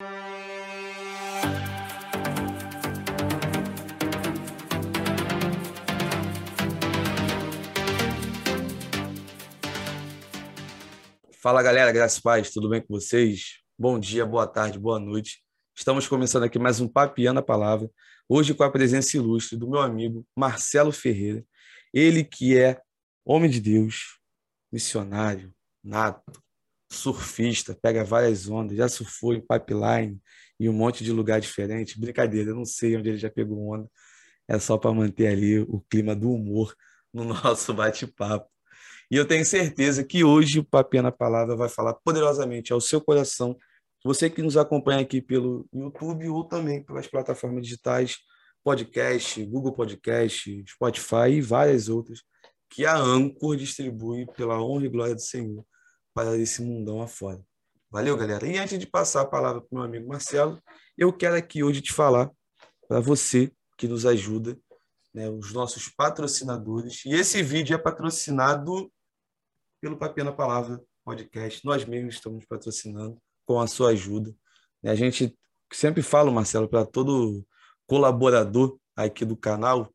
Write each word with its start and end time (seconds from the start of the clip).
Fala 0.00 0.08
galera, 11.64 11.90
graças 11.90 12.20
paz, 12.20 12.52
tudo 12.52 12.68
bem 12.68 12.80
com 12.80 12.94
vocês? 12.94 13.58
Bom 13.76 13.98
dia, 13.98 14.24
boa 14.24 14.46
tarde, 14.46 14.78
boa 14.78 15.00
noite. 15.00 15.42
Estamos 15.74 16.06
começando 16.06 16.44
aqui 16.44 16.60
mais 16.60 16.78
um 16.78 16.86
Papiando 16.86 17.40
a 17.40 17.42
Palavra, 17.42 17.90
hoje 18.28 18.54
com 18.54 18.62
a 18.62 18.70
presença 18.70 19.16
ilustre 19.16 19.58
do 19.58 19.68
meu 19.68 19.80
amigo 19.80 20.24
Marcelo 20.36 20.92
Ferreira, 20.92 21.44
ele 21.92 22.22
que 22.22 22.56
é 22.56 22.80
homem 23.24 23.50
de 23.50 23.60
Deus, 23.60 24.20
missionário, 24.70 25.52
nato, 25.82 26.40
surfista, 26.90 27.76
pega 27.80 28.04
várias 28.04 28.48
ondas, 28.48 28.76
já 28.76 28.88
surfou 28.88 29.34
em 29.34 29.40
pipeline 29.40 30.20
e 30.58 30.68
um 30.68 30.72
monte 30.72 31.04
de 31.04 31.12
lugar 31.12 31.40
diferente. 31.40 32.00
Brincadeira, 32.00 32.50
eu 32.50 32.56
não 32.56 32.64
sei 32.64 32.96
onde 32.96 33.10
ele 33.10 33.18
já 33.18 33.30
pegou 33.30 33.74
onda, 33.74 33.88
é 34.48 34.58
só 34.58 34.78
para 34.78 34.92
manter 34.92 35.28
ali 35.28 35.60
o 35.60 35.80
clima 35.90 36.16
do 36.16 36.30
humor 36.30 36.74
no 37.12 37.24
nosso 37.44 37.74
bate-papo. 37.74 38.48
E 39.10 39.16
eu 39.16 39.26
tenho 39.26 39.44
certeza 39.44 40.04
que 40.04 40.24
hoje 40.24 40.58
o 40.58 40.64
Papinha 40.64 41.02
na 41.02 41.12
Palavra 41.12 41.56
vai 41.56 41.68
falar 41.68 41.94
poderosamente 41.94 42.72
ao 42.72 42.80
seu 42.80 43.00
coração. 43.00 43.56
Você 44.04 44.28
que 44.28 44.42
nos 44.42 44.56
acompanha 44.56 45.00
aqui 45.00 45.20
pelo 45.20 45.66
YouTube 45.72 46.28
ou 46.28 46.44
também 46.44 46.82
pelas 46.82 47.06
plataformas 47.06 47.62
digitais, 47.62 48.18
podcast, 48.62 49.42
Google 49.46 49.72
Podcast, 49.72 50.64
Spotify 50.68 51.30
e 51.32 51.40
várias 51.40 51.88
outras, 51.88 52.22
que 52.70 52.84
a 52.84 52.96
Anchor 52.96 53.56
distribui 53.56 54.26
pela 54.36 54.62
honra 54.62 54.84
e 54.84 54.90
glória 54.90 55.14
do 55.14 55.22
Senhor 55.22 55.64
para 56.18 56.36
esse 56.36 56.60
mundão 56.60 57.00
afora. 57.00 57.40
Valeu, 57.88 58.16
galera? 58.16 58.44
E 58.44 58.58
antes 58.58 58.76
de 58.76 58.88
passar 58.88 59.20
a 59.20 59.24
palavra 59.24 59.60
para 59.60 59.68
o 59.70 59.74
meu 59.76 59.84
amigo 59.84 60.08
Marcelo, 60.08 60.60
eu 60.96 61.12
quero 61.12 61.36
aqui 61.36 61.62
hoje 61.62 61.80
te 61.80 61.92
falar 61.92 62.28
para 62.88 62.98
você 62.98 63.52
que 63.76 63.86
nos 63.86 64.04
ajuda, 64.04 64.58
né, 65.14 65.30
os 65.30 65.52
nossos 65.52 65.88
patrocinadores. 65.88 67.04
E 67.04 67.10
esse 67.10 67.40
vídeo 67.40 67.72
é 67.72 67.78
patrocinado 67.78 68.92
pelo 69.80 69.96
Papel 69.96 70.24
na 70.24 70.32
Palavra 70.32 70.82
podcast. 71.04 71.64
Nós 71.64 71.84
mesmos 71.84 72.16
estamos 72.16 72.44
patrocinando 72.46 73.16
com 73.46 73.60
a 73.60 73.68
sua 73.68 73.90
ajuda. 73.90 74.34
A 74.82 74.96
gente 74.96 75.38
sempre 75.72 76.02
fala, 76.02 76.32
Marcelo, 76.32 76.68
para 76.68 76.84
todo 76.84 77.46
colaborador 77.86 78.76
aqui 78.96 79.24
do 79.24 79.36
canal, 79.36 79.88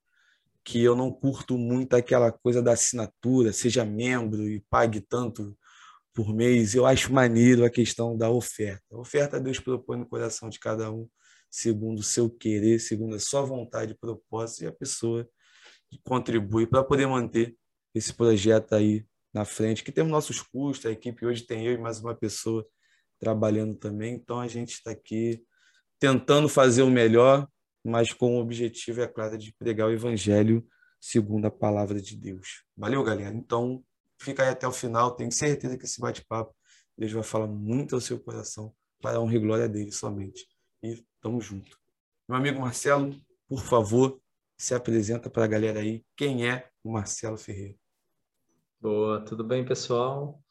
que 0.63 0.81
eu 0.81 0.95
não 0.95 1.11
curto 1.11 1.57
muito 1.57 1.97
aquela 1.97 2.31
coisa 2.31 2.61
da 2.61 2.71
assinatura, 2.71 3.51
seja 3.51 3.83
membro 3.83 4.47
e 4.47 4.61
pague 4.69 5.01
tanto 5.01 5.53
por 6.13 6.33
mês. 6.33 6.75
Eu 6.75 6.85
acho 6.85 7.11
maneiro 7.11 7.65
a 7.65 7.69
questão 7.69 8.17
da 8.17 8.29
oferta. 8.29 8.83
A 8.91 8.99
oferta 8.99 9.39
Deus 9.39 9.59
propõe 9.59 9.97
no 9.97 10.05
coração 10.05 10.49
de 10.49 10.59
cada 10.59 10.91
um, 10.91 11.09
segundo 11.49 11.99
o 11.99 12.03
seu 12.03 12.29
querer, 12.29 12.79
segundo 12.79 13.15
a 13.15 13.19
sua 13.19 13.41
vontade 13.41 13.93
e 13.93 13.97
propósito, 13.97 14.63
e 14.63 14.67
a 14.67 14.71
pessoa 14.71 15.27
contribui 16.03 16.65
para 16.65 16.83
poder 16.83 17.07
manter 17.07 17.55
esse 17.93 18.13
projeto 18.13 18.73
aí 18.73 19.05
na 19.33 19.45
frente, 19.45 19.83
que 19.83 19.91
temos 19.91 20.11
nossos 20.11 20.41
custos, 20.41 20.85
a 20.85 20.91
equipe 20.91 21.25
hoje 21.25 21.43
tem 21.43 21.65
eu 21.65 21.73
e 21.73 21.77
mais 21.77 21.99
uma 21.99 22.15
pessoa 22.15 22.65
trabalhando 23.19 23.75
também, 23.75 24.13
então 24.15 24.39
a 24.39 24.47
gente 24.47 24.73
está 24.73 24.91
aqui 24.91 25.43
tentando 25.99 26.47
fazer 26.47 26.83
o 26.83 26.89
melhor, 26.89 27.47
mas 27.83 28.13
com 28.13 28.37
o 28.37 28.41
objetivo, 28.41 29.01
é 29.01 29.07
claro, 29.07 29.37
de 29.37 29.53
pregar 29.57 29.87
o 29.87 29.91
evangelho 29.91 30.65
segundo 30.99 31.45
a 31.45 31.51
palavra 31.51 32.01
de 32.01 32.15
Deus. 32.15 32.63
Valeu, 32.77 33.03
galera? 33.03 33.35
Então, 33.35 33.83
fica 34.19 34.43
aí 34.43 34.49
até 34.49 34.67
o 34.67 34.71
final, 34.71 35.15
tenho 35.15 35.31
certeza 35.31 35.77
que 35.77 35.85
esse 35.85 35.99
bate-papo 35.99 36.55
Deus 36.97 37.11
vai 37.11 37.23
falar 37.23 37.47
muito 37.47 37.95
ao 37.95 38.01
seu 38.01 38.19
coração 38.19 38.73
para 39.01 39.17
a 39.17 39.19
honra 39.19 39.35
e 39.35 39.39
glória 39.39 39.69
dele 39.69 39.91
somente. 39.91 40.47
E 40.81 41.03
tamo 41.19 41.41
junto. 41.41 41.77
Meu 42.27 42.37
amigo 42.37 42.59
Marcelo, 42.59 43.15
por 43.47 43.61
favor, 43.61 44.21
se 44.57 44.73
apresenta 44.75 45.29
para 45.29 45.45
a 45.45 45.47
galera 45.47 45.79
aí. 45.79 46.05
Quem 46.15 46.47
é 46.47 46.69
o 46.83 46.91
Marcelo 46.91 47.37
Ferreira? 47.37 47.75
Boa, 48.79 49.23
tudo 49.25 49.43
bem, 49.43 49.65
pessoal? 49.65 50.41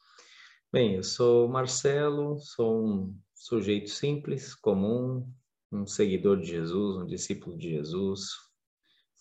Bem, 0.71 0.95
eu 0.95 1.03
sou 1.03 1.47
Marcelo, 1.47 2.37
sou 2.39 2.85
um 2.85 3.17
sujeito 3.33 3.89
simples, 3.89 4.53
comum, 4.55 5.31
um 5.71 5.85
seguidor 5.85 6.39
de 6.39 6.47
Jesus, 6.47 6.97
um 6.97 7.05
discípulo 7.05 7.57
de 7.57 7.69
Jesus. 7.69 8.31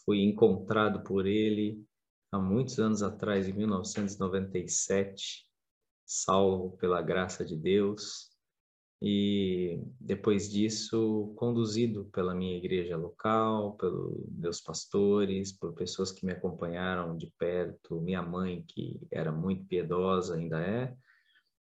Fui 0.05 0.23
encontrado 0.23 1.03
por 1.05 1.27
ele 1.27 1.85
há 2.33 2.39
muitos 2.39 2.79
anos 2.79 3.03
atrás, 3.03 3.47
em 3.47 3.53
1997, 3.53 5.47
salvo 6.05 6.77
pela 6.79 7.03
graça 7.03 7.45
de 7.45 7.57
Deus, 7.57 8.33
e 9.05 9.83
depois 10.01 10.49
disso 10.49 11.35
conduzido 11.37 12.07
pela 12.07 12.35
minha 12.35 12.57
igreja 12.57 12.97
local, 12.97 13.77
pelos 13.77 14.25
meus 14.31 14.61
pastores, 14.61 15.53
por 15.53 15.75
pessoas 15.75 16.13
que 16.13 16.25
me 16.25 16.33
acompanharam 16.33 17.17
de 17.17 17.27
perto, 17.37 18.01
minha 18.01 18.23
mãe 18.23 18.65
que 18.67 19.01
era 19.11 19.33
muito 19.33 19.67
piedosa, 19.67 20.37
ainda 20.37 20.61
é, 20.61 20.97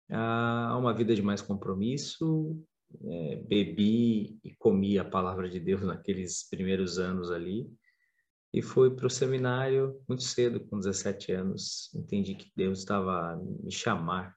a 0.08 0.76
uma 0.76 0.92
vida 0.92 1.14
de 1.14 1.22
mais 1.22 1.40
compromisso, 1.40 2.60
é, 3.04 3.36
bebi 3.36 4.40
e 4.42 4.52
comi 4.58 4.98
a 4.98 5.04
palavra 5.04 5.48
de 5.48 5.60
Deus 5.60 5.82
naqueles 5.86 6.48
primeiros 6.50 6.98
anos 6.98 7.30
ali, 7.30 7.70
e 8.52 8.60
fui 8.60 8.90
para 8.90 9.06
o 9.06 9.10
seminário 9.10 10.00
muito 10.08 10.22
cedo, 10.22 10.60
com 10.60 10.78
17 10.78 11.32
anos, 11.32 11.90
entendi 11.94 12.34
que 12.34 12.50
Deus 12.56 12.80
estava 12.80 13.36
me 13.36 13.70
chamar 13.70 14.34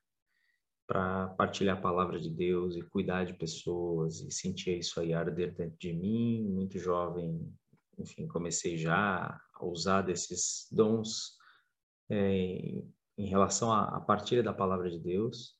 para 0.85 1.29
partilhar 1.29 1.78
a 1.78 1.81
palavra 1.81 2.19
de 2.19 2.29
Deus 2.29 2.75
e 2.75 2.84
cuidar 2.84 3.25
de 3.25 3.34
pessoas 3.34 4.22
e 4.22 4.31
sentia 4.31 4.78
isso 4.78 5.00
aí 5.00 5.13
arder 5.13 5.56
dentro 5.56 5.78
de 5.79 5.94
mim, 5.94 6.44
muito 6.44 6.78
jovem, 6.78 7.52
enfim, 7.97 8.28
comecei 8.28 8.78
já 8.78 9.40
a 9.53 9.66
usar 9.66 10.02
desses 10.02 10.68
dons 10.72 11.38
é, 12.09 12.84
em 13.18 13.28
relação 13.28 13.72
à 13.72 14.00
partilha 14.02 14.44
da 14.44 14.53
palavra 14.53 14.90
de 14.90 15.00
Deus. 15.00 15.56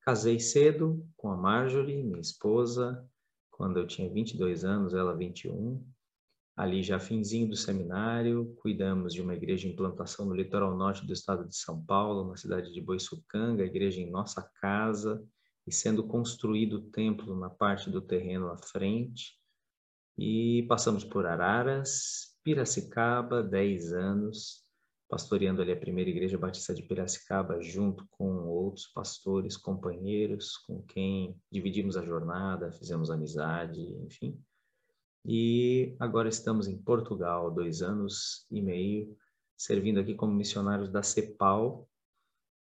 Casei 0.00 0.38
cedo 0.40 1.06
com 1.16 1.30
a 1.30 1.36
Marjorie, 1.36 2.02
minha 2.02 2.20
esposa, 2.20 3.06
quando 3.50 3.78
eu 3.78 3.86
tinha 3.86 4.12
22 4.12 4.64
anos, 4.64 4.94
ela 4.94 5.16
21 5.16 5.84
ali 6.56 6.82
já 6.82 6.98
finzinho 6.98 7.48
do 7.48 7.56
seminário, 7.56 8.54
cuidamos 8.60 9.14
de 9.14 9.22
uma 9.22 9.34
igreja 9.34 9.66
em 9.66 9.74
plantação 9.74 10.26
no 10.26 10.34
litoral 10.34 10.76
norte 10.76 11.06
do 11.06 11.12
estado 11.12 11.48
de 11.48 11.56
São 11.56 11.82
Paulo, 11.84 12.28
na 12.28 12.36
cidade 12.36 12.72
de 12.72 12.80
Boiçucanga, 12.80 13.62
a 13.62 13.66
igreja 13.66 14.00
em 14.00 14.10
nossa 14.10 14.42
casa, 14.60 15.22
e 15.66 15.72
sendo 15.72 16.04
construído 16.04 16.74
o 16.74 16.90
templo 16.90 17.38
na 17.38 17.48
parte 17.48 17.90
do 17.90 18.00
terreno 18.00 18.50
à 18.50 18.58
frente. 18.58 19.38
E 20.18 20.64
passamos 20.68 21.04
por 21.04 21.24
Araras, 21.24 22.36
Piracicaba, 22.44 23.42
10 23.42 23.92
anos, 23.92 24.62
pastoreando 25.08 25.62
ali 25.62 25.72
a 25.72 25.76
primeira 25.76 26.10
igreja 26.10 26.36
batista 26.36 26.74
de 26.74 26.82
Piracicaba, 26.82 27.60
junto 27.62 28.06
com 28.10 28.46
outros 28.46 28.86
pastores, 28.88 29.56
companheiros, 29.56 30.56
com 30.58 30.82
quem 30.82 31.38
dividimos 31.50 31.96
a 31.96 32.04
jornada, 32.04 32.72
fizemos 32.72 33.10
amizade, 33.10 33.80
enfim. 34.04 34.42
E 35.24 35.94
agora 36.00 36.28
estamos 36.28 36.66
em 36.66 36.76
Portugal, 36.76 37.50
dois 37.50 37.80
anos 37.80 38.44
e 38.50 38.60
meio, 38.60 39.16
servindo 39.56 40.00
aqui 40.00 40.14
como 40.14 40.34
missionários 40.34 40.90
da 40.90 41.02
CEPAL, 41.02 41.88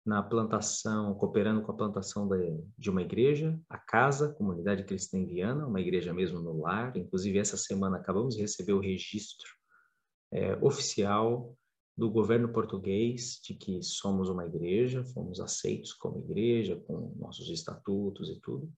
na 0.05 0.21
plantação, 0.21 1.15
cooperando 1.15 1.63
com 1.63 1.71
a 1.71 1.75
plantação 1.75 2.29
de 2.77 2.89
uma 2.89 3.01
igreja, 3.01 3.59
a 3.67 3.77
Casa, 3.77 4.33
Comunidade 4.33 4.85
Cristã 4.85 5.17
em 5.17 5.25
Viana, 5.25 5.65
uma 5.67 5.81
igreja 5.81 6.13
mesmo 6.13 6.39
no 6.39 6.61
lar. 6.61 6.95
Inclusive, 6.95 7.39
essa 7.39 7.57
semana 7.57 7.97
acabamos 7.97 8.35
de 8.35 8.41
receber 8.41 8.73
o 8.73 8.79
registro 8.79 9.49
é, 10.31 10.55
oficial 10.63 11.57
do 11.97 12.09
governo 12.11 12.53
português 12.53 13.39
de 13.43 13.55
que 13.55 13.81
somos 13.81 14.29
uma 14.29 14.45
igreja, 14.45 15.03
fomos 15.03 15.39
aceitos 15.39 15.91
como 15.93 16.19
igreja, 16.19 16.75
com 16.75 17.15
nossos 17.17 17.49
estatutos 17.49 18.29
e 18.29 18.39
tudo 18.39 18.71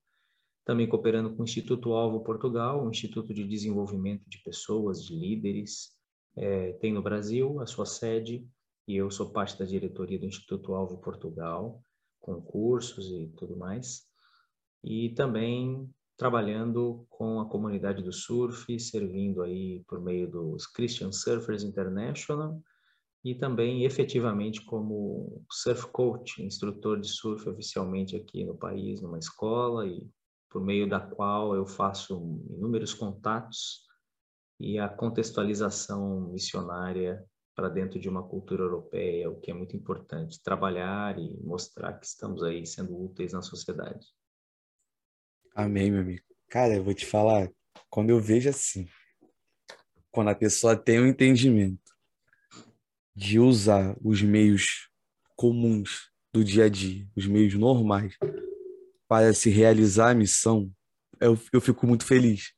também 0.68 0.86
cooperando 0.86 1.34
com 1.34 1.44
o 1.44 1.46
Instituto 1.46 1.94
Alvo 1.94 2.20
Portugal, 2.26 2.86
um 2.86 2.90
instituto 2.90 3.34
de 3.34 3.48
desenvolvimento 3.48 4.30
de 4.30 4.38
pessoas, 4.40 5.02
de 5.02 5.16
líderes, 5.16 5.94
é, 6.36 6.74
tem 6.74 6.92
no 6.92 7.02
Brasil 7.02 7.62
a 7.62 7.66
sua 7.66 7.86
sede, 7.86 8.46
e 8.86 8.98
eu 8.98 9.10
sou 9.10 9.32
parte 9.32 9.58
da 9.58 9.64
diretoria 9.64 10.20
do 10.20 10.26
Instituto 10.26 10.74
Alvo 10.74 10.98
Portugal, 10.98 11.82
com 12.20 12.42
cursos 12.42 13.10
e 13.10 13.32
tudo 13.38 13.56
mais, 13.56 14.08
e 14.84 15.12
também 15.12 15.90
trabalhando 16.18 17.08
com 17.10 17.40
a 17.40 17.48
comunidade 17.48 18.04
do 18.04 18.12
surf, 18.12 18.78
servindo 18.78 19.44
aí 19.44 19.86
por 19.88 20.02
meio 20.02 20.30
dos 20.30 20.68
Christian 20.68 21.14
Surfers 21.14 21.64
International, 21.64 22.62
e 23.24 23.34
também 23.34 23.86
efetivamente 23.86 24.66
como 24.66 25.42
surf 25.50 25.88
coach, 25.94 26.44
instrutor 26.44 27.00
de 27.00 27.08
surf 27.08 27.48
oficialmente 27.48 28.18
aqui 28.18 28.44
no 28.44 28.58
país, 28.58 29.00
numa 29.00 29.18
escola 29.18 29.88
e 29.88 30.06
por 30.50 30.64
meio 30.64 30.88
da 30.88 31.00
qual 31.00 31.56
eu 31.56 31.66
faço 31.66 32.16
inúmeros 32.50 32.94
contatos 32.94 33.86
e 34.60 34.80
a 34.80 34.90
contextualização 34.90 36.32
missionária 36.32 37.24
para 37.56 37.70
dentro 37.70 38.00
de 38.00 38.08
uma 38.08 38.22
cultura 38.22 38.64
europeia, 38.64 39.30
o 39.30 39.40
que 39.40 39.50
é 39.50 39.54
muito 39.54 39.76
importante, 39.76 40.42
trabalhar 40.42 41.18
e 41.18 41.36
mostrar 41.42 41.94
que 41.94 42.06
estamos 42.06 42.44
aí 42.44 42.66
sendo 42.66 42.96
úteis 42.96 43.34
na 43.34 43.42
sociedade. 43.42 44.06
Amém, 45.56 45.92
meu 45.92 46.02
amigo. 46.02 46.24
Cara, 46.50 46.76
eu 46.76 46.84
vou 46.84 46.94
te 46.94 47.06
falar, 47.06 47.50
quando 47.90 48.12
eu 48.12 48.20
vejo 48.20 48.48
assim, 48.50 48.88
quando 50.12 50.30
a 50.30 50.36
pessoa 50.36 50.76
tem 50.76 51.00
o 51.00 51.04
um 51.04 51.08
entendimento 51.08 51.96
de 53.16 53.40
usar 53.40 53.98
os 54.04 54.22
meios 54.22 54.90
comuns 55.36 56.12
do 56.32 56.44
dia 56.44 56.66
a 56.66 56.70
dia, 56.70 57.08
os 57.16 57.26
meios 57.26 57.56
normais, 57.56 58.16
para 59.08 59.34
se 59.34 59.50
realizar 59.50 60.12
a 60.12 60.16
missão, 60.16 60.72
eu, 61.20 61.40
eu 61.52 61.62
fico 61.62 61.88
muito 61.88 62.06
feliz. 62.06 62.52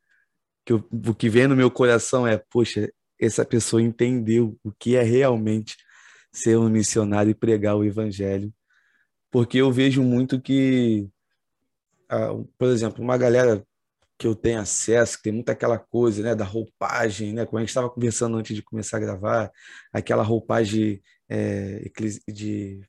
Que 0.66 0.74
eu, 0.74 0.88
o 0.92 1.13
que 1.13 1.30
vem 1.30 1.48
no 1.48 1.56
meu 1.56 1.72
coração 1.72 2.28
é, 2.28 2.38
poxa, 2.50 2.92
essa 3.19 3.46
pessoa 3.46 3.81
entendeu 3.81 4.57
o 4.63 4.72
que 4.72 4.96
é 4.96 5.04
realmente 5.04 5.75
ser 6.31 6.57
um 6.57 6.69
missionário 6.69 7.31
e 7.31 7.36
pregar 7.36 7.75
o 7.75 7.84
evangelho. 7.84 8.54
Porque 9.31 9.57
eu 9.57 9.72
vejo 9.72 10.01
muito 10.01 10.42
que, 10.42 11.07
por 12.57 12.69
exemplo, 12.69 13.04
uma 13.04 13.18
galera 13.18 13.63
que 14.18 14.28
eu 14.28 14.36
tenho 14.36 14.60
acesso, 14.60 15.18
que 15.18 15.24
tem 15.24 15.34
muita 15.34 15.54
aquela 15.54 15.80
coisa, 15.80 16.22
né, 16.22 16.36
da 16.36 16.44
roupagem, 16.44 17.34
né, 17.34 17.46
como 17.46 17.57
a 17.57 17.62
gente 17.62 17.69
estava 17.69 17.90
conversando 17.90 18.38
antes 18.38 18.56
de 18.56 18.62
começar 18.62 18.98
a 18.98 19.00
gravar, 19.00 19.51
aquela 19.94 20.24
roupagem 20.24 21.01
é, 21.30 21.90
de, 22.28 22.81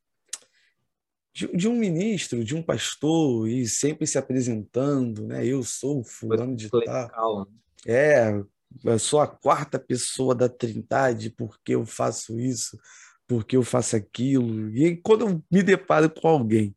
de, 1.32 1.47
de, 1.56 1.69
um 1.69 1.77
ministro, 1.77 2.44
de 2.44 2.55
um 2.55 2.62
pastor, 2.62 3.49
e 3.49 3.67
sempre 3.67 4.06
se 4.06 4.19
apresentando, 4.19 5.27
né, 5.27 5.47
eu 5.47 5.62
sou 5.62 6.03
fulano 6.05 6.56
de 6.56 6.69
tal. 6.69 7.41
Né? 7.41 7.47
É, 7.87 8.43
eu 8.85 8.99
sou 8.99 9.21
a 9.21 9.27
quarta 9.27 9.79
pessoa 9.79 10.35
da 10.35 10.49
Trindade 10.49 11.31
porque 11.31 11.75
eu 11.75 11.85
faço 11.87 12.38
isso, 12.38 12.79
porque 13.27 13.56
eu 13.56 13.62
faço 13.62 13.97
aquilo. 13.97 14.75
E 14.77 14.97
quando 14.97 15.27
eu 15.27 15.44
me 15.50 15.62
deparo 15.62 16.11
com 16.11 16.29
alguém 16.29 16.75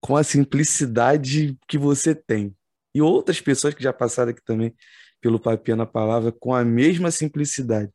com 0.00 0.16
a 0.16 0.24
simplicidade 0.24 1.56
que 1.68 1.78
você 1.78 2.12
tem, 2.12 2.54
e 2.94 3.00
outras 3.00 3.40
pessoas 3.40 3.72
que 3.72 3.82
já 3.82 3.92
passaram 3.92 4.32
aqui 4.32 4.42
também 4.44 4.74
pelo 5.20 5.38
Papinha 5.38 5.76
na 5.76 5.86
Palavra 5.86 6.32
com 6.32 6.52
a 6.52 6.64
mesma 6.64 7.10
simplicidade. 7.10 7.90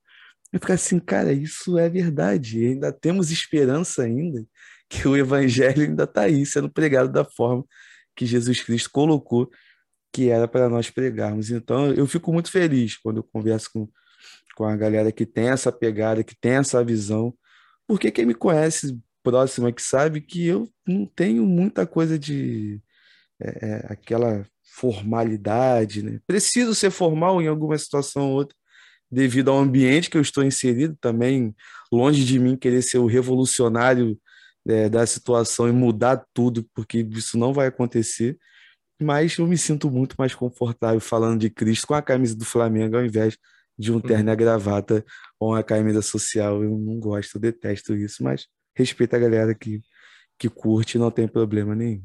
Eu 0.51 0.59
fico 0.59 0.71
assim, 0.71 0.97
cara, 0.99 1.33
isso 1.33 1.77
é 1.77 1.89
verdade. 1.89 2.65
Ainda 2.65 2.91
temos 2.91 3.29
esperança 3.29 4.03
ainda 4.03 4.45
que 4.89 5.07
o 5.07 5.17
evangelho 5.17 5.83
ainda 5.83 6.03
está 6.03 6.21
aí, 6.21 6.45
sendo 6.45 6.69
pregado 6.69 7.11
da 7.11 7.25
forma 7.25 7.65
que 8.15 8.25
Jesus 8.25 8.61
Cristo 8.61 8.89
colocou 8.91 9.49
que 10.11 10.29
era 10.29 10.47
para 10.47 10.69
nós 10.69 10.89
pregarmos. 10.89 11.51
Então, 11.51 11.93
eu 11.93 12.07
fico 12.07 12.33
muito 12.33 12.49
feliz 12.49 12.97
quando 12.97 13.17
eu 13.17 13.23
converso 13.23 13.69
com, 13.71 13.87
com 14.55 14.65
a 14.65 14.75
galera 14.75 15.11
que 15.11 15.25
tem 15.25 15.49
essa 15.49 15.71
pegada, 15.71 16.23
que 16.23 16.35
tem 16.35 16.53
essa 16.53 16.83
visão, 16.83 17.33
porque 17.85 18.09
quem 18.09 18.25
me 18.25 18.33
conhece 18.33 18.99
próximo 19.21 19.67
é 19.67 19.71
que 19.71 19.81
sabe 19.81 20.21
que 20.21 20.45
eu 20.47 20.67
não 20.87 21.05
tenho 21.05 21.45
muita 21.45 21.85
coisa 21.85 22.17
de 22.17 22.81
é, 23.39 23.67
é 23.69 23.85
aquela 23.89 24.45
formalidade, 24.63 26.01
né? 26.01 26.19
Preciso 26.25 26.73
ser 26.73 26.91
formal 26.91 27.41
em 27.41 27.47
alguma 27.47 27.77
situação 27.77 28.29
ou 28.29 28.37
outra, 28.37 28.55
devido 29.11 29.51
ao 29.51 29.57
ambiente 29.57 30.09
que 30.09 30.17
eu 30.17 30.21
estou 30.21 30.43
inserido 30.43 30.97
também, 30.99 31.55
longe 31.91 32.23
de 32.25 32.39
mim 32.39 32.57
querer 32.57 32.81
ser 32.81 32.97
o 32.97 33.05
revolucionário 33.05 34.17
é, 34.67 34.89
da 34.89 35.05
situação 35.05 35.67
e 35.67 35.71
mudar 35.71 36.25
tudo, 36.33 36.63
porque 36.73 36.99
isso 36.99 37.37
não 37.37 37.53
vai 37.53 37.67
acontecer. 37.67 38.37
Mas 39.01 39.37
eu 39.37 39.47
me 39.47 39.57
sinto 39.57 39.91
muito 39.91 40.15
mais 40.17 40.33
confortável 40.33 40.99
falando 40.99 41.39
de 41.39 41.49
Cristo 41.49 41.87
com 41.87 41.93
a 41.93 42.01
camisa 42.01 42.35
do 42.35 42.45
Flamengo 42.45 42.97
ao 42.97 43.05
invés 43.05 43.37
de 43.77 43.91
um 43.91 43.99
terno 43.99 44.29
e 44.29 44.31
uhum. 44.31 44.37
gravata 44.37 45.05
ou 45.39 45.51
uma 45.51 45.63
camisa 45.63 46.01
social. 46.01 46.63
Eu 46.63 46.77
não 46.77 46.99
gosto, 46.99 47.35
eu 47.35 47.41
detesto 47.41 47.95
isso, 47.95 48.23
mas 48.23 48.47
respeito 48.75 49.15
a 49.15 49.19
galera 49.19 49.53
que, 49.53 49.81
que 50.37 50.49
curte, 50.49 50.97
não 50.97 51.11
tem 51.11 51.27
problema 51.27 51.75
nenhum. 51.75 52.03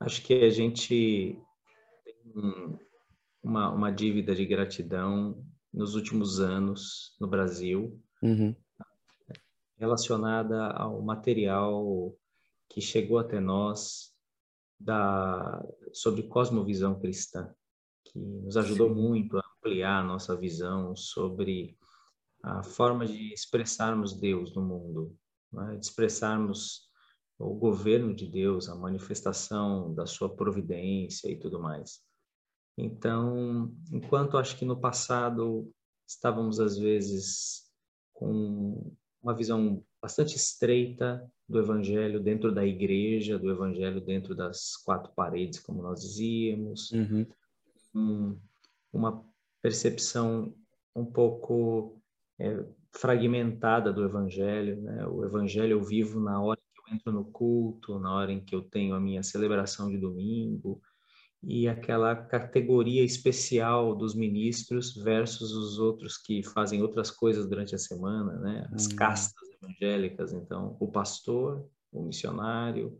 Acho 0.00 0.22
que 0.22 0.34
a 0.44 0.50
gente 0.50 1.38
uma, 3.42 3.70
uma 3.70 3.90
dívida 3.90 4.34
de 4.34 4.44
gratidão 4.44 5.42
nos 5.72 5.94
últimos 5.94 6.40
anos 6.40 7.16
no 7.20 7.28
Brasil, 7.28 8.00
uhum. 8.22 8.54
Relacionada 9.78 10.68
ao 10.68 11.00
material 11.02 12.14
que 12.68 12.80
chegou 12.80 13.18
até 13.18 13.40
nós 13.40 14.14
da, 14.78 15.64
sobre 15.92 16.24
cosmovisão 16.24 16.98
cristã, 16.98 17.54
que 18.04 18.18
nos 18.18 18.56
ajudou 18.56 18.88
Sim. 18.88 18.94
muito 18.94 19.38
a 19.38 19.42
ampliar 19.56 20.00
a 20.00 20.04
nossa 20.04 20.36
visão 20.36 20.94
sobre 20.94 21.76
a 22.42 22.62
forma 22.62 23.06
de 23.06 23.32
expressarmos 23.32 24.18
Deus 24.18 24.54
no 24.54 24.62
mundo, 24.62 25.16
né? 25.52 25.76
de 25.76 25.84
expressarmos 25.84 26.86
o 27.38 27.54
governo 27.54 28.14
de 28.14 28.26
Deus, 28.26 28.68
a 28.68 28.74
manifestação 28.74 29.94
da 29.94 30.06
sua 30.06 30.34
providência 30.34 31.30
e 31.30 31.38
tudo 31.38 31.60
mais. 31.60 32.00
Então, 32.78 33.74
enquanto 33.90 34.38
acho 34.38 34.56
que 34.56 34.64
no 34.64 34.80
passado 34.80 35.70
estávamos 36.06 36.60
às 36.60 36.78
vezes 36.78 37.70
com 38.12 38.94
uma 39.26 39.34
visão 39.34 39.82
bastante 40.00 40.36
estreita 40.36 41.28
do 41.48 41.58
evangelho 41.58 42.20
dentro 42.20 42.54
da 42.54 42.64
igreja, 42.64 43.36
do 43.36 43.50
evangelho 43.50 44.00
dentro 44.00 44.36
das 44.36 44.76
quatro 44.76 45.12
paredes, 45.16 45.58
como 45.58 45.82
nós 45.82 46.00
dizíamos, 46.00 46.92
uhum. 46.92 47.26
um, 47.92 48.38
uma 48.92 49.24
percepção 49.60 50.54
um 50.94 51.04
pouco 51.04 52.00
é, 52.38 52.64
fragmentada 52.92 53.92
do 53.92 54.04
evangelho, 54.04 54.80
né? 54.80 55.04
O 55.08 55.24
evangelho 55.24 55.72
eu 55.72 55.82
vivo 55.82 56.20
na 56.20 56.40
hora 56.40 56.60
que 56.72 56.80
eu 56.80 56.94
entro 56.94 57.12
no 57.12 57.24
culto, 57.24 57.98
na 57.98 58.14
hora 58.14 58.32
em 58.32 58.40
que 58.40 58.54
eu 58.54 58.62
tenho 58.62 58.94
a 58.94 59.00
minha 59.00 59.24
celebração 59.24 59.90
de 59.90 59.98
domingo, 59.98 60.80
e 61.48 61.68
aquela 61.68 62.16
categoria 62.16 63.04
especial 63.04 63.94
dos 63.94 64.16
ministros 64.16 64.92
versus 64.92 65.52
os 65.52 65.78
outros 65.78 66.18
que 66.18 66.42
fazem 66.42 66.82
outras 66.82 67.08
coisas 67.08 67.48
durante 67.48 67.72
a 67.72 67.78
semana, 67.78 68.32
né? 68.40 68.68
As 68.72 68.86
hum. 68.86 68.96
castas 68.96 69.48
evangélicas, 69.62 70.32
então, 70.32 70.76
o 70.80 70.90
pastor, 70.90 71.64
o 71.92 72.02
missionário, 72.02 72.98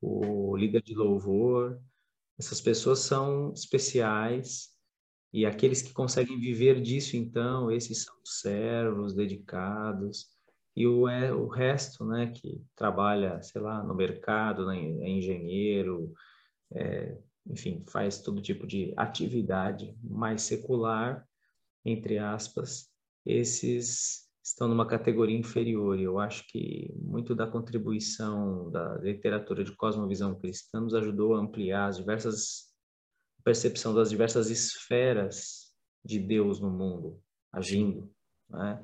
o 0.00 0.56
líder 0.56 0.80
de 0.82 0.94
louvor, 0.94 1.80
essas 2.38 2.60
pessoas 2.60 3.00
são 3.00 3.52
especiais 3.52 4.68
e 5.32 5.44
aqueles 5.44 5.82
que 5.82 5.92
conseguem 5.92 6.38
viver 6.38 6.80
disso, 6.80 7.16
então, 7.16 7.68
esses 7.68 8.04
são 8.04 8.14
servos 8.24 9.12
dedicados 9.12 10.28
e 10.76 10.86
o, 10.86 11.08
é, 11.08 11.32
o 11.32 11.48
resto, 11.48 12.04
né, 12.04 12.28
que 12.28 12.62
trabalha, 12.76 13.42
sei 13.42 13.60
lá, 13.60 13.82
no 13.82 13.94
mercado, 13.94 14.66
né, 14.66 14.78
é 14.78 15.08
engenheiro, 15.08 16.12
é, 16.72 17.18
enfim, 17.46 17.84
faz 17.88 18.20
todo 18.20 18.42
tipo 18.42 18.66
de 18.66 18.92
atividade 18.96 19.96
mais 20.02 20.42
secular, 20.42 21.26
entre 21.84 22.18
aspas, 22.18 22.90
esses 23.24 24.28
estão 24.42 24.68
numa 24.68 24.86
categoria 24.86 25.38
inferior. 25.38 25.98
Eu 25.98 26.18
acho 26.18 26.46
que 26.48 26.92
muito 26.96 27.34
da 27.34 27.46
contribuição 27.46 28.70
da 28.70 28.96
literatura 28.98 29.62
de 29.64 29.74
cosmovisão 29.76 30.34
cristã 30.38 30.80
nos 30.80 30.94
ajudou 30.94 31.34
a 31.34 31.40
ampliar 31.40 31.86
as 31.86 31.96
diversas 31.96 32.72
percepção 33.44 33.92
das 33.92 34.08
diversas 34.10 34.50
esferas 34.50 35.72
de 36.04 36.18
Deus 36.18 36.60
no 36.60 36.70
mundo 36.70 37.20
agindo, 37.52 38.08
né? 38.48 38.82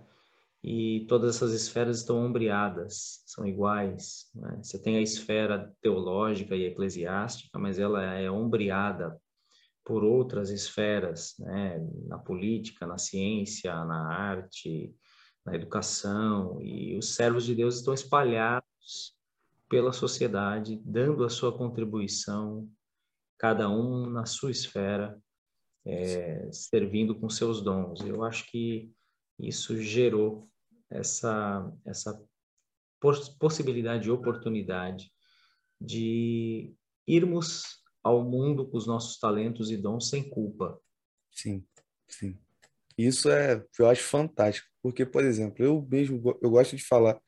E 0.63 1.07
todas 1.09 1.37
essas 1.37 1.53
esferas 1.53 1.99
estão 1.99 2.19
ombreadas, 2.19 3.23
são 3.27 3.47
iguais. 3.47 4.29
Né? 4.35 4.61
Você 4.63 4.79
tem 4.79 4.97
a 4.97 5.01
esfera 5.03 5.73
teológica 5.81 6.57
e 6.57 6.65
eclesiástica, 6.65 7.59
mas 7.59 7.79
ela 7.79 8.03
é 8.03 8.31
ombreada 8.31 9.17
por 9.85 10.05
outras 10.05 10.51
esferas, 10.51 11.35
né? 11.39 11.79
na 12.07 12.19
política, 12.19 12.87
na 12.87 12.99
ciência, 12.99 13.73
na 13.85 14.09
arte, 14.13 14.95
na 15.47 15.55
educação, 15.55 16.61
e 16.61 16.97
os 16.99 17.15
servos 17.15 17.45
de 17.45 17.55
Deus 17.55 17.77
estão 17.77 17.95
espalhados 17.95 19.17
pela 19.69 19.93
sociedade, 19.93 20.81
dando 20.85 21.25
a 21.25 21.31
sua 21.31 21.57
contribuição, 21.57 22.69
cada 23.39 23.71
um 23.71 24.11
na 24.11 24.27
sua 24.27 24.51
esfera, 24.51 25.19
é, 25.87 26.51
servindo 26.53 27.15
com 27.15 27.31
seus 27.31 27.63
dons. 27.63 28.01
Eu 28.01 28.25
acho 28.25 28.51
que 28.51 28.91
isso 29.39 29.81
gerou 29.81 30.49
essa, 30.91 31.71
essa 31.85 32.21
possibilidade 33.39 34.09
e 34.09 34.11
oportunidade 34.11 35.13
de 35.81 36.75
irmos 37.07 37.83
ao 38.03 38.25
mundo 38.25 38.69
com 38.69 38.77
os 38.77 38.87
nossos 38.87 39.19
talentos 39.19 39.71
e 39.71 39.77
dons 39.77 40.09
sem 40.09 40.29
culpa. 40.29 40.81
Sim, 41.31 41.65
sim. 42.09 42.39
Isso 42.97 43.31
é, 43.31 43.65
eu 43.79 43.89
acho 43.89 44.03
fantástico, 44.03 44.67
porque, 44.83 45.07
por 45.07 45.25
exemplo, 45.25 45.65
eu 45.65 45.87
mesmo 45.89 46.37
eu 46.43 46.51
gosto 46.51 46.75
de 46.75 46.83
falar 46.83 47.21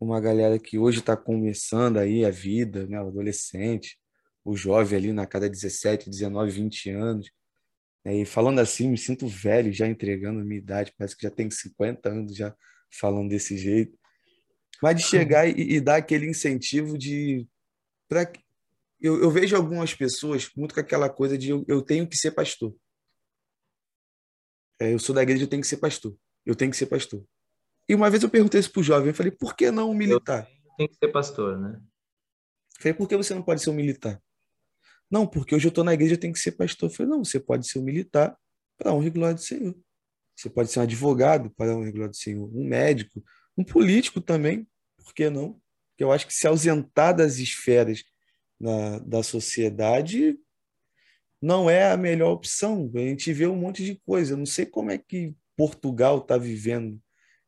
uma 0.00 0.20
galera 0.20 0.58
que 0.58 0.78
hoje 0.78 0.98
está 0.98 1.16
começando 1.16 1.98
aí 1.98 2.24
a 2.24 2.30
vida, 2.30 2.86
né, 2.86 3.00
o 3.00 3.08
adolescente, 3.08 3.98
o 4.44 4.56
jovem 4.56 4.98
ali 4.98 5.12
na 5.12 5.26
cada 5.26 5.48
17, 5.48 6.10
19, 6.10 6.50
20 6.50 6.90
anos, 6.90 7.30
e 8.14 8.24
falando 8.24 8.60
assim, 8.60 8.88
me 8.88 8.98
sinto 8.98 9.26
velho 9.26 9.72
já 9.72 9.86
entregando 9.86 10.40
a 10.40 10.44
minha 10.44 10.60
idade, 10.60 10.94
parece 10.96 11.16
que 11.16 11.22
já 11.22 11.30
tenho 11.30 11.50
50 11.50 12.08
anos 12.08 12.36
já 12.36 12.54
falando 12.98 13.30
desse 13.30 13.56
jeito. 13.56 13.98
Mas 14.82 14.96
de 14.96 15.02
chegar 15.02 15.48
e, 15.48 15.76
e 15.76 15.80
dar 15.80 15.96
aquele 15.96 16.28
incentivo 16.28 16.96
de 16.96 17.46
eu, 19.00 19.20
eu, 19.20 19.30
vejo 19.30 19.56
algumas 19.56 19.94
pessoas 19.94 20.48
muito 20.56 20.74
com 20.74 20.80
aquela 20.80 21.08
coisa 21.10 21.36
de 21.36 21.50
eu, 21.50 21.64
eu 21.66 21.82
tenho 21.82 22.08
que 22.08 22.16
ser 22.16 22.30
pastor. 22.30 22.74
É, 24.80 24.92
eu 24.92 24.98
sou 24.98 25.14
da 25.14 25.22
igreja, 25.22 25.44
eu 25.44 25.48
tenho 25.48 25.62
que 25.62 25.68
ser 25.68 25.78
pastor. 25.78 26.16
Eu 26.44 26.54
tenho 26.54 26.70
que 26.70 26.76
ser 26.76 26.86
pastor. 26.86 27.24
E 27.88 27.94
uma 27.94 28.10
vez 28.10 28.22
eu 28.22 28.30
perguntei 28.30 28.60
isso 28.60 28.72
pro 28.72 28.82
jovem, 28.82 29.08
eu 29.08 29.14
falei, 29.14 29.32
por 29.32 29.56
que 29.56 29.70
não 29.70 29.90
um 29.90 29.94
militar? 29.94 30.48
Tem 30.76 30.88
que 30.88 30.96
ser 30.96 31.08
pastor, 31.08 31.58
né? 31.58 31.78
Eu 31.78 32.82
falei, 32.82 32.94
por 32.94 33.08
que 33.08 33.16
você 33.16 33.34
não 33.34 33.42
pode 33.42 33.62
ser 33.62 33.70
um 33.70 33.74
militar? 33.74 34.20
Não, 35.10 35.26
porque 35.26 35.54
hoje 35.54 35.66
eu 35.66 35.70
estou 35.70 35.84
na 35.84 35.94
igreja, 35.94 36.14
eu 36.14 36.20
tenho 36.20 36.32
que 36.32 36.38
ser 36.38 36.52
pastor. 36.52 36.90
Eu 36.90 36.94
falei, 36.94 37.10
não, 37.10 37.24
você 37.24 37.38
pode 37.38 37.68
ser 37.68 37.78
um 37.78 37.82
militar 37.82 38.36
para 38.76 38.92
honra 38.92 39.06
e 39.06 39.10
glória 39.10 39.34
do 39.34 39.40
Senhor. 39.40 39.76
Você 40.36 40.50
pode 40.50 40.70
ser 40.70 40.80
um 40.80 40.82
advogado 40.82 41.50
para 41.50 41.76
honra 41.76 41.88
e 41.88 41.92
glória 41.92 42.10
do 42.10 42.16
Senhor, 42.16 42.50
um 42.54 42.64
médico, 42.64 43.24
um 43.56 43.64
político 43.64 44.20
também, 44.20 44.66
por 44.98 45.14
que 45.14 45.30
não? 45.30 45.60
Porque 45.90 46.04
eu 46.04 46.12
acho 46.12 46.26
que 46.26 46.34
se 46.34 46.46
ausentar 46.46 47.16
das 47.16 47.38
esferas 47.38 48.02
na, 48.60 48.98
da 48.98 49.22
sociedade 49.22 50.38
não 51.40 51.70
é 51.70 51.90
a 51.90 51.96
melhor 51.96 52.32
opção. 52.32 52.90
A 52.94 52.98
gente 52.98 53.32
vê 53.32 53.46
um 53.46 53.56
monte 53.56 53.84
de 53.84 53.94
coisa. 54.04 54.34
Eu 54.34 54.38
não 54.38 54.46
sei 54.46 54.66
como 54.66 54.90
é 54.90 54.98
que 54.98 55.34
Portugal 55.56 56.18
está 56.18 56.36
vivendo 56.36 57.00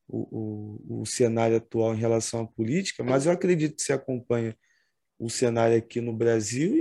o, 0.06 0.96
o, 0.96 1.00
o, 1.02 1.06
cenário 1.06 1.56
atual 1.56 1.94
em 1.94 1.98
relação 1.98 2.40
à 2.40 2.46
política, 2.46 3.04
mas 3.04 3.26
eu 3.26 3.32
acredito 3.32 3.76
que 3.76 3.82
você 3.82 3.92
acompanha 3.92 4.56
o 5.18 5.28
cenário 5.28 5.76
aqui 5.76 6.00
no 6.00 6.14
Brasil 6.14 6.74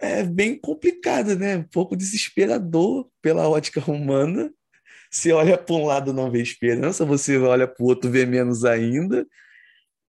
é 0.00 0.22
bem 0.22 0.58
complicado, 0.58 1.36
né? 1.36 1.56
Um 1.56 1.64
pouco 1.64 1.96
desesperador 1.96 3.08
pela 3.22 3.48
ótica 3.48 3.80
humana. 3.90 4.52
Você 5.10 5.32
olha 5.32 5.56
para 5.56 5.74
um 5.74 5.86
lado 5.86 6.12
não 6.12 6.30
vê 6.30 6.42
esperança, 6.42 7.04
você 7.04 7.38
olha 7.38 7.68
para 7.68 7.82
o 7.84 7.86
outro 7.86 8.10
vê 8.10 8.26
menos 8.26 8.64
ainda. 8.64 9.26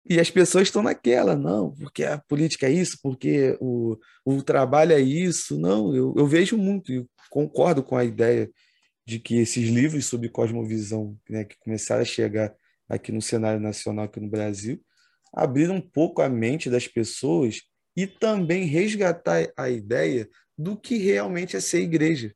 E 0.08 0.20
as 0.20 0.30
pessoas 0.30 0.68
estão 0.68 0.84
naquela, 0.84 1.36
não, 1.36 1.74
porque 1.74 2.04
a 2.04 2.20
política 2.20 2.68
é 2.68 2.72
isso, 2.72 3.00
porque 3.02 3.58
o, 3.60 3.98
o 4.24 4.44
trabalho 4.44 4.94
é 4.94 5.00
isso. 5.00 5.60
Não, 5.60 5.96
eu, 5.96 6.14
eu 6.16 6.28
vejo 6.28 6.58
muito 6.58 6.94
e 6.94 7.06
concordo 7.30 7.84
com 7.84 7.98
a 7.98 8.06
ideia 8.06 8.50
de 9.06 9.20
que 9.20 9.38
esses 9.38 9.68
livros 9.68 10.06
sobre 10.06 10.30
cosmovisão 10.30 11.18
né, 11.30 11.44
que 11.44 11.58
começaram 11.60 12.04
a 12.04 12.06
chegar 12.06 12.54
aqui 12.88 13.12
no 13.12 13.22
cenário 13.22 13.60
nacional, 13.60 14.06
aqui 14.06 14.20
no 14.20 14.30
Brasil, 14.30 14.80
abriram 15.34 15.76
um 15.76 15.82
pouco 15.82 16.22
a 16.22 16.30
mente 16.30 16.70
das 16.70 16.88
pessoas 16.88 17.62
e 17.96 18.06
também 18.06 18.66
resgatar 18.66 19.48
a 19.56 19.70
ideia 19.70 20.30
do 20.58 20.76
que 20.76 20.98
realmente 20.98 21.56
é 21.56 21.60
ser 21.60 21.82
igreja. 21.82 22.34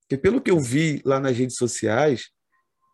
Porque 0.00 0.16
pelo 0.16 0.40
que 0.40 0.50
eu 0.50 0.60
vi 0.60 1.02
lá 1.04 1.18
nas 1.18 1.36
redes 1.36 1.56
sociais, 1.56 2.30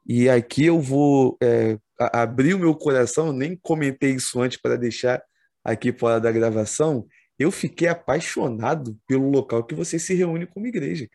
e 0.06 0.28
aqui 0.28 0.64
eu 0.64 0.80
vou 0.80 1.36
é, 1.42 1.78
abrir 1.98 2.54
o 2.54 2.58
meu 2.58 2.74
coração, 2.74 3.32
nem 3.32 3.56
comentei 3.56 4.12
isso 4.12 4.40
antes 4.40 4.58
para 4.60 4.76
deixar 4.76 5.22
aqui 5.62 5.92
fora 5.92 6.18
da 6.18 6.32
gravação, 6.32 7.06
eu 7.38 7.50
fiquei 7.50 7.88
apaixonado 7.88 8.98
pelo 9.06 9.30
local 9.30 9.64
que 9.64 9.74
você 9.74 9.98
se 9.98 10.14
reúne 10.14 10.46
como 10.46 10.66
igreja. 10.66 11.08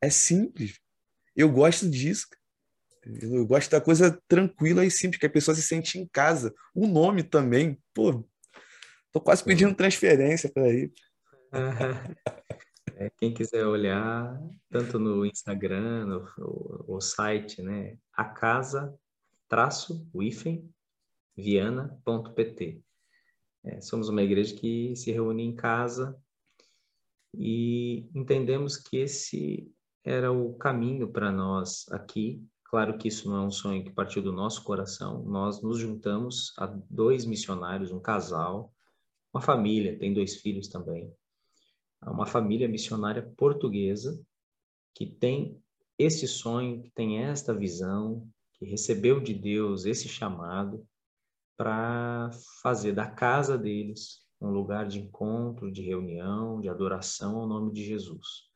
É 0.00 0.10
simples. 0.10 0.78
Eu 1.34 1.50
gosto 1.50 1.88
disso. 1.88 2.26
Eu 3.04 3.46
gosto 3.46 3.70
da 3.70 3.80
coisa 3.80 4.20
tranquila 4.26 4.84
e 4.84 4.90
simples, 4.90 5.20
que 5.20 5.26
a 5.26 5.30
pessoa 5.30 5.54
se 5.54 5.62
sente 5.62 5.98
em 5.98 6.06
casa. 6.06 6.52
O 6.74 6.86
nome 6.86 7.22
também. 7.22 7.78
Pô, 7.94 8.24
tô 9.16 9.20
quase 9.20 9.42
pedindo 9.42 9.74
transferência 9.74 10.50
para 10.52 10.68
ir. 10.68 10.92
É, 12.98 13.10
quem 13.18 13.34
quiser 13.34 13.66
olhar, 13.66 14.40
tanto 14.70 14.98
no 14.98 15.26
Instagram, 15.26 16.06
no, 16.06 16.26
o, 16.38 16.96
o 16.96 17.00
site, 17.02 17.60
né? 17.60 17.98
A 18.10 18.24
casa 18.24 18.98
traço 19.46 20.08
viana.pt. 21.36 22.82
É, 23.64 23.80
somos 23.82 24.08
uma 24.08 24.22
igreja 24.22 24.54
que 24.54 24.96
se 24.96 25.12
reúne 25.12 25.42
em 25.42 25.54
casa 25.54 26.18
e 27.34 28.08
entendemos 28.14 28.78
que 28.78 28.96
esse 28.96 29.70
era 30.02 30.32
o 30.32 30.54
caminho 30.54 31.06
para 31.12 31.30
nós 31.30 31.84
aqui. 31.90 32.42
Claro 32.64 32.96
que 32.96 33.08
isso 33.08 33.28
não 33.28 33.36
é 33.36 33.46
um 33.46 33.50
sonho 33.50 33.84
que 33.84 33.92
partiu 33.92 34.22
do 34.22 34.32
nosso 34.32 34.64
coração. 34.64 35.22
Nós 35.24 35.60
nos 35.62 35.78
juntamos 35.78 36.54
a 36.56 36.64
dois 36.66 37.26
missionários, 37.26 37.92
um 37.92 38.00
casal, 38.00 38.72
uma 39.36 39.42
família, 39.42 39.98
tem 39.98 40.14
dois 40.14 40.36
filhos 40.36 40.66
também. 40.66 41.12
Uma 42.02 42.24
família 42.24 42.66
missionária 42.66 43.22
portuguesa 43.36 44.18
que 44.94 45.04
tem 45.04 45.62
esse 45.98 46.26
sonho, 46.26 46.82
que 46.82 46.90
tem 46.90 47.22
esta 47.22 47.54
visão, 47.54 48.26
que 48.54 48.64
recebeu 48.64 49.20
de 49.20 49.34
Deus 49.34 49.84
esse 49.84 50.08
chamado 50.08 50.86
para 51.54 52.30
fazer 52.62 52.92
da 52.92 53.06
casa 53.06 53.58
deles 53.58 54.24
um 54.40 54.48
lugar 54.48 54.86
de 54.86 55.00
encontro, 55.00 55.70
de 55.70 55.82
reunião, 55.82 56.60
de 56.60 56.70
adoração 56.70 57.36
ao 57.36 57.46
nome 57.46 57.72
de 57.72 57.84
Jesus. 57.84 58.46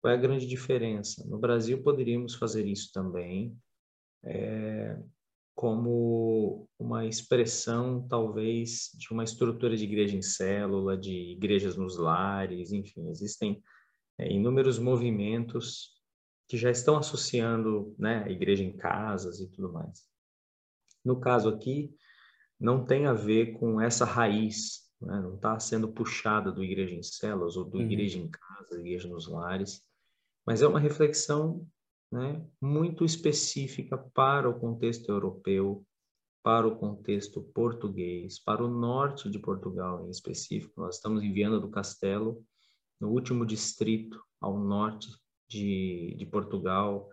Qual 0.00 0.12
é 0.12 0.16
a 0.16 0.20
grande 0.20 0.46
diferença? 0.46 1.26
No 1.26 1.38
Brasil 1.38 1.82
poderíamos 1.82 2.34
fazer 2.34 2.66
isso 2.66 2.90
também, 2.92 3.56
é, 4.22 4.98
como 5.54 6.68
uma 6.78 7.06
expressão, 7.06 8.06
talvez, 8.08 8.90
de 8.94 9.12
uma 9.12 9.24
estrutura 9.24 9.76
de 9.76 9.84
igreja 9.84 10.16
em 10.16 10.22
célula, 10.22 10.96
de 10.96 11.32
igrejas 11.32 11.76
nos 11.76 11.98
lares, 11.98 12.72
enfim, 12.72 13.08
existem 13.08 13.62
é, 14.18 14.30
inúmeros 14.32 14.78
movimentos 14.78 15.92
que 16.48 16.56
já 16.56 16.70
estão 16.70 16.96
associando 16.96 17.94
né, 17.98 18.24
a 18.24 18.30
igreja 18.30 18.62
em 18.62 18.76
casas 18.76 19.40
e 19.40 19.48
tudo 19.48 19.72
mais. 19.72 20.06
No 21.04 21.20
caso 21.20 21.48
aqui, 21.48 21.94
não 22.58 22.84
tem 22.84 23.06
a 23.06 23.12
ver 23.12 23.52
com 23.58 23.80
essa 23.80 24.04
raiz, 24.04 24.82
né? 25.00 25.20
não 25.20 25.34
está 25.34 25.58
sendo 25.58 25.92
puxada 25.92 26.52
do 26.52 26.62
igreja 26.62 26.94
em 26.94 27.02
células 27.02 27.56
ou 27.56 27.64
do 27.64 27.78
uhum. 27.78 27.84
igreja 27.84 28.18
em 28.18 28.28
casa, 28.28 28.78
igreja 28.78 29.08
nos 29.08 29.26
lares, 29.28 29.82
mas 30.46 30.62
é 30.62 30.66
uma 30.66 30.80
reflexão 30.80 31.66
né, 32.12 32.46
muito 32.60 33.06
específica 33.06 33.96
para 33.96 34.48
o 34.48 34.60
contexto 34.60 35.10
europeu, 35.10 35.82
para 36.42 36.68
o 36.68 36.76
contexto 36.76 37.40
português, 37.40 38.38
para 38.38 38.62
o 38.62 38.68
norte 38.68 39.30
de 39.30 39.38
Portugal 39.38 40.06
em 40.06 40.10
específico. 40.10 40.78
Nós 40.80 40.96
estamos 40.96 41.22
em 41.22 41.32
Viana 41.32 41.58
do 41.58 41.70
Castelo, 41.70 42.44
no 43.00 43.08
último 43.08 43.46
distrito 43.46 44.22
ao 44.40 44.58
norte 44.58 45.08
de, 45.48 46.14
de 46.18 46.26
Portugal, 46.26 47.08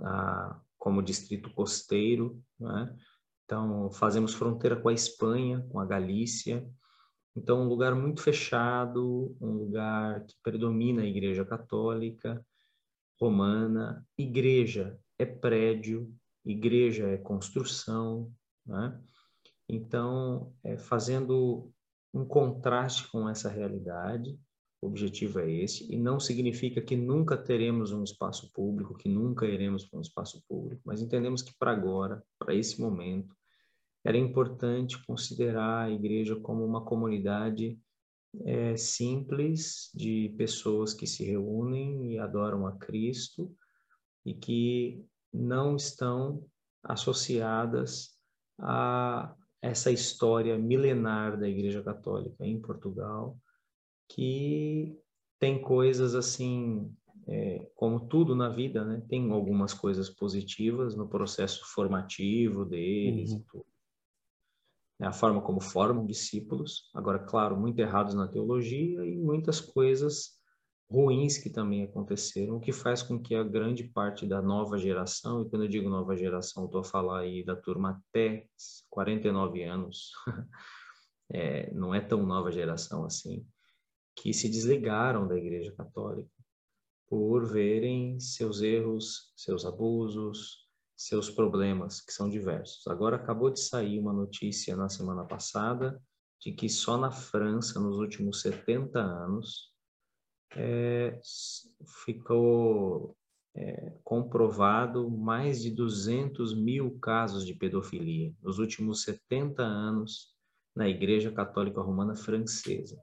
ah, 0.00 0.60
como 0.78 1.02
distrito 1.02 1.50
costeiro. 1.50 2.40
Né? 2.60 2.96
Então, 3.44 3.90
fazemos 3.90 4.32
fronteira 4.32 4.76
com 4.76 4.88
a 4.88 4.94
Espanha, 4.94 5.66
com 5.70 5.80
a 5.80 5.86
Galícia. 5.86 6.64
Então, 7.34 7.62
um 7.62 7.68
lugar 7.68 7.94
muito 7.94 8.22
fechado, 8.22 9.36
um 9.40 9.52
lugar 9.52 10.24
que 10.24 10.34
predomina 10.42 11.02
a 11.02 11.06
Igreja 11.06 11.44
Católica, 11.44 12.44
romana, 13.20 14.06
igreja 14.16 14.98
é 15.18 15.24
prédio, 15.24 16.12
igreja 16.44 17.08
é 17.08 17.16
construção, 17.16 18.32
né? 18.64 19.00
Então, 19.68 20.52
é, 20.62 20.76
fazendo 20.76 21.72
um 22.14 22.24
contraste 22.24 23.10
com 23.10 23.28
essa 23.28 23.48
realidade, 23.48 24.38
o 24.80 24.86
objetivo 24.86 25.40
é 25.40 25.50
esse, 25.50 25.92
e 25.92 25.98
não 25.98 26.20
significa 26.20 26.80
que 26.80 26.96
nunca 26.96 27.36
teremos 27.36 27.92
um 27.92 28.04
espaço 28.04 28.50
público, 28.52 28.96
que 28.96 29.08
nunca 29.08 29.46
iremos 29.46 29.84
para 29.84 29.98
um 29.98 30.02
espaço 30.02 30.42
público, 30.48 30.82
mas 30.84 31.00
entendemos 31.00 31.42
que 31.42 31.52
para 31.58 31.72
agora, 31.72 32.22
para 32.38 32.54
esse 32.54 32.80
momento, 32.80 33.34
era 34.04 34.16
importante 34.16 35.04
considerar 35.04 35.86
a 35.86 35.90
igreja 35.90 36.36
como 36.36 36.64
uma 36.64 36.84
comunidade 36.84 37.78
é, 38.44 38.76
simples 38.76 39.90
de 39.94 40.34
pessoas 40.36 40.92
que 40.92 41.06
se 41.06 41.24
reúnem 41.24 42.12
e 42.12 42.18
adoram 42.18 42.66
a 42.66 42.76
Cristo 42.76 43.54
e 44.24 44.34
que 44.34 45.04
não 45.32 45.76
estão 45.76 46.44
associadas 46.82 48.16
a 48.58 49.34
essa 49.60 49.90
história 49.90 50.58
milenar 50.58 51.38
da 51.38 51.48
Igreja 51.48 51.82
Católica 51.82 52.44
em 52.46 52.60
Portugal, 52.60 53.36
que 54.08 54.96
tem 55.40 55.60
coisas 55.60 56.14
assim, 56.14 56.92
é, 57.26 57.68
como 57.74 58.06
tudo 58.06 58.34
na 58.34 58.48
vida, 58.48 58.84
né? 58.84 59.02
Tem 59.08 59.30
algumas 59.30 59.74
coisas 59.74 60.08
positivas 60.08 60.94
no 60.94 61.08
processo 61.08 61.64
formativo 61.66 62.64
deles 62.64 63.32
uhum. 63.32 63.38
e 63.38 63.44
tudo 63.44 63.75
né, 64.98 65.06
a 65.06 65.12
forma 65.12 65.40
como 65.40 65.60
formam 65.60 66.06
discípulos, 66.06 66.90
agora, 66.94 67.18
claro, 67.18 67.56
muito 67.56 67.78
errados 67.78 68.14
na 68.14 68.28
teologia 68.28 69.04
e 69.04 69.16
muitas 69.16 69.60
coisas 69.60 70.36
ruins 70.88 71.36
que 71.36 71.50
também 71.50 71.82
aconteceram, 71.82 72.60
que 72.60 72.72
faz 72.72 73.02
com 73.02 73.20
que 73.20 73.34
a 73.34 73.42
grande 73.42 73.84
parte 73.84 74.26
da 74.26 74.40
nova 74.40 74.78
geração, 74.78 75.42
e 75.42 75.48
quando 75.48 75.64
eu 75.64 75.68
digo 75.68 75.88
nova 75.88 76.16
geração, 76.16 76.66
estou 76.66 76.80
a 76.80 76.84
falar 76.84 77.20
aí 77.20 77.44
da 77.44 77.56
turma 77.56 78.00
até 78.08 78.46
49 78.88 79.64
anos, 79.64 80.12
é, 81.32 81.72
não 81.72 81.94
é 81.94 82.00
tão 82.00 82.24
nova 82.24 82.52
geração 82.52 83.04
assim, 83.04 83.44
que 84.14 84.32
se 84.32 84.48
desligaram 84.48 85.26
da 85.26 85.36
Igreja 85.36 85.72
Católica 85.72 86.30
por 87.08 87.46
verem 87.46 88.18
seus 88.18 88.62
erros, 88.62 89.32
seus 89.36 89.64
abusos, 89.64 90.65
seus 90.96 91.28
problemas, 91.28 92.00
que 92.00 92.12
são 92.12 92.28
diversos. 92.28 92.86
Agora 92.86 93.16
acabou 93.16 93.50
de 93.50 93.60
sair 93.60 93.98
uma 93.98 94.12
notícia 94.12 94.74
na 94.74 94.88
semana 94.88 95.24
passada 95.24 96.00
de 96.40 96.52
que 96.52 96.68
só 96.68 96.96
na 96.96 97.10
França, 97.10 97.78
nos 97.80 97.98
últimos 97.98 98.40
70 98.40 98.98
anos, 98.98 99.72
é, 100.54 101.18
ficou 102.04 103.16
é, 103.54 103.98
comprovado 104.04 105.10
mais 105.10 105.62
de 105.62 105.70
200 105.70 106.54
mil 106.54 106.98
casos 106.98 107.44
de 107.44 107.54
pedofilia 107.54 108.32
nos 108.42 108.58
últimos 108.58 109.02
70 109.02 109.62
anos 109.62 110.34
na 110.74 110.88
Igreja 110.88 111.32
Católica 111.32 111.80
Romana 111.80 112.14
Francesa. 112.14 112.98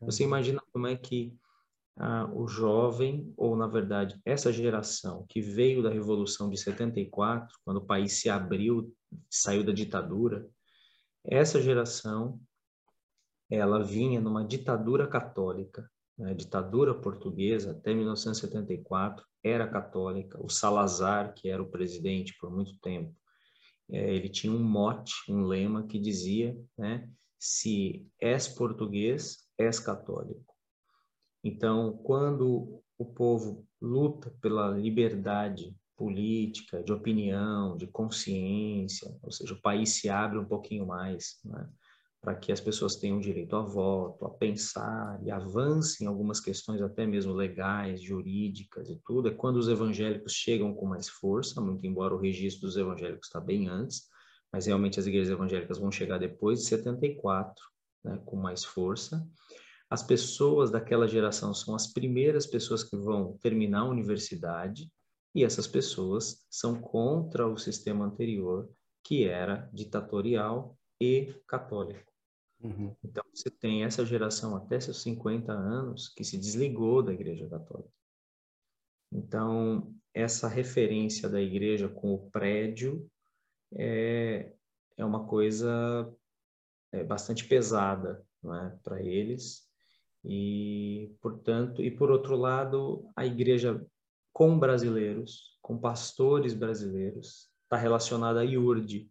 Você 0.00 0.22
uhum. 0.22 0.28
imagina 0.28 0.62
como 0.72 0.86
é 0.86 0.96
que 0.96 1.36
ah, 1.98 2.30
o 2.32 2.46
jovem, 2.46 3.32
ou 3.36 3.56
na 3.56 3.66
verdade 3.66 4.20
essa 4.24 4.52
geração 4.52 5.26
que 5.28 5.40
veio 5.40 5.82
da 5.82 5.90
Revolução 5.90 6.48
de 6.48 6.56
74, 6.56 7.58
quando 7.64 7.78
o 7.78 7.86
país 7.86 8.20
se 8.20 8.30
abriu, 8.30 8.94
saiu 9.28 9.64
da 9.64 9.72
ditadura, 9.72 10.48
essa 11.24 11.60
geração 11.60 12.40
ela 13.50 13.82
vinha 13.82 14.20
numa 14.20 14.44
ditadura 14.46 15.06
católica, 15.06 15.90
né, 16.16 16.34
ditadura 16.34 16.94
portuguesa 16.94 17.72
até 17.72 17.94
1974 17.94 19.24
era 19.42 19.66
católica. 19.66 20.42
O 20.42 20.48
Salazar, 20.48 21.32
que 21.34 21.48
era 21.48 21.62
o 21.62 21.70
presidente 21.70 22.36
por 22.38 22.50
muito 22.50 22.78
tempo, 22.80 23.14
é, 23.90 24.14
ele 24.14 24.28
tinha 24.28 24.52
um 24.52 24.62
mote, 24.62 25.14
um 25.28 25.46
lema 25.46 25.86
que 25.86 25.98
dizia, 25.98 26.56
né, 26.76 27.08
se 27.38 28.06
és 28.20 28.48
português, 28.48 29.48
és 29.56 29.78
católico. 29.78 30.47
Então, 31.42 31.96
quando 32.02 32.82
o 32.98 33.04
povo 33.04 33.66
luta 33.80 34.34
pela 34.40 34.70
liberdade 34.70 35.74
política, 35.96 36.82
de 36.82 36.92
opinião, 36.92 37.76
de 37.76 37.86
consciência, 37.86 39.16
ou 39.22 39.32
seja, 39.32 39.54
o 39.54 39.60
país 39.60 39.94
se 39.94 40.08
abre 40.08 40.38
um 40.38 40.44
pouquinho 40.44 40.86
mais, 40.86 41.38
né? 41.44 41.68
para 42.20 42.34
que 42.34 42.50
as 42.50 42.60
pessoas 42.60 42.96
tenham 42.96 43.20
direito 43.20 43.54
a 43.54 43.62
voto, 43.62 44.24
a 44.24 44.30
pensar 44.30 45.20
e 45.22 45.30
avancem 45.30 46.04
em 46.04 46.08
algumas 46.08 46.40
questões 46.40 46.82
até 46.82 47.06
mesmo 47.06 47.32
legais, 47.32 48.02
jurídicas 48.02 48.88
e 48.90 49.00
tudo, 49.04 49.28
é 49.28 49.34
quando 49.34 49.56
os 49.56 49.68
evangélicos 49.68 50.32
chegam 50.32 50.74
com 50.74 50.86
mais 50.86 51.08
força, 51.08 51.60
muito 51.60 51.86
embora 51.86 52.14
o 52.14 52.18
registro 52.18 52.62
dos 52.66 52.76
evangélicos 52.76 53.28
está 53.28 53.40
bem 53.40 53.68
antes, 53.68 54.08
mas 54.52 54.66
realmente 54.66 54.98
as 54.98 55.06
igrejas 55.06 55.30
evangélicas 55.30 55.78
vão 55.78 55.92
chegar 55.92 56.18
depois 56.18 56.60
de 56.60 56.66
74, 56.66 57.54
né, 58.04 58.20
com 58.24 58.36
mais 58.36 58.64
força. 58.64 59.24
As 59.90 60.02
pessoas 60.02 60.70
daquela 60.70 61.08
geração 61.08 61.54
são 61.54 61.74
as 61.74 61.92
primeiras 61.92 62.46
pessoas 62.46 62.84
que 62.84 62.96
vão 62.96 63.38
terminar 63.38 63.80
a 63.80 63.88
universidade, 63.88 64.90
e 65.34 65.44
essas 65.44 65.66
pessoas 65.66 66.46
são 66.50 66.80
contra 66.80 67.46
o 67.46 67.56
sistema 67.56 68.04
anterior, 68.04 68.68
que 69.04 69.24
era 69.24 69.70
ditatorial 69.72 70.76
e 71.00 71.34
católico. 71.46 72.12
Uhum. 72.60 72.94
Então, 73.04 73.22
você 73.32 73.50
tem 73.50 73.84
essa 73.84 74.04
geração 74.04 74.56
até 74.56 74.80
seus 74.80 75.00
50 75.02 75.52
anos 75.52 76.08
que 76.08 76.24
se 76.24 76.36
desligou 76.36 77.02
da 77.02 77.12
Igreja 77.12 77.48
Católica. 77.48 77.92
Então, 79.12 79.94
essa 80.12 80.48
referência 80.48 81.28
da 81.28 81.40
igreja 81.40 81.88
com 81.88 82.12
o 82.12 82.30
prédio 82.30 83.08
é, 83.72 84.52
é 84.96 85.04
uma 85.04 85.26
coisa 85.26 86.12
é, 86.92 87.04
bastante 87.04 87.46
pesada 87.46 88.24
é, 88.44 88.68
para 88.82 89.02
eles. 89.02 89.67
E, 90.28 91.16
portanto, 91.22 91.82
e 91.82 91.90
por 91.90 92.10
outro 92.10 92.36
lado, 92.36 93.10
a 93.16 93.24
igreja 93.24 93.84
com 94.32 94.58
brasileiros, 94.58 95.58
com 95.62 95.78
pastores 95.78 96.52
brasileiros, 96.52 97.50
está 97.64 97.76
relacionada 97.76 98.40
à 98.40 98.44
IURD. 98.44 99.10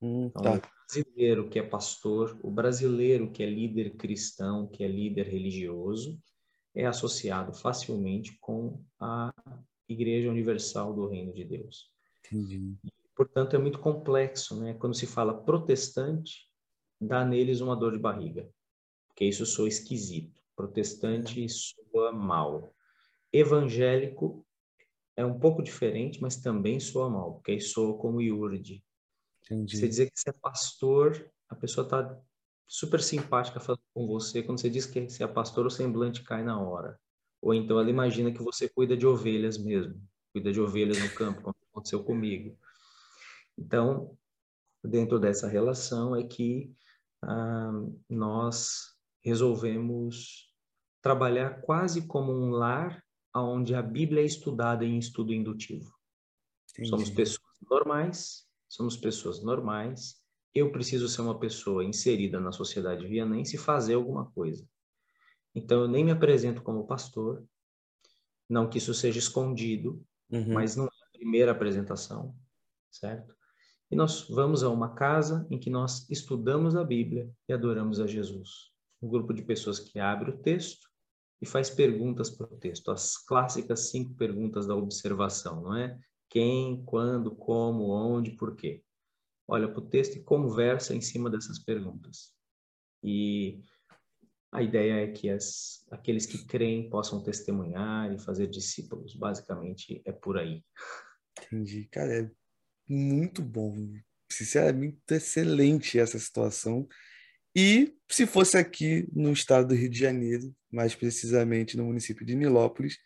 Hum, 0.00 0.26
então, 0.26 0.58
tá 0.58 0.70
brasileiro 0.90 1.48
que 1.48 1.58
é 1.58 1.62
pastor, 1.62 2.38
o 2.42 2.50
brasileiro 2.50 3.30
que 3.30 3.42
é 3.42 3.46
líder 3.46 3.96
cristão, 3.96 4.66
que 4.66 4.82
é 4.82 4.88
líder 4.88 5.28
religioso, 5.28 6.18
é 6.74 6.86
associado 6.86 7.52
facilmente 7.52 8.36
com 8.40 8.82
a 8.98 9.32
Igreja 9.88 10.28
Universal 10.28 10.94
do 10.94 11.06
Reino 11.06 11.32
de 11.32 11.44
Deus. 11.44 11.90
Entendi. 12.26 12.76
portanto, 13.14 13.54
é 13.54 13.58
muito 13.58 13.78
complexo, 13.78 14.58
né? 14.60 14.74
Quando 14.74 14.94
se 14.94 15.06
fala 15.06 15.42
protestante, 15.42 16.48
dá 17.00 17.24
neles 17.24 17.60
uma 17.60 17.76
dor 17.76 17.92
de 17.92 17.98
barriga, 17.98 18.48
porque 19.20 19.26
isso 19.26 19.44
soa 19.44 19.68
esquisito. 19.68 20.40
Protestante 20.56 21.46
soa 21.50 22.10
mal. 22.10 22.74
Evangélico 23.30 24.46
é 25.14 25.24
um 25.26 25.38
pouco 25.38 25.62
diferente, 25.62 26.22
mas 26.22 26.36
também 26.36 26.80
soa 26.80 27.10
mal, 27.10 27.34
porque 27.34 27.50
aí 27.52 27.60
soa 27.60 27.98
como 27.98 28.22
iurde, 28.22 28.82
Entendi. 29.44 29.76
Você 29.76 29.88
dizer 29.88 30.10
que 30.10 30.18
você 30.18 30.30
é 30.30 30.32
pastor, 30.32 31.30
a 31.50 31.54
pessoa 31.54 31.84
está 31.84 32.18
super 32.66 33.02
simpática 33.02 33.60
falando 33.60 33.82
com 33.92 34.06
você. 34.06 34.42
Quando 34.42 34.58
você 34.58 34.70
diz 34.70 34.86
que 34.86 35.08
você 35.08 35.22
é 35.22 35.26
pastor, 35.26 35.66
o 35.66 35.70
semblante 35.70 36.22
cai 36.22 36.42
na 36.42 36.58
hora. 36.58 36.98
Ou 37.42 37.52
então 37.52 37.78
ela 37.78 37.90
imagina 37.90 38.32
que 38.32 38.42
você 38.42 38.68
cuida 38.68 38.96
de 38.96 39.06
ovelhas 39.06 39.58
mesmo, 39.58 40.00
cuida 40.32 40.50
de 40.50 40.60
ovelhas 40.60 40.98
no 40.98 41.10
campo, 41.14 41.42
como 41.42 41.56
aconteceu 41.72 42.02
comigo. 42.04 42.56
Então, 43.58 44.16
dentro 44.82 45.18
dessa 45.18 45.48
relação 45.48 46.16
é 46.16 46.22
que 46.22 46.72
ah, 47.22 47.72
nós 48.08 48.89
resolvemos 49.22 50.50
trabalhar 51.02 51.62
quase 51.62 52.06
como 52.06 52.32
um 52.32 52.50
lar 52.50 53.02
onde 53.34 53.74
a 53.74 53.82
Bíblia 53.82 54.22
é 54.22 54.26
estudada 54.26 54.84
em 54.84 54.98
estudo 54.98 55.32
indutivo. 55.32 55.92
Entendi. 56.72 56.88
Somos 56.88 57.10
pessoas 57.10 57.56
normais 57.68 58.50
somos 58.70 58.96
pessoas 58.96 59.42
normais. 59.42 60.22
Eu 60.54 60.70
preciso 60.70 61.08
ser 61.08 61.20
uma 61.22 61.38
pessoa 61.38 61.84
inserida 61.84 62.40
na 62.40 62.52
sociedade 62.52 63.06
vianense 63.06 63.56
e 63.56 63.58
fazer 63.58 63.94
alguma 63.94 64.30
coisa. 64.30 64.64
Então, 65.54 65.82
eu 65.82 65.88
nem 65.88 66.04
me 66.04 66.12
apresento 66.12 66.62
como 66.62 66.86
pastor, 66.86 67.44
não 68.48 68.70
que 68.70 68.78
isso 68.78 68.94
seja 68.94 69.18
escondido, 69.18 70.02
uhum. 70.30 70.54
mas 70.54 70.76
não 70.76 70.84
é 70.84 70.88
a 70.88 71.18
primeira 71.18 71.50
apresentação, 71.50 72.34
certo? 72.90 73.36
E 73.90 73.96
nós 73.96 74.28
vamos 74.28 74.62
a 74.62 74.70
uma 74.70 74.94
casa 74.94 75.46
em 75.50 75.58
que 75.58 75.68
nós 75.68 76.08
estudamos 76.08 76.76
a 76.76 76.84
Bíblia 76.84 77.28
e 77.48 77.52
adoramos 77.52 77.98
a 77.98 78.06
Jesus. 78.06 78.72
Um 79.02 79.08
grupo 79.08 79.32
de 79.32 79.42
pessoas 79.42 79.78
que 79.78 79.98
abre 79.98 80.30
o 80.30 80.38
texto 80.38 80.88
e 81.40 81.46
faz 81.46 81.70
perguntas 81.70 82.30
para 82.30 82.46
o 82.46 82.58
texto, 82.58 82.90
as 82.90 83.16
clássicas 83.16 83.90
cinco 83.90 84.14
perguntas 84.14 84.66
da 84.66 84.76
observação, 84.76 85.62
não 85.62 85.76
é? 85.76 85.98
quem, 86.30 86.82
quando, 86.84 87.34
como, 87.34 87.90
onde, 87.90 88.30
por 88.30 88.56
quê. 88.56 88.82
Olha 89.46 89.68
para 89.68 89.80
o 89.80 89.88
texto 89.88 90.16
e 90.16 90.22
conversa 90.22 90.94
em 90.94 91.00
cima 91.00 91.28
dessas 91.28 91.58
perguntas. 91.58 92.32
E 93.02 93.60
a 94.52 94.62
ideia 94.62 95.04
é 95.04 95.08
que 95.08 95.28
as, 95.28 95.84
aqueles 95.90 96.24
que 96.24 96.46
creem 96.46 96.88
possam 96.88 97.22
testemunhar 97.22 98.14
e 98.14 98.18
fazer 98.20 98.46
discípulos. 98.46 99.14
Basicamente, 99.16 100.00
é 100.04 100.12
por 100.12 100.38
aí. 100.38 100.64
Entendi. 101.36 101.88
Cara, 101.90 102.22
é 102.22 102.30
muito 102.88 103.42
bom. 103.42 103.74
Sinceramente, 104.30 104.98
excelente 105.10 105.98
essa 105.98 106.18
situação. 106.18 106.86
E 107.54 107.94
se 108.08 108.26
fosse 108.26 108.56
aqui 108.56 109.08
no 109.12 109.32
estado 109.32 109.68
do 109.68 109.74
Rio 109.74 109.90
de 109.90 109.98
Janeiro, 109.98 110.54
mais 110.70 110.94
precisamente 110.94 111.76
no 111.76 111.84
município 111.84 112.24
de 112.24 112.34
Nilópolis, 112.34 112.98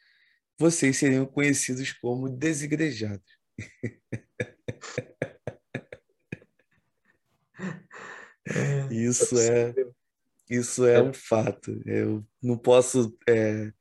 vocês 0.58 0.96
seriam 0.98 1.26
conhecidos 1.26 1.92
como 1.92 2.28
desigrejados. 2.28 3.32
É, 8.46 8.94
isso 8.94 9.38
é 9.38 9.74
isso 10.50 10.84
é, 10.84 10.96
é 10.96 11.02
um 11.02 11.14
fato. 11.14 11.80
Eu 11.86 12.24
não 12.42 12.58
posso, 12.58 13.16
é, 13.26 13.72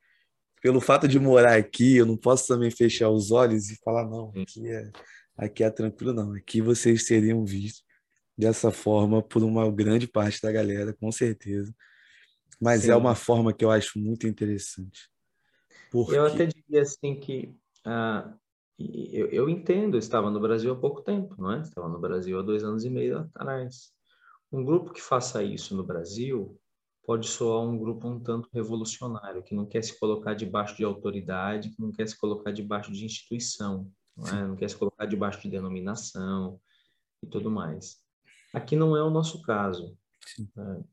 pelo 0.62 0.80
fato 0.80 1.06
de 1.06 1.18
morar 1.20 1.56
aqui, 1.58 1.96
eu 1.96 2.06
não 2.06 2.16
posso 2.16 2.46
também 2.46 2.70
fechar 2.70 3.10
os 3.10 3.30
olhos 3.30 3.70
e 3.70 3.76
falar 3.76 4.08
não, 4.08 4.30
aqui 4.30 4.66
é, 4.68 4.90
aqui 5.36 5.64
é 5.64 5.70
tranquilo 5.70 6.12
não. 6.14 6.32
Aqui 6.32 6.60
vocês 6.60 7.06
seriam 7.06 7.44
vistos 7.44 7.84
dessa 8.36 8.70
forma 8.70 9.22
por 9.22 9.42
uma 9.42 9.70
grande 9.70 10.06
parte 10.06 10.42
da 10.42 10.50
galera, 10.50 10.92
com 10.94 11.10
certeza. 11.12 11.74
Mas 12.60 12.82
é 12.82 12.86
Sim. 12.86 12.90
é 12.92 12.96
uma 12.96 13.14
forma 13.14 13.52
que 13.52 13.64
eu 13.64 13.70
acho 13.70 13.98
muito 13.98 14.26
interessante. 14.26 15.08
Porque... 15.90 16.16
Eu 16.16 16.26
até 16.26 16.46
diria 16.46 16.82
assim 16.82 17.18
que 17.18 17.54
ah, 17.84 18.34
eu, 18.78 19.28
eu 19.28 19.48
entendo, 19.48 19.94
eu 19.94 19.98
estava 19.98 20.30
no 20.30 20.40
Brasil 20.40 20.72
há 20.72 20.76
pouco 20.76 21.02
tempo, 21.02 21.34
não 21.38 21.52
é? 21.52 21.60
Estava 21.60 21.88
no 21.88 22.00
Brasil 22.00 22.38
há 22.38 22.42
dois 22.42 22.64
anos 22.64 22.84
e 22.84 22.90
meio 22.90 23.18
atrás. 23.18 23.92
Um 24.50 24.64
grupo 24.64 24.92
que 24.92 25.00
faça 25.00 25.42
isso 25.42 25.76
no 25.76 25.84
Brasil 25.84 26.58
pode 27.06 27.28
soar 27.28 27.60
um 27.60 27.78
grupo 27.78 28.08
um 28.08 28.18
tanto 28.18 28.48
revolucionário, 28.52 29.42
que 29.42 29.54
não 29.54 29.66
quer 29.66 29.82
se 29.84 29.98
colocar 29.98 30.34
debaixo 30.34 30.76
de 30.76 30.84
autoridade, 30.84 31.70
que 31.70 31.80
não 31.80 31.92
quer 31.92 32.08
se 32.08 32.18
colocar 32.18 32.50
debaixo 32.50 32.90
de 32.90 33.04
instituição, 33.04 33.90
não, 34.16 34.28
é? 34.28 34.46
não 34.48 34.56
quer 34.56 34.70
se 34.70 34.76
colocar 34.76 35.06
debaixo 35.06 35.42
de 35.42 35.50
denominação 35.50 36.58
e 37.22 37.26
tudo 37.26 37.50
mais. 37.50 38.03
Aqui 38.54 38.76
não 38.76 38.96
é 38.96 39.02
o 39.02 39.10
nosso 39.10 39.42
caso. 39.42 39.96
Né? 40.56 40.84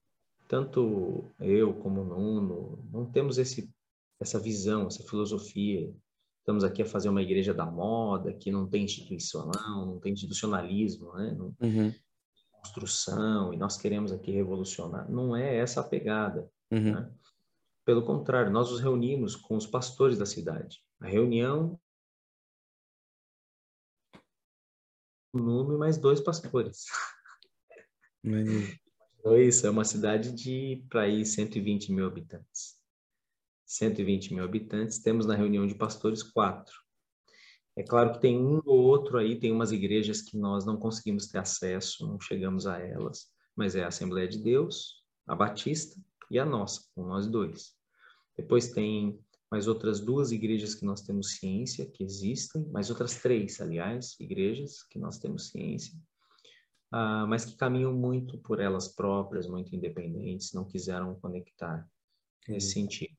Tanto 0.47 1.31
eu 1.39 1.73
como 1.75 2.01
o 2.01 2.05
Nuno 2.05 2.89
não 2.91 3.05
temos 3.05 3.37
esse 3.37 3.71
essa 4.19 4.39
visão, 4.39 4.87
essa 4.87 5.03
filosofia. 5.03 5.91
Estamos 6.39 6.63
aqui 6.63 6.81
a 6.81 6.85
fazer 6.85 7.09
uma 7.09 7.21
igreja 7.21 7.53
da 7.53 7.65
moda, 7.65 8.33
que 8.33 8.51
não 8.51 8.67
tem 8.67 8.83
instituição, 8.83 9.49
não, 9.49 9.99
tem 9.99 10.13
institucionalismo, 10.13 11.13
né? 11.13 11.35
Não, 11.37 11.55
uhum. 11.61 11.93
construção 12.51 13.53
e 13.53 13.57
nós 13.57 13.77
queremos 13.77 14.11
aqui 14.11 14.31
revolucionar. 14.31 15.09
Não 15.09 15.35
é 15.35 15.57
essa 15.57 15.81
a 15.81 15.83
pegada. 15.83 16.49
Uhum. 16.71 16.93
Né? 16.93 17.11
Pelo 17.85 18.03
contrário, 18.03 18.51
nós 18.51 18.69
nos 18.69 18.79
reunimos 18.79 19.35
com 19.35 19.55
os 19.55 19.65
pastores 19.65 20.17
da 20.17 20.25
cidade. 20.25 20.83
A 20.99 21.07
reunião 21.07 21.79
número 25.33 25.79
mais 25.79 25.97
dois 25.97 26.19
pastores. 26.19 26.85
Isso, 28.23 29.67
é 29.67 29.69
uma 29.69 29.85
cidade 29.85 30.31
de 30.31 30.83
para 30.89 31.01
aí 31.01 31.25
120 31.25 31.91
mil 31.91 32.05
habitantes. 32.05 32.79
120 33.65 34.33
mil 34.33 34.43
habitantes, 34.43 34.99
temos 34.99 35.25
na 35.25 35.35
reunião 35.35 35.65
de 35.65 35.75
pastores 35.75 36.21
quatro. 36.21 36.73
É 37.75 37.83
claro 37.83 38.13
que 38.13 38.19
tem 38.19 38.37
um 38.37 38.61
ou 38.65 38.79
outro 38.83 39.17
aí, 39.17 39.39
tem 39.39 39.51
umas 39.51 39.71
igrejas 39.71 40.21
que 40.21 40.37
nós 40.37 40.65
não 40.65 40.77
conseguimos 40.77 41.27
ter 41.27 41.37
acesso, 41.37 42.05
não 42.05 42.19
chegamos 42.19 42.67
a 42.67 42.79
elas, 42.79 43.27
mas 43.55 43.75
é 43.75 43.83
a 43.83 43.87
Assembleia 43.87 44.27
de 44.27 44.39
Deus, 44.39 45.03
a 45.25 45.35
Batista 45.35 45.99
e 46.29 46.37
a 46.37 46.45
nossa, 46.45 46.81
com 46.93 47.05
nós 47.05 47.27
dois. 47.27 47.73
Depois 48.37 48.71
tem 48.71 49.19
mais 49.49 49.67
outras 49.67 49.99
duas 49.99 50.31
igrejas 50.31 50.75
que 50.75 50.85
nós 50.85 51.01
temos 51.01 51.35
ciência 51.35 51.85
que 51.85 52.03
existem, 52.03 52.65
mais 52.71 52.89
outras 52.89 53.21
três, 53.21 53.61
aliás, 53.61 54.15
igrejas 54.19 54.83
que 54.83 54.99
nós 54.99 55.17
temos 55.17 55.49
ciência, 55.49 55.93
uh, 56.91 57.27
mas 57.27 57.45
que 57.45 57.55
caminham 57.55 57.93
muito 57.93 58.37
por 58.39 58.59
elas 58.59 58.87
próprias, 58.87 59.47
muito 59.47 59.75
independentes, 59.75 60.53
não 60.53 60.65
quiseram 60.65 61.15
conectar 61.15 61.87
nesse 62.47 62.73
sentido. 62.73 63.15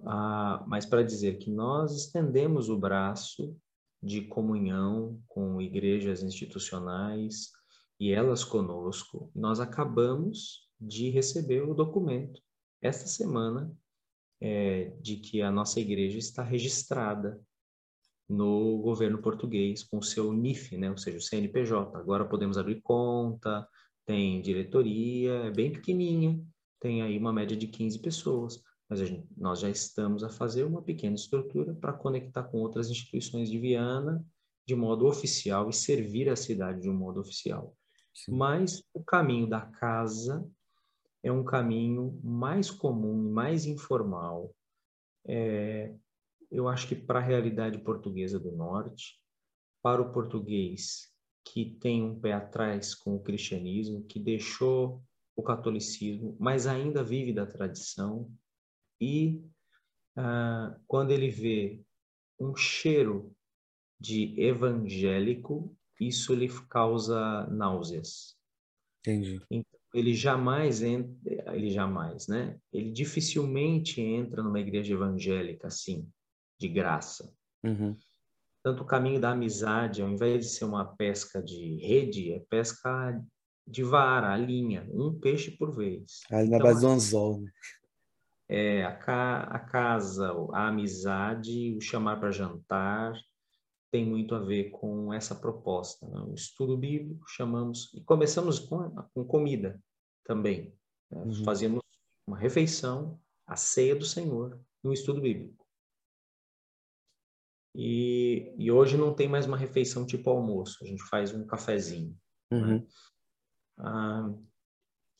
Uh, 0.00 0.62
mas 0.66 0.86
para 0.86 1.02
dizer 1.02 1.38
que 1.38 1.50
nós 1.50 1.94
estendemos 1.96 2.68
o 2.68 2.78
braço 2.78 3.56
de 4.02 4.22
comunhão 4.22 5.20
com 5.26 5.60
igrejas 5.60 6.22
institucionais 6.22 7.50
e 7.98 8.12
elas 8.12 8.44
conosco, 8.44 9.30
nós 9.34 9.58
acabamos 9.58 10.68
de 10.80 11.10
receber 11.10 11.62
o 11.62 11.74
documento 11.74 12.40
esta 12.80 13.06
semana 13.06 13.76
é, 14.40 14.92
de 15.00 15.16
que 15.16 15.42
a 15.42 15.50
nossa 15.50 15.80
igreja 15.80 16.18
está 16.18 16.42
registrada 16.42 17.40
no 18.28 18.78
governo 18.78 19.18
português 19.18 19.82
com 19.82 19.98
o 19.98 20.02
seu 20.02 20.32
NIF, 20.32 20.76
né, 20.76 20.90
ou 20.90 20.98
seja, 20.98 21.18
o 21.18 21.22
CNPJ. 21.22 21.96
Agora 21.98 22.24
podemos 22.24 22.58
abrir 22.58 22.80
conta, 22.82 23.66
tem 24.04 24.40
diretoria, 24.40 25.32
é 25.44 25.50
bem 25.50 25.72
pequenininha, 25.72 26.40
tem 26.80 27.02
aí 27.02 27.18
uma 27.18 27.32
média 27.32 27.56
de 27.56 27.66
15 27.66 27.98
pessoas 28.00 28.62
mas 28.88 29.00
gente, 29.00 29.28
nós 29.36 29.60
já 29.60 29.68
estamos 29.68 30.24
a 30.24 30.30
fazer 30.30 30.64
uma 30.64 30.80
pequena 30.80 31.14
estrutura 31.14 31.74
para 31.74 31.92
conectar 31.92 32.42
com 32.44 32.58
outras 32.58 32.88
instituições 32.88 33.50
de 33.50 33.58
Viana 33.58 34.24
de 34.66 34.74
modo 34.74 35.06
oficial 35.06 35.68
e 35.68 35.74
servir 35.74 36.28
a 36.28 36.36
cidade 36.36 36.82
de 36.82 36.90
um 36.90 36.94
modo 36.94 37.20
oficial. 37.20 37.76
Sim. 38.14 38.32
Mas 38.36 38.82
o 38.94 39.02
caminho 39.02 39.46
da 39.46 39.60
casa 39.60 40.46
é 41.22 41.30
um 41.30 41.44
caminho 41.44 42.18
mais 42.22 42.70
comum, 42.70 43.30
mais 43.30 43.66
informal. 43.66 44.54
É, 45.26 45.94
eu 46.50 46.68
acho 46.68 46.88
que 46.88 46.94
para 46.94 47.18
a 47.18 47.22
realidade 47.22 47.78
portuguesa 47.78 48.38
do 48.38 48.52
Norte, 48.52 49.20
para 49.82 50.02
o 50.02 50.12
português 50.12 51.12
que 51.44 51.64
tem 51.80 52.02
um 52.02 52.18
pé 52.18 52.32
atrás 52.32 52.94
com 52.94 53.16
o 53.16 53.22
cristianismo, 53.22 54.04
que 54.04 54.20
deixou 54.20 55.02
o 55.34 55.42
catolicismo, 55.42 56.36
mas 56.38 56.66
ainda 56.66 57.02
vive 57.02 57.32
da 57.32 57.46
tradição, 57.46 58.30
e 59.00 59.42
ah, 60.16 60.76
quando 60.86 61.12
ele 61.12 61.30
vê 61.30 61.80
um 62.38 62.54
cheiro 62.54 63.34
de 64.00 64.38
evangélico, 64.40 65.74
isso 66.00 66.34
lhe 66.34 66.48
causa 66.68 67.46
náuseas. 67.46 68.36
Entendi. 69.00 69.40
Então, 69.50 69.80
ele 69.94 70.12
jamais 70.14 70.82
entra, 70.82 71.56
ele 71.56 71.70
jamais, 71.70 72.28
né? 72.28 72.58
Ele 72.72 72.90
dificilmente 72.90 74.00
entra 74.00 74.42
numa 74.42 74.60
igreja 74.60 74.94
evangélica 74.94 75.68
assim, 75.68 76.08
de 76.58 76.68
graça. 76.68 77.32
Uhum. 77.64 77.96
Tanto 78.62 78.82
o 78.82 78.86
caminho 78.86 79.20
da 79.20 79.30
amizade, 79.30 80.02
ao 80.02 80.08
invés 80.08 80.44
de 80.44 80.50
ser 80.52 80.64
uma 80.64 80.84
pesca 80.84 81.42
de 81.42 81.76
rede, 81.76 82.32
é 82.32 82.40
pesca 82.50 83.20
de 83.66 83.82
vara, 83.82 84.32
a 84.32 84.36
linha, 84.36 84.86
um 84.90 85.12
peixe 85.18 85.50
por 85.50 85.74
vez. 85.74 86.20
Ali 86.30 86.48
na 86.50 86.56
então, 86.56 86.68
base 86.68 86.80
do 86.80 86.88
anzol, 86.88 87.40
né? 87.40 87.50
é, 88.48 88.84
a, 88.84 88.96
ca, 88.96 89.40
a 89.42 89.58
casa, 89.58 90.32
a 90.52 90.68
amizade, 90.68 91.76
o 91.76 91.80
chamar 91.80 92.18
para 92.18 92.32
jantar, 92.32 93.12
tem 93.90 94.04
muito 94.04 94.34
a 94.34 94.38
ver 94.38 94.70
com 94.70 95.12
essa 95.12 95.34
proposta. 95.34 96.06
Né? 96.06 96.18
O 96.20 96.34
estudo 96.34 96.76
bíblico, 96.76 97.24
chamamos, 97.28 97.92
e 97.94 98.00
começamos 98.02 98.58
com, 98.58 98.90
com 99.14 99.24
comida 99.24 99.80
também. 100.24 100.74
Né? 101.10 101.22
Uhum. 101.22 101.44
Fazíamos 101.44 101.82
uma 102.26 102.38
refeição, 102.38 103.18
a 103.46 103.56
ceia 103.56 103.94
do 103.94 104.04
Senhor, 104.04 104.58
no 104.82 104.92
estudo 104.92 105.20
bíblico. 105.20 105.57
E, 107.80 108.52
e, 108.58 108.72
hoje 108.72 108.96
não 108.96 109.14
tem 109.14 109.28
mais 109.28 109.46
uma 109.46 109.56
refeição 109.56 110.04
tipo 110.04 110.28
almoço, 110.28 110.78
a 110.82 110.84
gente 110.84 111.00
faz 111.04 111.32
um 111.32 111.46
cafezinho. 111.46 112.18
Né? 112.50 112.58
Uhum. 112.58 112.78
Né? 112.78 112.86
Ah, 113.78 114.34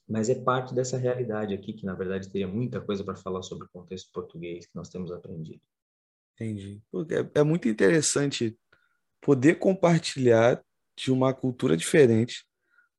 mas 0.09 0.29
é 0.29 0.35
parte 0.35 0.75
dessa 0.75 0.99
realidade 0.99 1.55
aqui, 1.55 1.73
que 1.73 1.87
na 1.87 1.95
verdade 1.95 2.29
teria 2.29 2.49
muita 2.49 2.81
coisa 2.81 3.05
para 3.05 3.15
falar 3.15 3.43
sobre 3.43 3.67
o 3.67 3.71
contexto 3.71 4.11
português 4.13 4.67
que 4.67 4.75
nós 4.75 4.89
temos 4.89 5.13
aprendido. 5.13 5.61
Entendi. 6.35 6.83
É, 7.11 7.41
é 7.41 7.43
muito 7.45 7.69
interessante 7.69 8.59
poder 9.21 9.61
compartilhar 9.61 10.61
de 10.97 11.13
uma 11.13 11.33
cultura 11.33 11.77
diferente, 11.77 12.45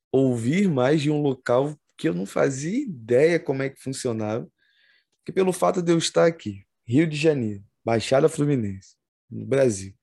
ouvir 0.09 0.69
mais 0.69 1.01
de 1.01 1.11
um 1.11 1.21
local 1.21 1.77
que 1.97 2.07
eu 2.07 2.13
não 2.13 2.25
fazia 2.25 2.81
ideia 2.81 3.37
como 3.37 3.61
é 3.61 3.69
que 3.69 3.81
funcionava, 3.81 4.49
que 5.25 5.33
pelo 5.33 5.51
fato 5.51 5.81
de 5.81 5.91
eu 5.91 5.97
estar 5.97 6.25
aqui, 6.25 6.65
Rio 6.87 7.05
de 7.05 7.17
Janeiro, 7.17 7.61
Baixada 7.83 8.29
Fluminense, 8.29 8.98
no 9.29 9.45
Brasil, 9.45 9.93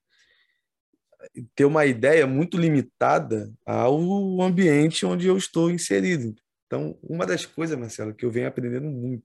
ter 1.55 1.65
uma 1.65 1.85
ideia 1.85 2.25
muito 2.25 2.57
limitada 2.57 3.51
ao 3.65 4.41
ambiente 4.41 5.05
onde 5.05 5.27
eu 5.27 5.37
estou 5.37 5.69
inserido. 5.69 6.35
Então, 6.65 6.97
uma 7.01 7.25
das 7.25 7.45
coisas, 7.45 7.77
Marcelo, 7.77 8.13
que 8.13 8.25
eu 8.25 8.31
venho 8.31 8.47
aprendendo 8.47 8.89
muito, 8.89 9.23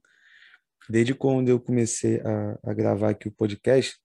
desde 0.89 1.15
quando 1.15 1.49
eu 1.49 1.61
comecei 1.61 2.21
a, 2.21 2.59
a 2.71 2.75
gravar 2.75 3.11
aqui 3.11 3.29
o 3.29 3.33
podcast, 3.33 3.97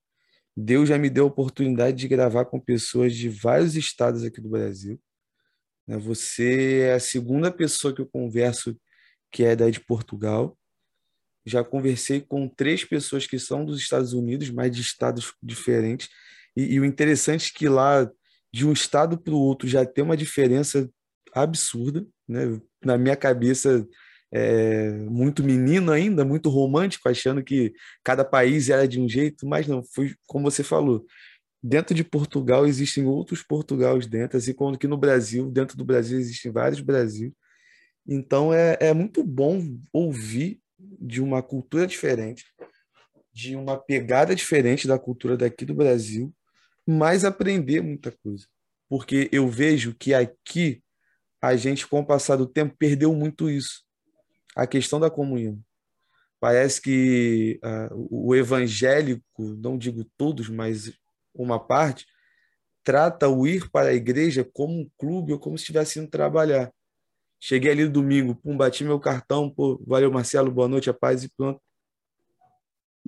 Deus 0.56 0.90
já 0.90 0.98
me 0.98 1.10
deu 1.10 1.26
a 1.26 1.28
oportunidade 1.28 1.98
de 1.98 2.08
gravar 2.08 2.46
com 2.46 2.60
pessoas 2.60 3.16
de 3.16 3.30
vários 3.30 3.76
estados 3.76 4.24
aqui 4.24 4.42
do 4.42 4.50
Brasil. 4.50 5.00
Né? 5.88 5.98
Você 5.98 6.82
é 6.82 6.94
a 6.94 7.00
segunda 7.00 7.52
pessoa 7.52 7.94
que 7.94 8.02
eu 8.02 8.08
converso 8.08 8.76
que 9.32 9.44
é 9.44 9.56
daí 9.56 9.72
de 9.72 9.80
Portugal. 9.80 10.58
Já 11.48 11.64
conversei 11.64 12.20
com 12.20 12.50
três 12.50 12.84
pessoas 12.84 13.26
que 13.26 13.40
são 13.40 13.64
dos 13.64 13.80
Estados 13.80 14.14
Unidos, 14.14 14.50
mas 14.50 14.70
de 14.70 14.82
estados 14.82 15.34
diferentes. 15.42 16.10
E, 16.56 16.74
e 16.74 16.80
o 16.80 16.86
interessante 16.86 17.52
é 17.54 17.58
que 17.58 17.70
lá, 17.70 18.10
de 18.54 18.68
um 18.68 18.74
estado 18.74 19.18
para 19.18 19.34
o 19.34 19.40
outro, 19.40 19.68
já 19.68 19.86
tem 19.86 20.04
uma 20.04 20.18
diferença 20.18 20.90
absurda. 21.34 22.06
Né? 22.28 22.60
Na 22.84 22.98
minha 22.98 23.16
cabeça, 23.16 23.88
é, 24.32 24.92
muito 24.92 25.44
menino 25.44 25.92
ainda, 25.92 26.26
muito 26.26 26.50
romântico, 26.50 27.08
achando 27.08 27.44
que 27.44 27.74
cada 28.04 28.26
país 28.26 28.70
era 28.70 28.88
de 28.88 29.00
um 29.00 29.08
jeito, 29.08 29.48
mas 29.48 29.68
não, 29.68 29.84
foi 29.84 30.14
como 30.26 30.50
você 30.52 30.64
falou. 30.64 31.06
Dentro 31.64 31.96
de 31.96 32.04
Portugal 32.04 32.68
existem 32.68 33.06
outros 33.06 33.42
Portugais 33.42 34.06
dentro, 34.06 34.38
assim 34.38 34.54
como 34.54 34.78
que 34.78 34.88
no 34.88 34.98
Brasil, 34.98 35.50
dentro 35.50 35.78
do 35.78 35.86
Brasil 35.86 36.20
existem 36.20 36.52
vários 36.52 36.82
Brasil. 36.82 37.34
Então 38.08 38.54
é, 38.54 38.78
é 38.80 38.94
muito 38.94 39.24
bom 39.24 39.62
ouvir 39.92 40.62
de 40.80 41.22
uma 41.22 41.42
cultura 41.42 41.88
diferente, 41.88 42.46
de 43.34 43.56
uma 43.56 43.78
pegada 43.78 44.36
diferente 44.36 44.88
da 44.88 44.98
cultura 44.98 45.38
daqui 45.38 45.66
do 45.66 45.74
Brasil, 45.74 46.34
mas 46.86 47.26
aprender 47.26 47.82
muita 47.82 48.12
coisa. 48.12 48.48
Porque 48.90 49.30
eu 49.32 49.48
vejo 49.50 49.94
que 49.94 50.14
aqui 50.14 50.82
a 51.42 51.56
gente, 51.56 51.86
com 51.88 52.00
o 52.00 52.06
passar 52.06 52.36
do 52.36 52.48
tempo, 52.48 52.76
perdeu 52.78 53.14
muito 53.14 53.50
isso. 53.50 53.84
A 54.56 54.66
questão 54.66 55.00
da 55.00 55.10
comunhão. 55.10 55.62
Parece 56.40 56.82
que 56.82 57.60
uh, 57.64 58.08
o 58.10 58.36
evangélico, 58.36 59.24
não 59.40 59.78
digo 59.78 60.04
todos, 60.18 60.50
mas 60.50 60.92
uma 61.34 61.60
parte, 61.60 62.06
trata 62.84 63.28
o 63.28 63.46
ir 63.46 63.70
para 63.70 63.90
a 63.90 63.94
igreja 63.94 64.48
como 64.54 64.80
um 64.80 64.90
clube 64.98 65.34
ou 65.34 65.40
como 65.40 65.58
se 65.58 65.64
estivesse 65.64 66.00
indo 66.00 66.10
trabalhar. 66.10 66.72
Cheguei 67.40 67.72
ali 67.72 67.88
domingo, 67.88 68.36
pum, 68.36 68.58
bati 68.58 68.84
meu 68.84 69.00
cartão, 69.00 69.50
pô, 69.50 69.82
valeu 69.86 70.12
Marcelo, 70.12 70.52
boa 70.52 70.68
noite, 70.68 70.90
a 70.90 70.94
paz 70.94 71.24
e 71.24 71.30
pronto. 71.30 71.62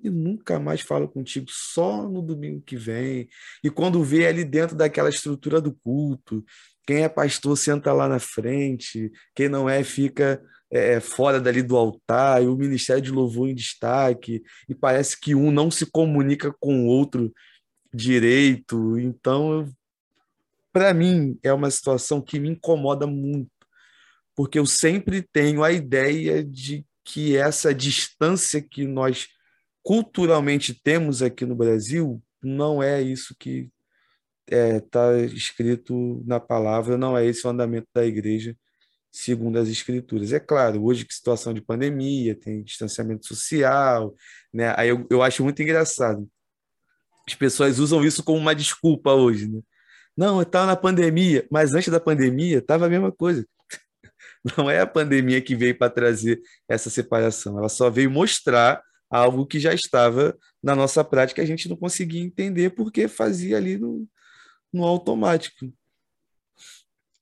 E 0.01 0.09
nunca 0.09 0.59
mais 0.59 0.81
falo 0.81 1.09
contigo, 1.09 1.47
só 1.49 2.07
no 2.07 2.21
domingo 2.21 2.61
que 2.61 2.77
vem. 2.77 3.27
E 3.63 3.69
quando 3.69 4.03
vê 4.03 4.27
ali 4.27 4.45
dentro 4.45 4.75
daquela 4.75 5.09
estrutura 5.09 5.59
do 5.59 5.73
culto, 5.73 6.43
quem 6.85 7.03
é 7.03 7.09
pastor 7.09 7.57
senta 7.57 7.91
lá 7.91 8.07
na 8.07 8.19
frente, 8.19 9.11
quem 9.35 9.49
não 9.49 9.69
é 9.69 9.83
fica 9.83 10.41
é, 10.71 10.93
é, 10.93 10.99
fora 10.99 11.41
dali 11.41 11.61
do 11.61 11.75
altar, 11.75 12.43
e 12.43 12.47
o 12.47 12.55
ministério 12.55 13.01
de 13.01 13.11
louvor 13.11 13.49
em 13.49 13.55
destaque, 13.55 14.43
e 14.67 14.75
parece 14.75 15.19
que 15.19 15.35
um 15.35 15.51
não 15.51 15.69
se 15.69 15.85
comunica 15.85 16.53
com 16.59 16.85
o 16.85 16.87
outro 16.87 17.33
direito. 17.93 18.97
Então, 18.97 19.67
para 20.71 20.93
mim, 20.93 21.37
é 21.43 21.51
uma 21.51 21.69
situação 21.71 22.21
que 22.21 22.39
me 22.39 22.49
incomoda 22.49 23.05
muito, 23.07 23.49
porque 24.39 24.57
eu 24.57 24.65
sempre 24.65 25.21
tenho 25.21 25.65
a 25.65 25.69
ideia 25.69 26.41
de 26.41 26.85
que 27.03 27.35
essa 27.35 27.75
distância 27.75 28.61
que 28.61 28.87
nós 28.87 29.27
culturalmente 29.83 30.73
temos 30.73 31.21
aqui 31.21 31.45
no 31.45 31.57
Brasil 31.57 32.23
não 32.41 32.81
é 32.81 33.01
isso 33.01 33.35
que 33.37 33.69
está 34.49 34.57
é, 34.57 34.79
tá 34.79 35.17
escrito 35.35 36.23
na 36.25 36.39
palavra, 36.39 36.97
não 36.97 37.17
é 37.17 37.25
esse 37.25 37.45
o 37.45 37.49
andamento 37.49 37.89
da 37.93 38.05
igreja 38.05 38.55
segundo 39.11 39.59
as 39.59 39.67
escrituras. 39.67 40.31
É 40.31 40.39
claro, 40.39 40.85
hoje 40.85 41.03
que 41.03 41.13
situação 41.13 41.53
de 41.53 41.59
pandemia, 41.59 42.33
tem 42.33 42.63
distanciamento 42.63 43.27
social, 43.27 44.15
né? 44.53 44.73
Aí 44.77 44.87
eu, 44.87 45.05
eu 45.09 45.21
acho 45.21 45.43
muito 45.43 45.61
engraçado. 45.61 46.25
As 47.27 47.35
pessoas 47.35 47.77
usam 47.77 48.05
isso 48.05 48.23
como 48.23 48.39
uma 48.39 48.55
desculpa 48.55 49.11
hoje, 49.11 49.49
né? 49.49 49.59
Não, 50.15 50.41
estava 50.41 50.65
na 50.65 50.77
pandemia, 50.77 51.45
mas 51.51 51.73
antes 51.73 51.89
da 51.91 51.99
pandemia 51.99 52.59
estava 52.59 52.85
a 52.85 52.89
mesma 52.89 53.11
coisa. 53.11 53.45
Não 54.57 54.69
é 54.69 54.79
a 54.79 54.87
pandemia 54.87 55.41
que 55.41 55.55
veio 55.55 55.77
para 55.77 55.91
trazer 55.91 56.41
essa 56.67 56.89
separação, 56.89 57.57
ela 57.57 57.69
só 57.69 57.89
veio 57.89 58.09
mostrar 58.09 58.81
algo 59.09 59.45
que 59.45 59.59
já 59.59 59.73
estava 59.73 60.37
na 60.61 60.75
nossa 60.75 61.03
prática, 61.03 61.41
a 61.41 61.45
gente 61.45 61.67
não 61.67 61.75
conseguia 61.75 62.21
entender 62.21 62.69
porque 62.71 63.07
fazia 63.07 63.57
ali 63.57 63.77
no, 63.77 64.07
no 64.71 64.85
automático. 64.85 65.73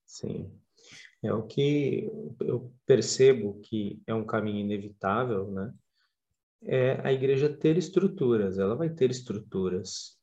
Sim. 0.06 0.52
É 1.24 1.34
o 1.34 1.44
que 1.44 2.10
eu 2.42 2.74
percebo 2.86 3.60
que 3.62 4.02
é 4.06 4.14
um 4.14 4.26
caminho 4.26 4.60
inevitável, 4.60 5.50
né? 5.52 5.74
É 6.64 7.00
a 7.04 7.14
igreja 7.14 7.50
ter 7.50 7.78
estruturas, 7.78 8.58
ela 8.58 8.76
vai 8.76 8.90
ter 8.90 9.10
estruturas. 9.12 10.18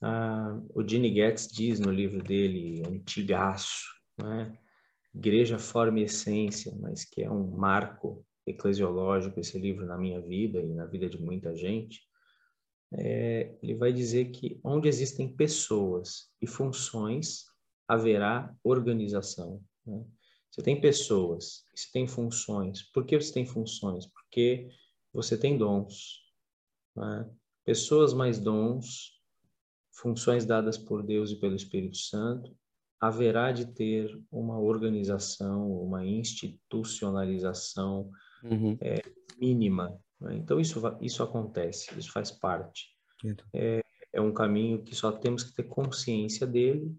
Ah, 0.00 0.60
o 0.74 0.86
Gene 0.86 1.14
Getz 1.14 1.48
diz 1.48 1.78
no 1.78 1.92
livro 1.92 2.22
dele, 2.22 2.82
Antigaço, 2.86 3.84
né? 4.18 4.56
Igreja 5.14 5.58
Forma 5.58 6.00
e 6.00 6.04
Essência, 6.04 6.74
mas 6.80 7.04
que 7.04 7.22
é 7.22 7.30
um 7.30 7.50
marco 7.50 8.24
eclesiológico 8.46 9.40
esse 9.40 9.58
livro 9.58 9.86
na 9.86 9.98
minha 9.98 10.20
vida 10.20 10.60
e 10.60 10.72
na 10.72 10.86
vida 10.86 11.08
de 11.08 11.20
muita 11.20 11.54
gente. 11.54 12.00
É, 12.92 13.54
ele 13.62 13.74
vai 13.74 13.92
dizer 13.92 14.30
que 14.30 14.60
onde 14.64 14.88
existem 14.88 15.34
pessoas 15.34 16.28
e 16.40 16.46
funções, 16.46 17.44
haverá 17.86 18.54
organização. 18.62 19.62
Né? 19.86 20.04
Você 20.50 20.62
tem 20.62 20.80
pessoas, 20.80 21.64
você 21.74 21.90
tem 21.92 22.06
funções. 22.06 22.82
Por 22.92 23.04
que 23.04 23.20
você 23.20 23.32
tem 23.32 23.46
funções? 23.46 24.06
Porque 24.06 24.68
você 25.12 25.36
tem 25.36 25.56
dons. 25.56 26.20
Né? 26.96 27.28
Pessoas 27.64 28.12
mais 28.12 28.38
dons, 28.38 29.20
funções 29.92 30.44
dadas 30.44 30.78
por 30.78 31.02
Deus 31.04 31.30
e 31.30 31.36
pelo 31.36 31.54
Espírito 31.54 31.96
Santo, 31.96 32.56
haverá 33.00 33.50
de 33.50 33.72
ter 33.72 34.20
uma 34.30 34.58
organização, 34.58 35.72
uma 35.72 36.04
institucionalização 36.04 38.10
uhum. 38.44 38.76
é, 38.80 39.02
mínima. 39.40 39.98
Né? 40.20 40.36
Então, 40.36 40.60
isso, 40.60 40.80
isso 41.00 41.22
acontece, 41.22 41.98
isso 41.98 42.12
faz 42.12 42.30
parte. 42.30 42.88
É, 43.54 43.80
é 44.12 44.20
um 44.20 44.32
caminho 44.32 44.82
que 44.82 44.94
só 44.94 45.12
temos 45.12 45.42
que 45.42 45.54
ter 45.54 45.64
consciência 45.64 46.46
dele 46.46 46.94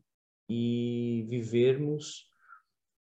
e 0.49 1.23
vivermos 1.29 2.29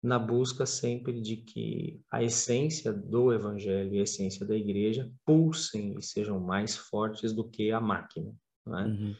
na 0.01 0.17
busca 0.17 0.65
sempre 0.65 1.21
de 1.21 1.37
que 1.37 2.01
a 2.09 2.23
essência 2.23 2.93
do 2.93 3.33
evangelho 3.33 3.95
e 3.95 3.99
a 3.99 4.03
essência 4.03 4.45
da 4.45 4.55
igreja 4.55 5.11
pulsem 5.25 5.95
e 5.97 6.01
sejam 6.01 6.39
mais 6.39 6.77
fortes 6.77 7.33
do 7.33 7.49
que 7.49 7.71
a 7.71 7.81
máquina. 7.81 8.33
Né? 8.65 8.85
Uhum. 8.85 9.15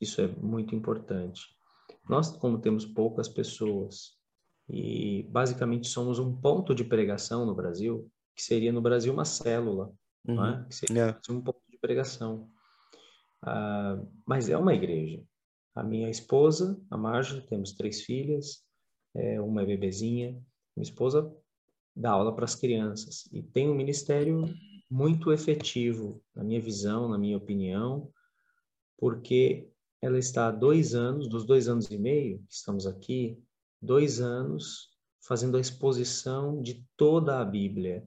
Isso 0.00 0.20
é 0.20 0.28
muito 0.28 0.74
importante. 0.74 1.42
Nós, 2.08 2.30
como 2.30 2.58
temos 2.58 2.84
poucas 2.84 3.28
pessoas 3.28 4.16
e 4.68 5.24
basicamente 5.30 5.88
somos 5.88 6.18
um 6.18 6.34
ponto 6.34 6.74
de 6.74 6.84
pregação 6.84 7.46
no 7.46 7.54
Brasil, 7.54 8.10
que 8.34 8.42
seria 8.42 8.72
no 8.72 8.80
Brasil 8.80 9.12
uma 9.12 9.24
célula, 9.24 9.92
uhum. 10.26 10.36
né? 10.36 10.66
que 10.68 10.74
seria 10.74 10.96
yeah. 10.96 11.20
um 11.30 11.40
ponto 11.40 11.60
de 11.70 11.78
pregação. 11.78 12.48
Uh, 13.42 14.08
mas 14.26 14.48
é 14.48 14.56
uma 14.56 14.74
igreja. 14.74 15.22
A 15.74 15.82
minha 15.82 16.10
esposa, 16.10 16.80
a 16.90 16.96
Marjorie, 16.96 17.46
temos 17.46 17.72
três 17.72 18.02
filhas, 18.02 18.64
é, 19.14 19.40
uma 19.40 19.62
é 19.62 19.66
bebezinha. 19.66 20.32
Minha 20.76 20.84
esposa 20.84 21.34
dá 21.94 22.10
aula 22.10 22.34
para 22.34 22.44
as 22.44 22.54
crianças 22.54 23.28
e 23.32 23.42
tem 23.42 23.68
um 23.68 23.74
ministério 23.74 24.48
muito 24.90 25.32
efetivo, 25.32 26.22
na 26.34 26.44
minha 26.44 26.60
visão, 26.60 27.08
na 27.08 27.16
minha 27.16 27.36
opinião, 27.36 28.10
porque 28.98 29.71
ela 30.02 30.18
está 30.18 30.48
há 30.48 30.50
dois 30.50 30.94
anos, 30.94 31.28
dos 31.28 31.46
dois 31.46 31.68
anos 31.68 31.88
e 31.90 31.96
meio 31.96 32.38
que 32.48 32.54
estamos 32.54 32.86
aqui, 32.86 33.38
dois 33.80 34.20
anos 34.20 34.90
fazendo 35.20 35.56
a 35.56 35.60
exposição 35.60 36.60
de 36.60 36.84
toda 36.96 37.40
a 37.40 37.44
Bíblia 37.44 38.04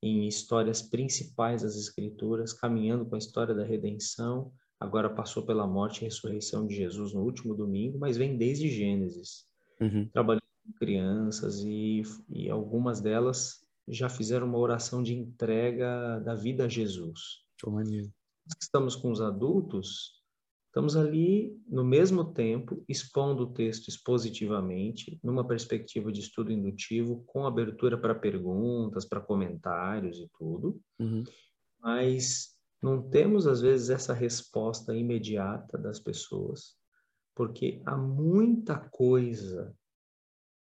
em 0.00 0.28
histórias 0.28 0.80
principais 0.80 1.62
das 1.62 1.76
Escrituras, 1.76 2.52
caminhando 2.52 3.04
com 3.04 3.16
a 3.16 3.18
história 3.18 3.52
da 3.52 3.64
redenção. 3.64 4.52
Agora 4.78 5.10
passou 5.10 5.44
pela 5.44 5.66
morte 5.66 6.00
e 6.00 6.04
ressurreição 6.04 6.64
de 6.64 6.76
Jesus 6.76 7.12
no 7.12 7.22
último 7.22 7.52
domingo, 7.52 7.98
mas 7.98 8.16
vem 8.16 8.36
desde 8.36 8.70
Gênesis 8.70 9.44
uhum. 9.80 10.08
trabalhando 10.12 10.42
com 10.64 10.72
crianças 10.74 11.60
e, 11.64 12.02
e 12.28 12.48
algumas 12.48 13.00
delas 13.00 13.66
já 13.88 14.08
fizeram 14.08 14.46
uma 14.46 14.58
oração 14.58 15.02
de 15.02 15.14
entrega 15.14 16.20
da 16.20 16.36
vida 16.36 16.66
a 16.66 16.68
Jesus. 16.68 17.42
Estamos 18.60 18.94
com 18.94 19.10
os 19.10 19.20
adultos, 19.20 20.17
estamos 20.78 20.96
ali 20.96 21.60
no 21.68 21.84
mesmo 21.84 22.32
tempo 22.32 22.84
expondo 22.88 23.42
o 23.42 23.52
texto 23.52 23.88
expositivamente, 23.88 25.18
numa 25.24 25.44
perspectiva 25.44 26.12
de 26.12 26.20
estudo 26.20 26.52
indutivo, 26.52 27.24
com 27.26 27.44
abertura 27.44 27.98
para 27.98 28.14
perguntas, 28.14 29.04
para 29.04 29.20
comentários 29.20 30.20
e 30.20 30.28
tudo, 30.38 30.80
uhum. 31.00 31.24
mas 31.80 32.56
não 32.80 33.02
temos 33.02 33.48
às 33.48 33.60
vezes 33.60 33.90
essa 33.90 34.14
resposta 34.14 34.94
imediata 34.94 35.76
das 35.76 35.98
pessoas 35.98 36.78
porque 37.34 37.80
há 37.86 37.96
muita 37.96 38.76
coisa 38.76 39.72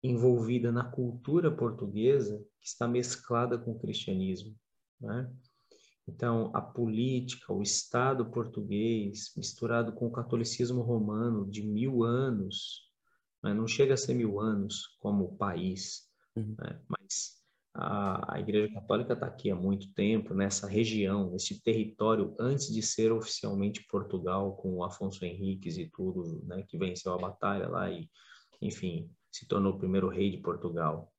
envolvida 0.02 0.71
na 0.71 0.84
cultura 0.84 1.56
portuguesa 1.56 2.43
que 2.60 2.67
está 2.67 2.88
mesclada 2.88 3.60
com 3.60 3.71
o 3.71 3.80
cristianismo. 3.80 4.56
Né? 4.99 5.32
Então, 6.07 6.51
a 6.53 6.61
política, 6.61 7.53
o 7.53 7.61
Estado 7.61 8.29
português, 8.29 9.31
misturado 9.37 9.93
com 9.93 10.07
o 10.07 10.11
catolicismo 10.11 10.81
romano 10.81 11.49
de 11.49 11.63
mil 11.63 12.03
anos, 12.03 12.91
né? 13.41 13.53
não 13.53 13.67
chega 13.67 13.93
a 13.93 13.97
ser 13.97 14.13
mil 14.13 14.39
anos 14.39 14.97
como 14.99 15.37
país, 15.37 16.09
uhum. 16.35 16.55
né? 16.59 16.81
mas 16.87 17.41
a, 17.73 18.35
a 18.35 18.39
Igreja 18.39 18.71
Católica 18.73 19.13
está 19.13 19.25
aqui 19.25 19.49
há 19.49 19.55
muito 19.55 19.91
tempo, 19.93 20.33
nessa 20.33 20.67
região, 20.67 21.31
nesse 21.31 21.61
território, 21.61 22.35
antes 22.37 22.71
de 22.71 22.81
ser 22.81 23.11
oficialmente 23.11 23.85
Portugal, 23.87 24.57
com 24.57 24.75
o 24.75 24.83
Afonso 24.83 25.23
Henriques 25.25 25.77
e 25.77 25.89
tudo, 25.89 26.43
né, 26.45 26.63
que 26.67 26.77
venceu 26.77 27.13
a 27.13 27.17
batalha 27.17 27.67
lá 27.69 27.89
e, 27.89 28.09
enfim, 28.61 29.09
se 29.31 29.47
tornou 29.47 29.73
o 29.73 29.79
primeiro 29.79 30.09
rei 30.09 30.29
de 30.29 30.37
Portugal. 30.37 31.11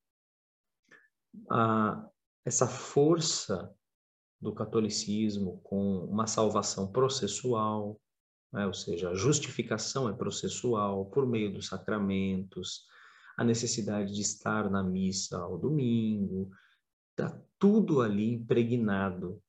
A, 1.51 2.09
essa 2.45 2.69
força 2.69 3.75
do 4.41 4.53
catolicismo 4.53 5.61
com 5.63 6.05
uma 6.05 6.27
salvação 6.27 6.91
processual, 6.91 8.01
né, 8.53 8.67
ou 8.67 8.75
seja, 8.75 9.11
a 9.11 9.15
justificação 9.15 10.09
é 10.09 10.13
processual 10.13 11.07
por 11.07 11.27
meio 11.27 11.53
dos 11.53 11.67
sacramentos, 11.67 12.85
a 13.37 13.43
necessidade 13.43 14.15
de 14.15 14.21
estar 14.21 14.71
na 14.71 14.83
missa 14.83 15.39
ao 15.39 15.59
domingo, 15.59 16.51
está 17.11 17.41
tudo 17.59 18.01
ali 18.01 18.33
impregnado. 18.33 19.43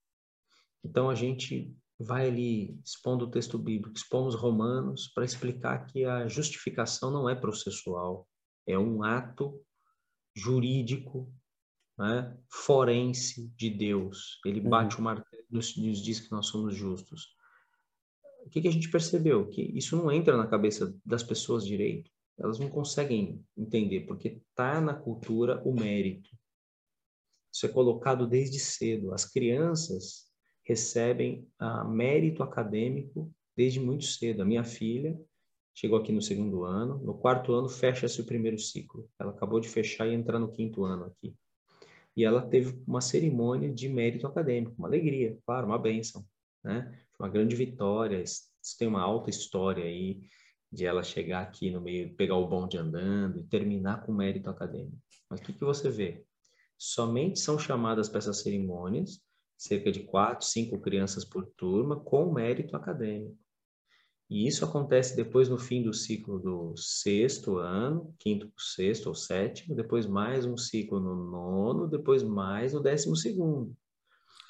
Então 0.84 1.10
a 1.10 1.15
gente 1.15 1.76
vai 2.00 2.28
ali 2.28 2.80
expondo 2.84 3.26
o 3.26 3.32
texto 3.32 3.58
bíblico, 3.58 3.95
expomos 3.95 4.36
Romanos 4.36 5.08
para 5.08 5.26
explicar 5.26 5.86
que 5.86 6.04
a 6.04 6.28
justificação 6.28 7.12
não 7.12 7.30
é 7.30 7.36
processual, 7.36 8.28
é 8.67 8.78
um 8.78 9.04
ato 9.04 9.62
jurídico, 10.36 11.32
né, 11.98 12.38
forense 12.50 13.48
de 13.56 13.70
Deus. 13.70 14.40
Ele 14.46 14.62
uhum. 14.62 14.70
bate 14.70 14.96
uhum. 14.96 15.02
o 15.02 15.04
martelo 15.06 15.44
e 15.50 15.54
nos 15.54 16.02
diz 16.02 16.20
que 16.20 16.32
nós 16.32 16.48
somos 16.48 16.76
justos. 16.76 17.36
O 18.46 18.50
que, 18.50 18.62
que 18.62 18.68
a 18.68 18.72
gente 18.72 18.92
percebeu? 18.92 19.48
Que 19.48 19.62
isso 19.62 19.96
não 19.96 20.12
entra 20.12 20.38
na 20.38 20.48
cabeça 20.48 20.96
das 21.06 21.24
pessoas 21.24 21.66
direito 21.66 22.12
elas 22.38 22.60
não 22.60 22.70
conseguem 22.70 23.44
entender, 23.58 24.02
porque 24.02 24.42
está 24.50 24.82
na 24.82 24.94
cultura 24.94 25.62
o 25.66 25.74
mérito. 25.74 26.30
Isso 27.52 27.66
é 27.66 27.70
colocado 27.70 28.28
desde 28.28 28.60
cedo. 28.60 29.14
As 29.14 29.26
crianças 29.26 30.30
recebem 30.64 31.48
a 31.58 31.86
mérito 31.86 32.44
acadêmico 32.44 33.32
desde 33.56 33.80
muito 33.80 34.04
cedo. 34.04 34.42
A 34.42 34.46
minha 34.46 34.66
filha 34.66 35.18
chegou 35.74 35.98
aqui 35.98 36.12
no 36.12 36.22
segundo 36.22 36.66
ano, 36.66 36.98
no 36.98 37.18
quarto 37.18 37.54
ano 37.54 37.70
fecha-se 37.70 38.20
o 38.20 38.26
primeiro 38.26 38.60
ciclo. 38.60 39.10
Ela 39.18 39.32
acabou 39.32 39.60
de 39.60 39.70
fechar 39.70 40.08
e 40.08 40.14
entrar 40.14 40.40
no 40.40 40.52
quinto 40.52 40.84
ano 40.84 41.06
aqui. 41.06 41.34
E 42.15 42.23
ela 42.23 42.41
teve 42.41 42.82
uma 42.88 43.01
cerimônia 43.01 43.71
de 43.71 43.89
mérito 43.89 44.25
acadêmico, 44.25 44.75
uma 44.78 44.88
alegria, 44.88 45.38
claro, 45.45 45.67
uma 45.67 45.78
bênção, 45.78 46.25
né? 46.63 46.97
Uma 47.19 47.30
grande 47.30 47.56
vitória, 47.56 48.21
isso 48.21 48.43
tem 48.78 48.88
uma 48.88 49.01
alta 49.01 49.30
história 49.30 49.84
aí 49.84 50.21
de 50.71 50.86
ela 50.86 51.04
chegar 51.04 51.41
aqui 51.41 51.71
no 51.71 51.82
meio, 51.82 52.13
pegar 52.15 52.36
o 52.36 52.47
bonde 52.47 52.78
andando 52.78 53.39
e 53.39 53.43
terminar 53.43 54.06
com 54.06 54.13
mérito 54.13 54.49
acadêmico. 54.49 54.97
Mas 55.30 55.39
o 55.39 55.43
que, 55.43 55.54
que 55.54 55.63
você 55.63 55.89
vê? 55.89 56.25
Somente 56.78 57.39
são 57.39 57.58
chamadas 57.58 58.10
para 58.10 58.19
essas 58.19 58.41
cerimônias 58.41 59.21
cerca 59.58 59.91
de 59.91 60.01
quatro, 60.01 60.45
cinco 60.45 60.80
crianças 60.80 61.23
por 61.23 61.45
turma, 61.58 61.99
com 61.99 62.32
mérito 62.32 62.75
acadêmico. 62.75 63.38
E 64.30 64.48
isso 64.48 64.66
acontece 64.66 65.16
depois 65.16 65.48
no 65.48 65.58
fim 65.58 65.84
do 65.84 65.94
ciclo 65.94 66.40
do 66.40 66.76
sexto 66.76 67.58
ano, 67.58 68.14
quinto 68.18 68.48
para 68.48 68.64
sexto 68.64 69.08
ou 69.08 69.16
sétimo, 69.16 69.76
depois 69.76 70.08
mais 70.08 70.46
um 70.46 70.58
ciclo 70.58 71.00
no 71.00 71.16
nono, 71.16 71.88
depois 71.88 72.24
mais 72.24 72.74
no 72.74 72.82
décimo 72.82 73.16
segundo. 73.16 73.76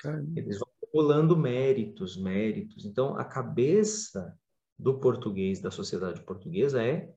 Caramba. 0.02 0.32
Eles 0.40 0.60
vão 0.60 0.70
acumulando 0.82 1.36
méritos, 1.36 2.16
méritos. 2.16 2.86
Então, 2.86 3.18
a 3.18 3.26
cabeça 3.26 4.38
do 4.80 4.98
português, 5.00 5.60
da 5.60 5.72
sociedade 5.72 6.22
portuguesa 6.22 6.82
é 6.82 7.14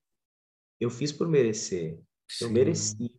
eu 0.81 0.91
fiz 0.91 1.13
por 1.13 1.29
merecer, 1.29 1.99
Sim. 2.29 2.45
eu 2.45 2.51
mereci, 2.51 3.15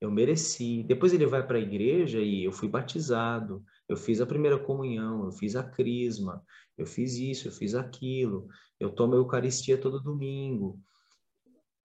eu 0.00 0.10
mereci. 0.10 0.82
Depois 0.82 1.12
ele 1.12 1.26
vai 1.26 1.46
para 1.46 1.58
a 1.58 1.60
igreja 1.60 2.20
e 2.20 2.44
eu 2.44 2.52
fui 2.52 2.68
batizado, 2.68 3.64
eu 3.88 3.96
fiz 3.96 4.20
a 4.20 4.26
primeira 4.26 4.58
comunhão, 4.58 5.24
eu 5.24 5.32
fiz 5.32 5.56
a 5.56 5.62
crisma, 5.62 6.42
eu 6.76 6.86
fiz 6.86 7.14
isso, 7.14 7.48
eu 7.48 7.52
fiz 7.52 7.74
aquilo, 7.74 8.48
eu 8.80 8.90
tomo 8.90 9.14
a 9.14 9.16
Eucaristia 9.16 9.78
todo 9.78 10.02
domingo. 10.02 10.80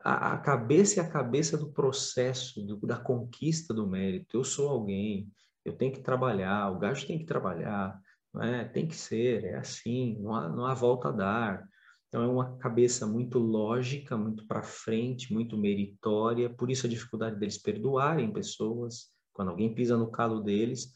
A, 0.02 0.34
a 0.34 0.38
cabeça 0.38 1.00
é 1.00 1.04
a 1.04 1.10
cabeça 1.10 1.58
do 1.58 1.72
processo, 1.72 2.66
do, 2.66 2.78
da 2.88 2.98
conquista 2.98 3.74
do 3.74 3.88
mérito. 3.88 4.38
Eu 4.38 4.44
sou 4.44 4.70
alguém, 4.70 5.30
eu 5.66 5.74
tenho 5.74 5.92
que 5.92 6.02
trabalhar, 6.02 6.72
o 6.72 6.80
gajo 6.80 7.06
tem 7.06 7.20
que 7.20 7.26
trabalhar, 7.26 8.00
é? 8.42 8.64
tem 8.64 8.88
que 8.88 8.96
ser, 8.96 9.44
é 9.44 9.56
assim, 9.58 10.18
não 10.22 10.34
há, 10.34 10.50
não 10.50 10.66
há 10.66 10.74
volta 10.74 11.10
a 11.10 11.12
dar. 11.12 11.70
Então, 12.08 12.24
é 12.24 12.28
uma 12.28 12.58
cabeça 12.58 13.06
muito 13.06 13.38
lógica, 13.38 14.18
muito 14.18 14.48
para 14.48 14.64
frente, 14.64 15.32
muito 15.32 15.56
meritória, 15.56 16.50
por 16.50 16.72
isso 16.72 16.88
a 16.88 16.90
dificuldade 16.90 17.38
deles 17.38 17.62
perdoarem 17.62 18.34
pessoas, 18.34 19.12
quando 19.32 19.50
alguém 19.50 19.74
pisa 19.76 19.96
no 19.96 20.10
calo 20.10 20.42
deles, 20.42 20.92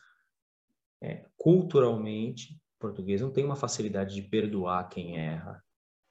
é, 1.03 1.25
culturalmente, 1.35 2.53
o 2.53 2.79
português 2.79 3.19
não 3.19 3.29
tem 3.29 3.43
uma 3.43 3.57
facilidade 3.57 4.15
de 4.15 4.21
perdoar 4.21 4.87
quem 4.87 5.17
erra, 5.19 5.61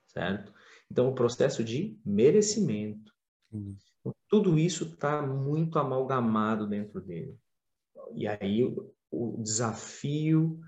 certo? 0.06 0.52
Então, 0.90 1.08
o 1.08 1.14
processo 1.14 1.64
de 1.64 1.98
merecimento. 2.04 3.10
Uhum. 3.50 3.74
Tudo 4.28 4.58
isso 4.58 4.84
está 4.84 5.26
muito 5.26 5.78
amalgamado 5.78 6.66
dentro 6.66 7.00
dele. 7.00 7.38
E 8.14 8.28
aí, 8.28 8.64
o, 8.64 8.94
o 9.10 9.42
desafio 9.42 10.60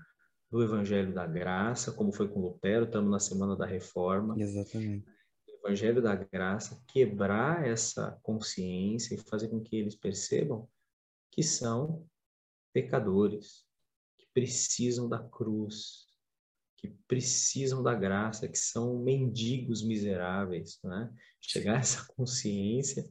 do 0.49 0.63
Evangelho 0.63 1.13
da 1.13 1.27
Graça, 1.27 1.91
como 1.91 2.11
foi 2.11 2.27
com 2.27 2.41
Lutero, 2.41 2.85
estamos 2.85 3.11
na 3.11 3.19
Semana 3.19 3.55
da 3.55 3.67
Reforma. 3.67 4.35
Exatamente. 4.39 5.05
O 5.47 5.67
Evangelho 5.67 6.01
da 6.01 6.15
Graça, 6.15 6.81
quebrar 6.87 7.67
essa 7.67 8.19
consciência 8.23 9.13
e 9.13 9.19
fazer 9.19 9.49
com 9.49 9.61
que 9.61 9.75
eles 9.75 9.95
percebam 9.95 10.67
que 11.31 11.43
são 11.43 12.07
pecadores, 12.73 13.65
precisam 14.35 15.07
da 15.07 15.17
cruz, 15.17 16.09
que 16.77 16.89
precisam 17.07 17.81
da 17.81 17.95
graça, 17.95 18.49
que 18.49 18.57
são 18.57 18.99
mendigos 18.99 19.81
miseráveis, 19.81 20.77
né? 20.83 21.09
Chegar 21.39 21.77
a 21.77 21.79
essa 21.79 22.05
consciência 22.13 23.09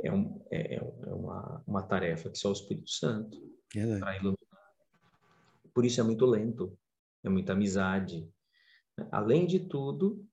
é, 0.00 0.12
um, 0.12 0.44
é, 0.50 0.74
é, 0.74 0.76
é 0.76 1.14
uma, 1.14 1.64
uma 1.66 1.82
tarefa 1.82 2.28
que 2.28 2.38
só 2.38 2.50
o 2.50 2.52
Espírito 2.52 2.90
Santo 2.90 3.40
para 3.72 4.16
iluminar. 4.16 4.36
Por 5.72 5.84
isso 5.84 5.98
é 5.98 6.04
muito 6.04 6.26
lento, 6.26 6.78
é 7.24 7.28
muita 7.30 7.54
amizade. 7.54 8.30
Além 9.10 9.46
de 9.46 9.60
tudo, 9.60 10.28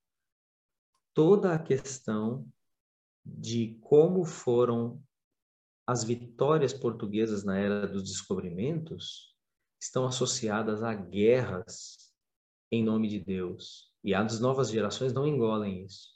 toda 1.13 1.53
a 1.53 1.59
questão 1.59 2.45
de 3.25 3.79
como 3.81 4.25
foram 4.25 5.01
as 5.87 6.03
vitórias 6.03 6.73
portuguesas 6.73 7.45
na 7.45 7.57
era 7.57 7.87
dos 7.87 8.03
descobrimentos 8.03 9.30
estão 9.81 10.05
associadas 10.05 10.83
a 10.83 10.93
guerras 10.93 12.13
em 12.71 12.83
nome 12.83 13.07
de 13.07 13.19
Deus. 13.19 13.91
E 14.03 14.13
as 14.13 14.39
novas 14.39 14.69
gerações 14.69 15.13
não 15.13 15.27
engolem 15.27 15.83
isso. 15.83 16.09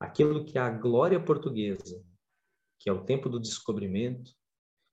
Aquilo 0.00 0.44
que 0.44 0.58
é 0.58 0.60
a 0.60 0.70
glória 0.70 1.22
portuguesa, 1.22 2.04
que 2.78 2.90
é 2.90 2.92
o 2.92 3.04
tempo 3.04 3.28
do 3.28 3.40
descobrimento, 3.40 4.32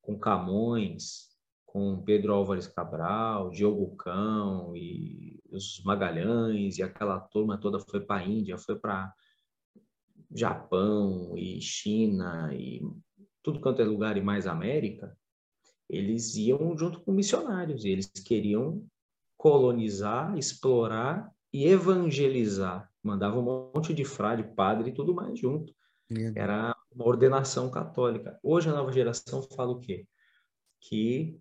com 0.02 0.18
Camões, 0.18 1.30
com 1.66 2.02
Pedro 2.04 2.34
Álvares 2.34 2.68
Cabral, 2.68 3.50
Diogo 3.50 3.96
Cão 3.96 4.76
e 4.76 5.42
os 5.50 5.82
Magalhães 5.84 6.78
e 6.78 6.84
aquela 6.84 7.20
turma 7.20 7.58
toda 7.58 7.80
foi 7.80 8.02
para 8.02 8.22
a 8.22 8.26
Índia, 8.26 8.58
foi 8.58 8.78
para 8.78 9.14
Japão 10.34 11.38
e 11.38 11.60
China 11.62 12.54
e 12.54 12.82
tudo 13.44 13.60
quanto 13.60 13.82
é 13.82 13.86
lugar 13.86 14.18
e 14.18 14.22
mais 14.22 14.48
América, 14.48 15.18
eles 15.92 16.36
iam 16.38 16.78
junto 16.78 17.02
com 17.02 17.12
missionários, 17.12 17.84
e 17.84 17.90
eles 17.90 18.10
queriam 18.26 18.88
colonizar, 19.38 20.38
explorar 20.38 21.30
e 21.52 21.68
evangelizar. 21.68 22.90
Mandavam 23.04 23.42
um 23.42 23.72
monte 23.74 23.94
de 23.94 24.06
frade, 24.06 24.42
padre 24.56 24.92
e 24.92 24.94
tudo 24.94 25.14
mais 25.14 25.38
junto. 25.38 25.76
Era 26.34 26.74
uma 26.96 27.06
ordenação 27.06 27.70
católica. 27.70 28.40
Hoje 28.42 28.70
a 28.70 28.74
nova 28.74 28.92
geração 28.92 29.42
fala 29.42 29.72
o 29.72 29.80
quê? 29.80 30.08
Que 30.80 31.38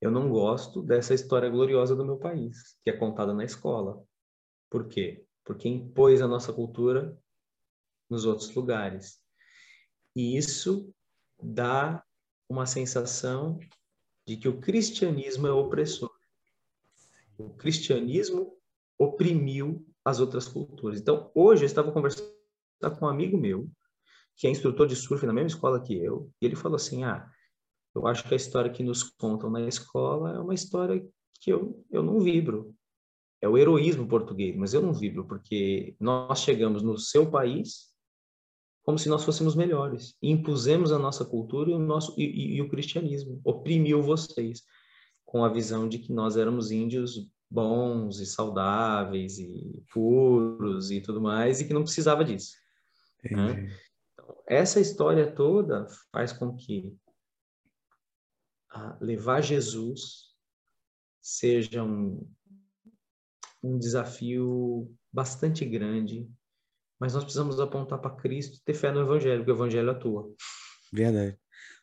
eu 0.00 0.10
não 0.10 0.30
gosto 0.30 0.82
dessa 0.82 1.12
história 1.12 1.50
gloriosa 1.50 1.94
do 1.94 2.06
meu 2.06 2.16
país, 2.16 2.78
que 2.82 2.88
é 2.88 2.96
contada 2.96 3.34
na 3.34 3.44
escola. 3.44 4.02
Por 4.70 4.88
quê? 4.88 5.24
Porque 5.44 5.68
impôs 5.68 6.22
a 6.22 6.28
nossa 6.28 6.54
cultura 6.54 7.18
nos 8.08 8.24
outros 8.24 8.54
lugares. 8.54 9.20
E 10.16 10.38
isso 10.38 10.90
dá 11.42 12.02
uma 12.48 12.66
sensação 12.66 13.58
de 14.26 14.36
que 14.36 14.48
o 14.48 14.58
cristianismo 14.58 15.46
é 15.46 15.52
opressor. 15.52 16.10
O 17.38 17.50
cristianismo 17.50 18.56
oprimiu 18.98 19.86
as 20.04 20.20
outras 20.20 20.48
culturas. 20.48 21.00
Então, 21.00 21.30
hoje 21.34 21.62
eu 21.62 21.66
estava 21.66 21.92
conversando 21.92 22.32
com 22.98 23.06
um 23.06 23.08
amigo 23.08 23.36
meu, 23.36 23.70
que 24.36 24.46
é 24.46 24.50
instrutor 24.50 24.86
de 24.86 24.96
surf 24.96 25.24
na 25.26 25.32
mesma 25.32 25.48
escola 25.48 25.80
que 25.80 25.94
eu, 25.94 26.30
e 26.40 26.46
ele 26.46 26.56
falou 26.56 26.76
assim: 26.76 27.04
Ah, 27.04 27.30
eu 27.94 28.06
acho 28.06 28.26
que 28.26 28.34
a 28.34 28.36
história 28.36 28.70
que 28.70 28.82
nos 28.82 29.02
contam 29.02 29.50
na 29.50 29.66
escola 29.66 30.34
é 30.34 30.38
uma 30.38 30.54
história 30.54 31.06
que 31.40 31.52
eu, 31.52 31.84
eu 31.90 32.02
não 32.02 32.20
vibro. 32.20 32.74
É 33.40 33.48
o 33.48 33.56
heroísmo 33.56 34.08
português, 34.08 34.56
mas 34.56 34.74
eu 34.74 34.82
não 34.82 34.92
vibro, 34.92 35.24
porque 35.24 35.94
nós 36.00 36.40
chegamos 36.40 36.82
no 36.82 36.98
seu 36.98 37.30
país 37.30 37.92
como 38.88 38.98
se 38.98 39.10
nós 39.10 39.22
fôssemos 39.22 39.54
melhores. 39.54 40.16
E 40.22 40.30
impusemos 40.30 40.92
a 40.92 40.98
nossa 40.98 41.22
cultura 41.22 41.70
e 41.70 41.74
o, 41.74 41.78
nosso, 41.78 42.18
e, 42.18 42.24
e, 42.24 42.56
e 42.56 42.62
o 42.62 42.70
cristianismo. 42.70 43.38
Oprimiu 43.44 44.00
vocês 44.00 44.62
com 45.26 45.44
a 45.44 45.52
visão 45.52 45.86
de 45.86 45.98
que 45.98 46.10
nós 46.10 46.38
éramos 46.38 46.70
índios 46.70 47.30
bons 47.50 48.18
e 48.18 48.24
saudáveis 48.24 49.38
e 49.38 49.84
puros 49.92 50.90
e 50.90 51.02
tudo 51.02 51.20
mais, 51.20 51.60
e 51.60 51.66
que 51.66 51.74
não 51.74 51.82
precisava 51.82 52.24
disso. 52.24 52.54
Né? 53.30 53.76
Então, 54.14 54.34
essa 54.46 54.80
história 54.80 55.30
toda 55.30 55.86
faz 56.10 56.32
com 56.32 56.56
que 56.56 56.96
levar 59.02 59.42
Jesus 59.42 60.34
seja 61.20 61.84
um, 61.84 62.26
um 63.62 63.78
desafio 63.78 64.90
bastante 65.12 65.66
grande 65.66 66.26
mas 66.98 67.14
nós 67.14 67.24
precisamos 67.24 67.60
apontar 67.60 67.98
para 67.98 68.14
Cristo 68.16 68.56
e 68.56 68.64
ter 68.64 68.74
fé 68.74 68.90
no 68.90 69.00
Evangelho, 69.00 69.38
porque 69.38 69.52
o 69.52 69.54
Evangelho 69.54 69.90
atua. 69.90 70.34
Verdade. 70.92 71.38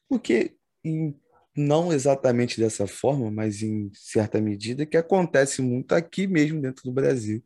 Porque, 0.08 0.56
em, 0.84 1.18
não 1.56 1.94
exatamente 1.94 2.60
dessa 2.60 2.86
forma, 2.86 3.32
mas 3.32 3.62
em 3.62 3.90
certa 3.94 4.42
medida, 4.42 4.86
que 4.86 4.98
acontece 4.98 5.62
muito 5.62 5.94
aqui 5.94 6.28
mesmo 6.28 6.62
dentro 6.62 6.84
do 6.84 6.92
Brasil. 6.92 7.44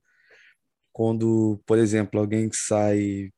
Quando, 0.91 1.62
por 1.65 1.77
exemplo, 1.77 2.19
alguém 2.19 2.49
sai 2.51 3.32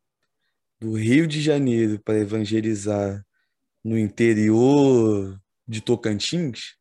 do 0.80 0.94
Rio 0.94 1.28
de 1.28 1.42
Janeiro 1.42 2.00
para 2.00 2.20
evangelizar 2.20 3.24
no 3.84 3.98
interior 3.98 5.40
de 5.68 5.82
Tocantins 5.82 6.76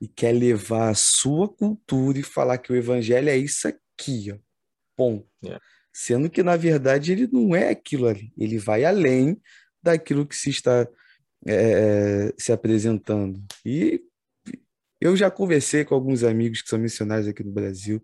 e 0.00 0.08
quer 0.08 0.32
levar 0.32 0.90
a 0.90 0.94
sua 0.94 1.48
cultura 1.48 2.18
e 2.18 2.22
falar 2.22 2.58
que 2.58 2.72
o 2.72 2.76
evangelho 2.76 3.28
é 3.28 3.36
isso 3.36 3.68
aqui, 3.68 4.32
ó. 4.32 4.38
Ponto. 4.96 5.26
Yeah. 5.42 5.64
É 5.92 5.98
sendo 6.02 6.30
que, 6.30 6.42
na 6.42 6.56
verdade, 6.56 7.12
ele 7.12 7.28
não 7.30 7.54
é 7.54 7.68
aquilo 7.68 8.06
ali. 8.06 8.32
Ele 8.36 8.58
vai 8.58 8.84
além 8.84 9.40
daquilo 9.82 10.26
que 10.26 10.36
se 10.36 10.50
está 10.50 10.88
é, 11.46 12.32
se 12.38 12.52
apresentando. 12.52 13.42
E 13.64 14.00
eu 15.00 15.16
já 15.16 15.30
conversei 15.30 15.84
com 15.84 15.94
alguns 15.94 16.24
amigos 16.24 16.62
que 16.62 16.68
são 16.68 16.78
missionários 16.78 17.28
aqui 17.28 17.42
no 17.44 17.52
Brasil 17.52 18.02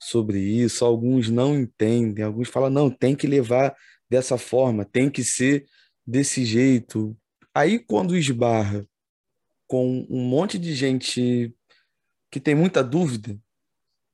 sobre 0.00 0.40
isso. 0.40 0.84
Alguns 0.84 1.28
não 1.28 1.54
entendem, 1.54 2.24
alguns 2.24 2.48
falam, 2.48 2.70
não, 2.70 2.90
tem 2.90 3.14
que 3.14 3.26
levar 3.26 3.74
dessa 4.10 4.36
forma, 4.36 4.84
tem 4.84 5.08
que 5.08 5.22
ser 5.22 5.66
desse 6.06 6.44
jeito. 6.44 7.16
Aí, 7.54 7.78
quando 7.78 8.16
esbarra 8.16 8.86
com 9.66 10.06
um 10.10 10.22
monte 10.24 10.58
de 10.58 10.74
gente 10.74 11.54
que 12.30 12.40
tem 12.40 12.54
muita 12.54 12.82
dúvida 12.82 13.38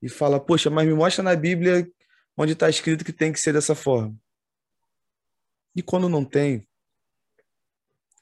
e 0.01 0.09
fala, 0.09 0.39
poxa, 0.39 0.69
mas 0.69 0.87
me 0.87 0.93
mostra 0.93 1.23
na 1.23 1.35
Bíblia 1.35 1.89
onde 2.39 2.53
está 2.53 2.69
escrito 2.69 3.03
que 3.03 3.11
tem 3.11 3.33
que 3.33 3.39
ser 3.39 3.51
dessa 3.51 3.75
forma. 3.75 4.15
E 5.75 5.83
quando 5.83 6.07
não 6.07 6.23
tem, 6.23 6.65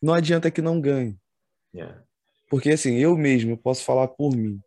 não 0.01 0.11
adianta 0.11 0.49
que 0.49 0.59
não 0.59 0.82
ganhe. 0.82 1.15
Yeah. 1.74 2.03
Porque 2.49 2.72
assim, 2.72 2.95
eu 2.95 3.15
mesmo, 3.15 3.51
eu 3.51 3.57
posso 3.57 3.84
falar 3.84 4.07
por 4.07 4.36
mim. 4.36 4.59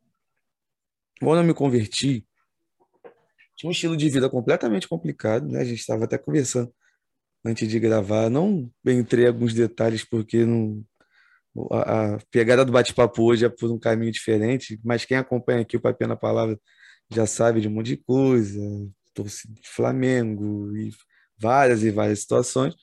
Quando 1.19 1.41
eu 1.41 1.45
me 1.45 1.53
converti, 1.53 2.25
tinha 3.57 3.69
um 3.69 3.73
estilo 3.73 3.97
de 3.97 4.09
vida 4.09 4.31
completamente 4.31 4.87
complicado, 4.87 5.49
né? 5.49 5.61
A 5.61 5.65
gente 5.65 5.81
estava 5.81 6.05
até 6.05 6.17
conversando 6.17 6.73
antes 7.45 7.69
de 7.69 7.81
gravar. 7.81 8.31
Não 8.31 8.71
entrei 8.87 9.25
em 9.25 9.29
alguns 9.29 9.53
detalhes 9.53 10.05
porque 10.05 10.45
não, 10.45 10.85
a, 11.73 12.15
a 12.15 12.19
pegada 12.31 12.65
do 12.65 12.71
bate-papo 12.71 13.25
hoje 13.25 13.45
é 13.45 13.49
por 13.49 13.69
um 13.69 13.81
caminho 13.81 14.13
diferente, 14.13 14.81
mas 14.85 15.05
quem 15.05 15.17
acompanha 15.17 15.63
aqui 15.63 15.77
o 15.77 15.81
Papel 15.81 16.07
na 16.07 16.17
Palavra 16.17 16.59
já 17.11 17.27
sabe 17.27 17.61
de 17.61 17.67
um 17.67 17.73
monte 17.73 17.89
de 17.89 17.97
coisa, 17.97 18.61
torcida 19.23 19.55
de 19.55 19.69
Flamengo 19.69 20.75
e 20.77 20.91
várias 21.39 21.83
e 21.83 21.91
várias 21.91 22.21
situações. 22.21 22.75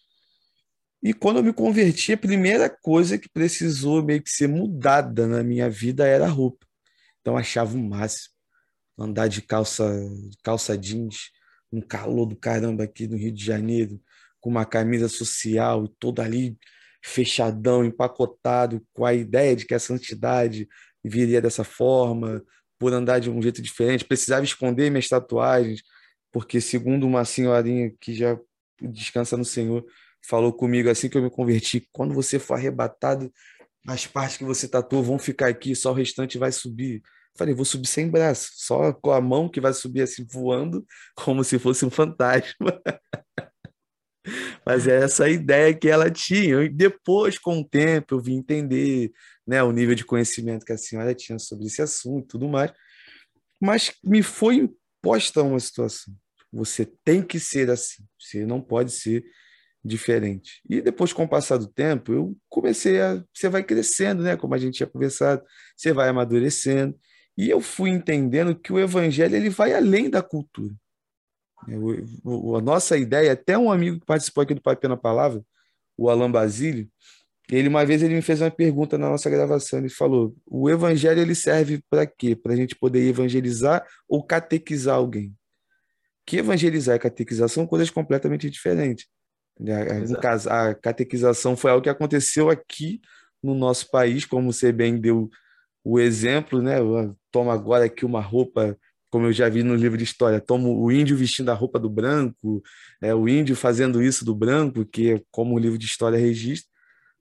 E 1.02 1.14
quando 1.14 1.38
eu 1.38 1.44
me 1.44 1.54
converti, 1.54 2.14
a 2.14 2.18
primeira 2.18 2.70
coisa 2.70 3.18
que 3.18 3.30
precisou 3.30 4.04
meio 4.04 4.22
que 4.22 4.30
ser 4.30 4.48
mudada 4.48 5.28
na 5.28 5.44
minha 5.44 5.70
vida 5.70 6.06
era 6.06 6.26
a 6.26 6.30
roupa. 6.30 6.66
Então 7.22 7.38
achava 7.38 7.76
o 7.76 7.84
máximo 7.84 8.36
andar 8.98 9.28
de 9.28 9.42
calça, 9.42 9.86
calça 10.44 10.78
jeans, 10.78 11.32
um 11.72 11.82
calor 11.82 12.26
do 12.26 12.36
caramba 12.36 12.84
aqui 12.84 13.08
no 13.08 13.18
Rio 13.18 13.32
de 13.32 13.44
Janeiro, 13.44 14.02
com 14.40 14.50
uma 14.50 14.66
camisa 14.66 15.08
social 15.08 15.86
e 15.86 15.90
todo 16.00 16.20
ali 16.20 16.58
fechadão, 17.04 17.86
empacotado, 17.86 18.86
com 18.94 19.06
a 19.06 19.14
ideia 19.14 19.56
de 19.56 19.66
que 19.66 19.76
a 19.76 19.80
santidade 19.80 20.68
viria 21.04 21.42
dessa 21.42 21.64
forma, 21.64 22.44
por 22.80 22.94
andar 22.94 23.20
de 23.20 23.30
um 23.30 23.42
jeito 23.42 23.62
diferente, 23.62 24.06
precisava 24.06 24.44
esconder 24.44 24.90
minhas 24.90 25.08
tatuagens, 25.08 25.82
porque 26.32 26.62
segundo 26.62 27.06
uma 27.06 27.26
senhorinha 27.26 27.92
que 28.00 28.14
já 28.14 28.38
descansa 28.82 29.38
no 29.38 29.46
Senhor, 29.46 29.86
falou 30.28 30.54
comigo 30.54 30.90
assim 30.90 31.10
que 31.10 31.18
eu 31.18 31.22
me 31.22 31.30
converti, 31.30 31.88
quando 31.92 32.14
você 32.14 32.38
for 32.38 32.56
arrebatado, 32.56 33.32
as 33.88 34.06
partes 34.06 34.38
que 34.38 34.44
você 34.44 34.68
tatuou 34.68 35.02
vão 35.02 35.18
ficar 35.18 35.48
aqui, 35.48 35.76
só 35.76 35.92
o 35.92 35.94
restante 35.94 36.38
vai 36.38 36.52
subir. 36.52 37.02
Falei, 37.38 37.54
vou 37.54 37.64
subir 37.64 37.88
sem 37.88 38.10
braço, 38.10 38.50
só 38.56 38.92
com 38.92 39.12
a 39.12 39.22
mão 39.22 39.48
que 39.48 39.62
vai 39.62 39.74
subir 39.74 40.02
assim 40.02 40.26
voando, 40.30 40.86
como 41.16 41.44
se 41.44 41.58
fosse 41.58 41.86
um 41.86 41.90
fantasma. 41.90 42.82
Mas 44.66 44.88
é 44.88 45.04
essa 45.04 45.30
ideia 45.30 45.74
que 45.74 45.88
ela 45.88 46.12
tinha. 46.12 46.64
E 46.64 46.70
depois, 46.70 47.38
com 47.38 47.62
o 47.62 47.64
tempo, 47.64 48.16
eu 48.16 48.20
vim 48.20 48.36
entender 48.36 49.12
né, 49.46 49.64
o 49.64 49.72
nível 49.72 49.96
de 49.96 50.04
conhecimento 50.04 50.66
que 50.66 50.74
a 50.74 50.78
senhora 50.78 51.16
tinha 51.16 51.40
sobre 51.40 51.68
esse 51.68 51.82
assunto 51.82 52.26
e 52.26 52.28
tudo 52.28 52.50
mais. 52.50 52.74
Mas 53.62 53.94
me 54.04 54.22
foi 54.22 54.70
imposta 55.00 55.44
uma 55.44 55.60
situação. 55.60 56.14
Você 56.52 56.86
tem 57.04 57.22
que 57.22 57.40
ser 57.40 57.70
assim, 57.70 58.04
você 58.20 58.46
não 58.46 58.62
pode 58.62 58.92
ser 58.92 59.24
diferente. 59.84 60.62
E 60.70 60.82
depois, 60.82 61.14
com 61.14 61.24
o 61.24 61.30
passar 61.30 61.58
do 61.58 61.68
tempo, 61.68 62.14
eu 62.14 62.38
comecei 62.50 63.02
a. 63.02 63.24
Você 63.34 63.50
vai 63.50 63.64
crescendo, 63.64 64.24
né? 64.24 64.36
Como 64.36 64.54
a 64.54 64.58
gente 64.58 64.76
tinha 64.76 64.88
conversado, 64.88 65.44
você 65.76 65.94
vai 65.94 66.10
amadurecendo. 66.10 66.98
E 67.38 67.50
eu 67.50 67.62
fui 67.62 67.90
entendendo 67.90 68.56
que 68.56 68.74
o 68.74 68.80
evangelho 68.80 69.36
ele 69.36 69.50
vai 69.50 69.74
além 69.74 70.10
da 70.10 70.22
cultura. 70.22 70.74
A 71.68 72.62
nossa 72.62 72.98
ideia, 72.98 73.34
até 73.34 73.58
um 73.58 73.72
amigo 73.72 74.00
que 74.00 74.06
participou 74.06 74.44
aqui 74.44 74.54
do 74.54 74.62
Papo 74.62 74.88
na 74.88 74.98
Palavra, 74.98 75.44
o 75.98 76.10
Alan 76.10 76.32
Basílio, 76.32 76.90
ele 77.52 77.70
uma 77.70 77.86
vez 77.86 78.04
ele 78.04 78.16
me 78.16 78.22
fez 78.22 78.42
uma 78.42 78.52
pergunta 78.52 78.98
na 78.98 79.10
nossa 79.10 79.30
gravação, 79.30 79.80
ele 79.80 79.90
falou: 79.90 80.36
"O 80.46 80.70
evangelho 80.70 81.22
ele 81.22 81.36
serve 81.36 81.82
para 81.90 82.06
quê? 82.06 82.36
Para 82.36 82.54
a 82.54 82.56
gente 82.56 82.76
poder 82.76 83.08
evangelizar 83.08 83.86
ou 84.08 84.24
catequizar 84.24 84.96
alguém?" 84.96 85.34
Que 86.26 86.38
evangelizar 86.38 86.96
e 86.96 87.00
catequizar 87.00 87.50
são 87.50 87.66
coisas 87.66 87.90
completamente 87.90 88.50
diferentes. 88.50 89.06
No 90.12 90.20
caso, 90.20 90.50
a 90.50 90.76
catequização 90.76 91.56
foi 91.56 91.72
algo 91.72 91.84
que 91.84 91.90
aconteceu 91.90 92.50
aqui 92.50 93.02
no 93.42 93.56
nosso 93.56 93.90
país, 93.90 94.26
como 94.26 94.52
você 94.52 94.72
bem 94.72 95.00
deu 95.00 95.30
o 95.84 96.00
exemplo, 96.00 96.62
né? 96.62 96.76
Toma 97.32 97.54
agora 97.54 97.86
aqui 97.86 98.06
uma 98.06 98.22
roupa 98.22 98.78
como 99.10 99.26
eu 99.26 99.34
já 99.34 99.48
vi 99.48 99.64
no 99.64 99.76
livro 99.76 99.98
de 99.98 100.04
história, 100.04 100.42
tomo 100.42 100.84
o 100.84 100.92
índio 100.92 101.16
vestindo 101.16 101.50
a 101.50 101.54
roupa 101.54 101.80
do 101.80 101.90
branco, 101.90 102.62
é, 103.02 103.16
o 103.16 103.28
índio 103.28 103.56
fazendo 103.56 104.04
isso 104.04 104.26
do 104.26 104.36
branco, 104.36 104.86
que 104.86 105.14
é 105.14 105.22
como 105.32 105.56
o 105.56 105.60
livro 105.60 105.78
de 105.78 105.86
história 105.86 106.18
registra. 106.18 106.70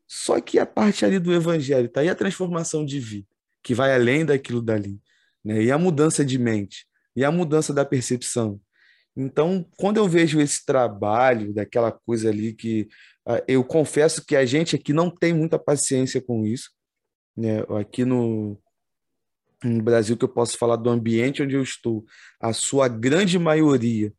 Só 0.09 0.40
que 0.40 0.59
a 0.59 0.66
parte 0.66 1.04
ali 1.04 1.18
do 1.18 1.32
evangelho 1.32 1.86
está 1.86 2.00
aí 2.00 2.09
a 2.09 2.14
transformação 2.14 2.84
de 2.84 3.00
vida, 3.00 3.26
que 3.62 3.74
vai 3.74 3.94
além 3.94 4.24
daquilo 4.24 4.62
dali, 4.62 5.00
né? 5.44 5.62
e 5.62 5.72
a 5.72 5.78
mudança 5.78 6.24
de 6.24 6.38
mente, 6.38 6.86
e 7.14 7.24
a 7.24 7.30
mudança 7.30 7.72
da 7.74 7.84
percepção. 7.84 8.61
Então, 9.16 9.66
quando 9.78 9.96
eu 9.96 10.07
vejo 10.07 10.40
esse 10.40 10.64
trabalho, 10.64 11.52
daquela 11.52 11.90
coisa 11.90 12.28
ali 12.28 12.52
que 12.52 12.82
uh, 13.26 13.42
eu 13.48 13.64
confesso 13.64 14.24
que 14.24 14.36
a 14.36 14.44
gente 14.44 14.76
aqui 14.76 14.92
não 14.92 15.11
tem 15.11 15.32
muita 15.32 15.59
paciência 15.59 16.20
com 16.20 16.44
isso, 16.44 16.70
né? 17.34 17.61
Aqui 17.80 18.04
no, 18.04 18.61
no 19.64 19.82
Brasil 19.82 20.16
que 20.16 20.24
eu 20.24 20.28
posso 20.28 20.59
falar 20.59 20.76
do 20.76 20.90
ambiente 20.90 21.42
onde 21.42 21.54
eu 21.54 21.62
estou, 21.62 22.04
a 22.38 22.52
sua 22.52 22.88
grande 22.88 23.38
maioria 23.38 24.12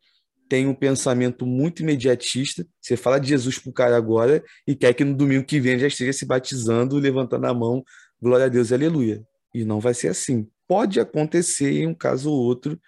tem 0.50 0.68
um 0.68 0.74
pensamento 0.74 1.46
muito 1.46 1.82
imediatista. 1.82 2.66
Você 2.82 2.98
fala 2.98 3.20
de 3.20 3.30
Jesus 3.30 3.60
para 3.60 3.70
o 3.70 3.74
cara 3.74 3.98
agora 3.98 4.44
e 4.66 4.76
quer 4.76 4.94
que 4.94 5.04
no 5.04 5.16
domingo 5.16 5.46
que 5.46 5.60
vem 5.60 5.80
já 5.80 5.88
esteja 5.88 6.14
se 6.14 6.26
batizando, 6.26 6.98
levantando 6.98 7.48
a 7.48 7.54
mão, 7.54 7.84
glória 8.22 8.46
a 8.46 8.50
Deus, 8.50 8.72
aleluia. 8.72 9.24
E 9.54 9.66
não 9.66 9.80
vai 9.80 9.94
ser 9.94 10.10
assim. 10.10 10.48
Pode 10.68 11.00
acontecer 11.00 11.72
em 11.72 11.88
um 11.88 11.96
caso 11.96 12.32
ou 12.32 12.40
outro 12.40 12.80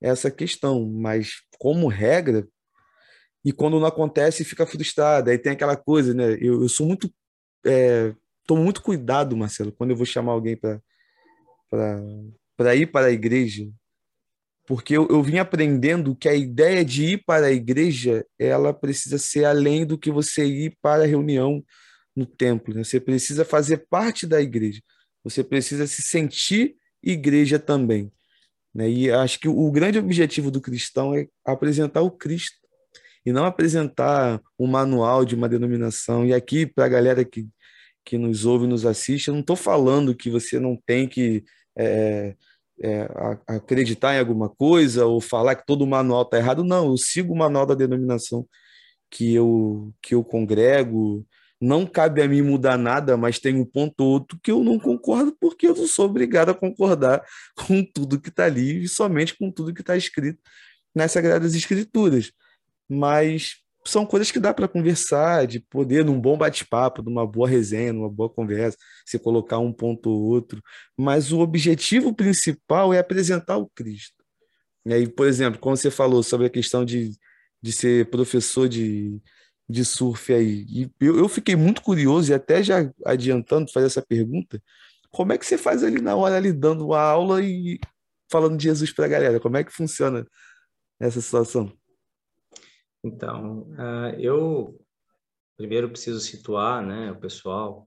essa 0.00 0.30
questão, 0.30 0.86
mas 0.86 1.42
como 1.58 1.86
regra, 1.86 2.46
e 3.44 3.52
quando 3.52 3.80
não 3.80 3.86
acontece, 3.86 4.44
fica 4.44 4.66
frustrado. 4.66 5.30
Aí 5.30 5.38
tem 5.38 5.52
aquela 5.52 5.76
coisa, 5.76 6.12
né? 6.12 6.32
Eu, 6.40 6.62
eu 6.62 6.68
sou 6.68 6.86
muito. 6.86 7.10
É, 7.64 8.14
tomo 8.46 8.62
muito 8.62 8.82
cuidado, 8.82 9.36
Marcelo, 9.36 9.72
quando 9.72 9.90
eu 9.90 9.96
vou 9.96 10.06
chamar 10.06 10.32
alguém 10.32 10.56
para 10.56 10.80
ir 12.74 12.86
para 12.86 13.06
a 13.06 13.12
igreja, 13.12 13.70
porque 14.70 14.96
eu, 14.96 15.08
eu 15.10 15.20
vim 15.20 15.38
aprendendo 15.38 16.14
que 16.14 16.28
a 16.28 16.34
ideia 16.36 16.84
de 16.84 17.04
ir 17.04 17.24
para 17.24 17.46
a 17.46 17.50
igreja 17.50 18.24
ela 18.38 18.72
precisa 18.72 19.18
ser 19.18 19.44
além 19.44 19.84
do 19.84 19.98
que 19.98 20.12
você 20.12 20.44
ir 20.44 20.78
para 20.80 21.02
a 21.02 21.06
reunião 21.08 21.60
no 22.14 22.24
templo. 22.24 22.72
Né? 22.72 22.84
Você 22.84 23.00
precisa 23.00 23.44
fazer 23.44 23.88
parte 23.90 24.28
da 24.28 24.40
igreja. 24.40 24.80
Você 25.24 25.42
precisa 25.42 25.88
se 25.88 26.02
sentir 26.02 26.76
igreja 27.02 27.58
também. 27.58 28.12
Né? 28.72 28.88
E 28.88 29.10
acho 29.10 29.40
que 29.40 29.48
o 29.48 29.72
grande 29.72 29.98
objetivo 29.98 30.52
do 30.52 30.60
cristão 30.60 31.16
é 31.16 31.26
apresentar 31.44 32.02
o 32.02 32.10
Cristo 32.12 32.60
e 33.26 33.32
não 33.32 33.44
apresentar 33.44 34.40
um 34.56 34.68
manual 34.68 35.24
de 35.24 35.34
uma 35.34 35.48
denominação. 35.48 36.24
E 36.24 36.32
aqui, 36.32 36.64
para 36.64 36.84
a 36.84 36.88
galera 36.88 37.24
que, 37.24 37.48
que 38.04 38.16
nos 38.16 38.46
ouve 38.46 38.66
e 38.66 38.68
nos 38.68 38.86
assiste, 38.86 39.26
eu 39.26 39.34
não 39.34 39.40
estou 39.40 39.56
falando 39.56 40.14
que 40.14 40.30
você 40.30 40.60
não 40.60 40.80
tem 40.86 41.08
que 41.08 41.42
é, 41.76 42.36
é, 42.82 43.08
acreditar 43.46 44.14
em 44.14 44.18
alguma 44.18 44.48
coisa 44.48 45.06
ou 45.06 45.20
falar 45.20 45.54
que 45.54 45.66
todo 45.66 45.86
manual 45.86 46.22
está 46.22 46.38
errado. 46.38 46.64
Não, 46.64 46.86
eu 46.86 46.96
sigo 46.96 47.32
o 47.32 47.36
manual 47.36 47.66
da 47.66 47.74
denominação 47.74 48.46
que 49.10 49.34
eu, 49.34 49.92
que 50.02 50.14
eu 50.14 50.24
congrego. 50.24 51.26
Não 51.60 51.86
cabe 51.86 52.22
a 52.22 52.28
mim 52.28 52.40
mudar 52.42 52.78
nada, 52.78 53.16
mas 53.16 53.38
tem 53.38 53.54
um 53.54 53.66
ponto 53.66 54.00
ou 54.00 54.08
outro 54.12 54.38
que 54.42 54.50
eu 54.50 54.64
não 54.64 54.78
concordo, 54.78 55.36
porque 55.38 55.66
eu 55.66 55.76
não 55.76 55.86
sou 55.86 56.06
obrigado 56.06 56.50
a 56.50 56.54
concordar 56.54 57.22
com 57.54 57.84
tudo 57.84 58.20
que 58.20 58.30
está 58.30 58.46
ali 58.46 58.84
e 58.84 58.88
somente 58.88 59.36
com 59.36 59.50
tudo 59.50 59.74
que 59.74 59.82
está 59.82 59.96
escrito 59.96 60.40
nas 60.94 61.12
Sagradas 61.12 61.54
Escrituras. 61.54 62.32
Mas 62.88 63.59
são 63.84 64.04
coisas 64.04 64.30
que 64.30 64.38
dá 64.38 64.52
para 64.52 64.68
conversar, 64.68 65.46
de 65.46 65.60
poder, 65.60 66.04
num 66.04 66.20
bom 66.20 66.36
bate-papo, 66.36 67.02
numa 67.02 67.26
boa 67.26 67.48
resenha, 67.48 67.92
numa 67.92 68.10
boa 68.10 68.28
conversa, 68.28 68.76
se 69.06 69.18
colocar 69.18 69.58
um 69.58 69.72
ponto 69.72 70.10
ou 70.10 70.22
outro. 70.22 70.62
Mas 70.96 71.32
o 71.32 71.40
objetivo 71.40 72.14
principal 72.14 72.92
é 72.92 72.98
apresentar 72.98 73.56
o 73.56 73.68
Cristo. 73.68 74.22
E 74.84 74.92
aí, 74.92 75.08
por 75.08 75.26
exemplo, 75.26 75.60
quando 75.60 75.76
você 75.76 75.90
falou 75.90 76.22
sobre 76.22 76.46
a 76.46 76.50
questão 76.50 76.84
de, 76.84 77.12
de 77.62 77.72
ser 77.72 78.10
professor 78.10 78.68
de, 78.68 79.20
de 79.68 79.84
surf 79.84 80.32
aí, 80.32 80.64
e 80.68 80.90
eu, 81.00 81.18
eu 81.18 81.28
fiquei 81.28 81.56
muito 81.56 81.82
curioso, 81.82 82.30
e 82.30 82.34
até 82.34 82.62
já 82.62 82.90
adiantando 83.04 83.70
fazer 83.72 83.86
essa 83.86 84.02
pergunta, 84.02 84.62
como 85.10 85.32
é 85.32 85.38
que 85.38 85.46
você 85.46 85.58
faz 85.58 85.82
ali 85.84 86.00
na 86.00 86.14
hora, 86.16 86.36
ali 86.36 86.52
dando 86.52 86.92
a 86.94 87.02
aula 87.02 87.42
e 87.42 87.80
falando 88.30 88.56
de 88.56 88.64
Jesus 88.64 88.92
para 88.92 89.06
a 89.06 89.08
galera? 89.08 89.40
Como 89.40 89.56
é 89.56 89.64
que 89.64 89.72
funciona 89.72 90.26
essa 91.00 91.20
situação? 91.20 91.72
Então, 93.02 93.62
uh, 93.72 94.14
eu 94.18 94.78
primeiro 95.56 95.90
preciso 95.90 96.20
situar, 96.20 96.84
né, 96.84 97.12
o 97.12 97.20
pessoal. 97.20 97.86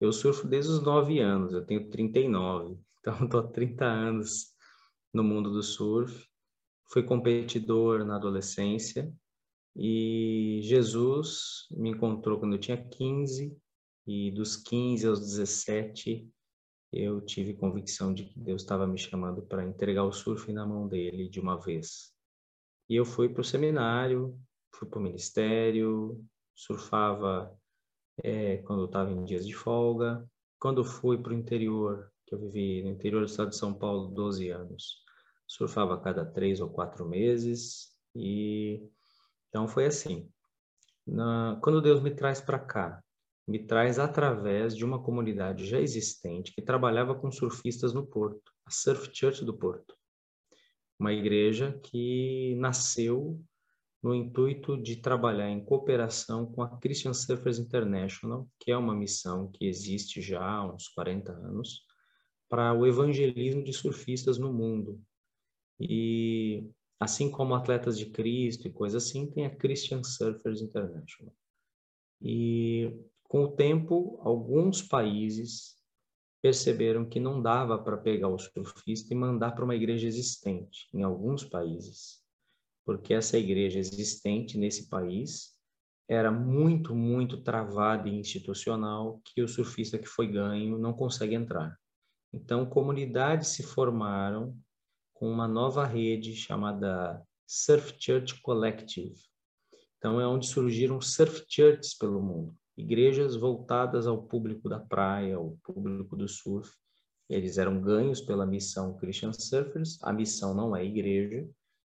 Eu 0.00 0.12
surfo 0.12 0.46
desde 0.46 0.72
os 0.72 0.82
9 0.82 1.20
anos, 1.20 1.52
eu 1.54 1.64
tenho 1.64 1.88
39, 1.88 2.78
então 3.00 3.24
estou 3.24 3.40
há 3.40 3.48
30 3.48 3.84
anos 3.84 4.54
no 5.12 5.24
mundo 5.24 5.50
do 5.50 5.62
surf. 5.62 6.26
Fui 6.90 7.02
competidor 7.02 8.04
na 8.04 8.16
adolescência 8.16 9.12
e 9.74 10.60
Jesus 10.62 11.66
me 11.70 11.90
encontrou 11.90 12.38
quando 12.38 12.54
eu 12.54 12.60
tinha 12.60 12.76
15 12.76 13.56
e 14.06 14.30
dos 14.30 14.56
15 14.56 15.06
aos 15.06 15.20
17 15.20 16.28
eu 16.92 17.20
tive 17.20 17.54
convicção 17.54 18.14
de 18.14 18.24
que 18.24 18.38
Deus 18.38 18.62
estava 18.62 18.86
me 18.86 18.98
chamando 18.98 19.42
para 19.42 19.64
entregar 19.64 20.04
o 20.04 20.12
surf 20.12 20.52
na 20.52 20.64
mão 20.64 20.86
dele 20.86 21.28
de 21.28 21.40
uma 21.40 21.60
vez. 21.60 22.14
E 22.88 22.94
eu 22.94 23.04
fui 23.04 23.28
para 23.28 23.40
o 23.40 23.44
seminário, 23.44 24.38
fui 24.74 24.88
para 24.88 24.98
o 24.98 25.02
ministério, 25.02 26.24
surfava 26.54 27.56
é, 28.22 28.58
quando 28.58 28.84
estava 28.84 29.10
em 29.10 29.24
dias 29.24 29.46
de 29.46 29.54
folga. 29.54 30.24
Quando 30.58 30.84
fui 30.84 31.18
para 31.18 31.32
o 31.32 31.36
interior, 31.36 32.10
que 32.26 32.34
eu 32.34 32.38
vivi 32.38 32.82
no 32.82 32.90
interior 32.90 33.20
do 33.20 33.26
estado 33.26 33.50
de 33.50 33.56
São 33.56 33.74
Paulo 33.74 34.08
12 34.08 34.48
anos, 34.50 35.02
surfava 35.46 35.94
a 35.94 36.00
cada 36.00 36.24
três 36.24 36.60
ou 36.60 36.70
quatro 36.70 37.06
meses. 37.06 37.92
E 38.14 38.82
então 39.48 39.68
foi 39.68 39.86
assim. 39.86 40.28
Na, 41.06 41.58
quando 41.62 41.82
Deus 41.82 42.00
me 42.00 42.14
traz 42.14 42.40
para 42.40 42.58
cá, 42.58 43.02
me 43.46 43.66
traz 43.66 43.98
através 43.98 44.74
de 44.74 44.84
uma 44.84 45.02
comunidade 45.02 45.66
já 45.66 45.78
existente 45.78 46.52
que 46.54 46.62
trabalhava 46.62 47.14
com 47.14 47.30
surfistas 47.30 47.92
no 47.92 48.06
Porto, 48.06 48.50
a 48.64 48.70
Surf 48.70 49.10
Church 49.12 49.44
do 49.44 49.56
Porto. 49.56 49.94
Uma 50.98 51.12
igreja 51.12 51.78
que 51.82 52.54
nasceu 52.56 53.38
no 54.04 54.14
intuito 54.14 54.76
de 54.76 54.96
trabalhar 54.96 55.48
em 55.48 55.64
cooperação 55.64 56.44
com 56.44 56.60
a 56.60 56.68
Christian 56.78 57.14
Surfers 57.14 57.58
International, 57.58 58.46
que 58.60 58.70
é 58.70 58.76
uma 58.76 58.94
missão 58.94 59.50
que 59.50 59.64
existe 59.64 60.20
já 60.20 60.44
há 60.44 60.70
uns 60.70 60.88
40 60.88 61.32
anos, 61.32 61.86
para 62.46 62.74
o 62.74 62.86
evangelismo 62.86 63.64
de 63.64 63.72
surfistas 63.72 64.36
no 64.36 64.52
mundo. 64.52 65.00
E 65.80 66.68
assim 67.00 67.30
como 67.30 67.54
Atletas 67.54 67.98
de 67.98 68.04
Cristo 68.04 68.68
e 68.68 68.72
coisas 68.72 69.06
assim, 69.06 69.30
tem 69.30 69.46
a 69.46 69.56
Christian 69.56 70.04
Surfers 70.04 70.60
International. 70.60 71.34
E 72.20 72.94
com 73.22 73.44
o 73.44 73.52
tempo, 73.52 74.18
alguns 74.20 74.82
países 74.82 75.78
perceberam 76.42 77.08
que 77.08 77.18
não 77.18 77.40
dava 77.40 77.78
para 77.78 77.96
pegar 77.96 78.28
o 78.28 78.38
surfista 78.38 79.14
e 79.14 79.16
mandar 79.16 79.52
para 79.52 79.64
uma 79.64 79.74
igreja 79.74 80.06
existente, 80.06 80.88
em 80.92 81.02
alguns 81.02 81.42
países, 81.42 82.22
porque 82.84 83.14
essa 83.14 83.38
igreja 83.38 83.78
existente 83.78 84.58
nesse 84.58 84.88
país 84.88 85.54
era 86.08 86.30
muito, 86.30 86.94
muito 86.94 87.42
travada 87.42 88.08
e 88.08 88.14
institucional 88.14 89.20
que 89.24 89.42
o 89.42 89.48
surfista 89.48 89.98
que 89.98 90.06
foi 90.06 90.26
ganho 90.26 90.78
não 90.78 90.92
consegue 90.92 91.34
entrar. 91.34 91.78
Então, 92.32 92.66
comunidades 92.66 93.48
se 93.48 93.62
formaram 93.62 94.56
com 95.14 95.30
uma 95.30 95.48
nova 95.48 95.86
rede 95.86 96.34
chamada 96.34 97.22
Surf 97.46 97.94
Church 97.98 98.40
Collective. 98.42 99.18
Então, 99.96 100.20
é 100.20 100.26
onde 100.26 100.46
surgiram 100.46 101.00
surf 101.00 101.44
churches 101.48 101.96
pelo 101.96 102.20
mundo 102.20 102.54
igrejas 102.76 103.36
voltadas 103.36 104.06
ao 104.06 104.22
público 104.22 104.68
da 104.68 104.78
praia, 104.78 105.36
ao 105.36 105.56
público 105.62 106.16
do 106.16 106.28
surf. 106.28 106.70
Eles 107.28 107.56
eram 107.56 107.80
ganhos 107.80 108.20
pela 108.20 108.44
missão 108.44 108.96
Christian 108.96 109.32
Surfers, 109.32 109.98
a 110.02 110.12
missão 110.12 110.54
não 110.54 110.76
é 110.76 110.84
igreja, 110.84 111.48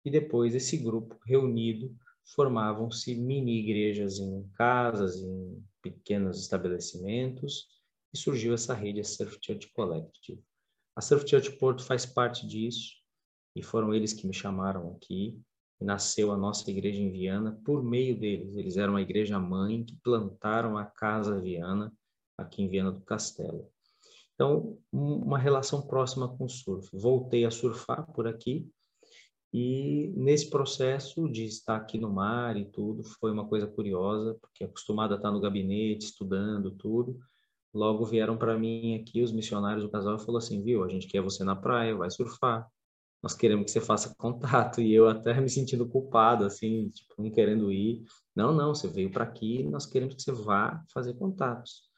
e 0.04 0.12
depois 0.12 0.56
esse 0.56 0.78
grupo 0.78 1.18
reunido 1.26 1.96
formavam-se 2.36 3.16
mini 3.16 3.60
igrejas 3.60 4.20
em 4.20 4.48
casas, 4.56 5.18
em 5.18 5.64
pequenos 5.82 6.40
estabelecimentos, 6.40 7.68
e 8.14 8.18
surgiu 8.18 8.54
essa 8.54 8.74
rede, 8.74 9.00
a 9.00 9.04
Surf 9.04 9.38
Church 9.42 9.72
Collective. 9.74 10.44
A 10.96 11.02
Surf 11.02 11.28
Church 11.28 11.52
Porto 11.58 11.84
faz 11.84 12.06
parte 12.06 12.48
disso, 12.48 12.94
e 13.56 13.64
foram 13.64 13.94
eles 13.94 14.14
que 14.14 14.28
me 14.28 14.34
chamaram 14.34 14.92
aqui 14.92 15.42
nasceu 15.80 16.32
a 16.32 16.38
nossa 16.38 16.70
igreja 16.70 17.02
em 17.02 17.12
Viana 17.12 17.60
por 17.64 17.84
meio 17.84 18.20
deles. 18.20 18.56
Eles 18.56 18.76
eram 18.76 18.96
a 18.96 19.02
igreja 19.02 19.40
mãe 19.40 19.84
que 19.84 19.96
plantaram 20.04 20.78
a 20.78 20.86
Casa 20.86 21.40
Viana 21.40 21.94
aqui 22.38 22.62
em 22.62 22.68
Viana 22.68 22.92
do 22.92 23.02
Castelo. 23.02 23.70
Então, 24.36 24.78
uma 24.92 25.38
relação 25.38 25.82
próxima 25.82 26.28
com 26.38 26.46
o 26.46 26.50
surf. 26.50 26.90
Voltei 26.94 27.46
a 27.46 27.52
surfar 27.52 28.10
por 28.12 28.28
aqui 28.28 28.70
e 29.54 30.14
nesse 30.16 30.50
processo 30.50 31.28
de 31.30 31.46
estar 31.46 31.76
aqui 31.76 31.98
no 31.98 32.12
mar 32.12 32.56
e 32.58 32.66
tudo, 32.66 33.04
foi 33.04 33.32
uma 33.32 33.48
coisa 33.48 33.68
curiosa, 33.68 34.38
porque 34.42 34.64
acostumado 34.64 35.14
a 35.14 35.18
estar 35.18 35.32
no 35.32 35.42
gabinete, 35.42 36.06
estudando 36.06 36.72
tudo, 36.72 37.20
logo 37.74 38.06
vieram 38.06 38.38
para 38.38 38.58
mim 38.58 38.96
aqui 38.96 39.22
os 39.22 39.32
missionários 39.32 39.84
do 39.84 39.92
casal 39.92 40.16
e 40.16 40.26
falou 40.26 40.38
assim, 40.38 40.64
viu, 40.64 40.84
a 40.84 40.90
gente 40.90 41.08
quer 41.08 41.22
você 41.22 41.44
na 41.44 41.56
praia, 41.56 41.96
vai 41.96 42.10
surfar 42.12 42.68
nós 43.22 43.34
queremos 43.34 43.66
que 43.66 43.72
você 43.72 43.82
faça 43.82 44.14
contato. 44.18 44.82
E 44.82 44.94
eu 44.94 45.08
até 45.08 45.40
me 45.40 45.50
sentindo 45.50 45.88
culpado, 45.88 46.46
assim, 46.46 46.90
tipo, 46.90 47.22
não 47.22 47.30
querendo 47.30 47.72
ir. 47.72 48.04
Não, 48.36 48.54
não, 48.54 48.74
você 48.74 48.88
veio 48.88 49.12
para 49.12 49.24
aqui, 49.24 49.64
nós 49.64 49.86
queremos 49.86 50.16
que 50.16 50.22
você 50.22 50.32
vá 50.32 50.84
fazer 50.94 51.14
contatos. 51.16 51.90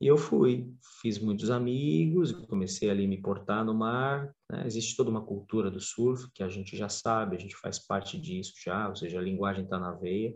E 0.00 0.06
eu 0.06 0.16
fui, 0.16 0.72
fiz 1.00 1.18
muitos 1.18 1.50
amigos, 1.50 2.32
comecei 2.32 2.90
ali 2.90 3.04
a 3.04 3.08
me 3.08 3.20
portar 3.20 3.64
no 3.64 3.74
mar. 3.74 4.34
Né? 4.50 4.66
Existe 4.66 4.96
toda 4.96 5.10
uma 5.10 5.24
cultura 5.24 5.70
do 5.70 5.80
surf 5.80 6.30
que 6.32 6.42
a 6.42 6.48
gente 6.48 6.76
já 6.76 6.88
sabe, 6.88 7.36
a 7.36 7.38
gente 7.38 7.56
faz 7.56 7.78
parte 7.78 8.20
disso 8.20 8.54
já, 8.64 8.88
ou 8.88 8.96
seja, 8.96 9.18
a 9.18 9.22
linguagem 9.22 9.64
está 9.64 9.78
na 9.78 9.92
veia. 9.92 10.34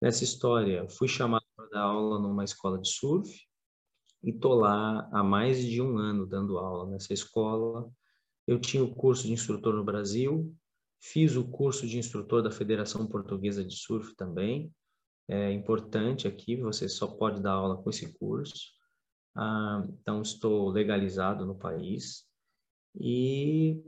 Nessa 0.00 0.24
história, 0.24 0.88
fui 0.88 1.08
chamado 1.08 1.44
para 1.54 1.68
dar 1.68 1.82
aula 1.82 2.18
numa 2.18 2.44
escola 2.44 2.80
de 2.80 2.88
surf 2.88 3.30
e 4.22 4.32
tô 4.32 4.54
lá 4.54 5.08
há 5.12 5.22
mais 5.22 5.64
de 5.64 5.80
um 5.82 5.98
ano 5.98 6.26
dando 6.26 6.58
aula 6.58 6.90
nessa 6.90 7.12
escola 7.12 7.90
eu 8.50 8.60
tinha 8.60 8.82
o 8.82 8.92
curso 8.92 9.28
de 9.28 9.32
instrutor 9.32 9.74
no 9.74 9.84
Brasil, 9.84 10.52
fiz 11.00 11.36
o 11.36 11.48
curso 11.48 11.86
de 11.86 11.98
instrutor 11.98 12.42
da 12.42 12.50
Federação 12.50 13.06
Portuguesa 13.06 13.64
de 13.64 13.76
Surf 13.76 14.12
também. 14.16 14.74
É 15.28 15.52
importante 15.52 16.26
aqui, 16.26 16.56
você 16.56 16.88
só 16.88 17.06
pode 17.06 17.40
dar 17.40 17.52
aula 17.52 17.80
com 17.80 17.88
esse 17.90 18.12
curso. 18.18 18.72
Ah, 19.36 19.86
então, 20.00 20.20
estou 20.20 20.68
legalizado 20.68 21.46
no 21.46 21.54
país. 21.54 22.26
E 22.98 23.82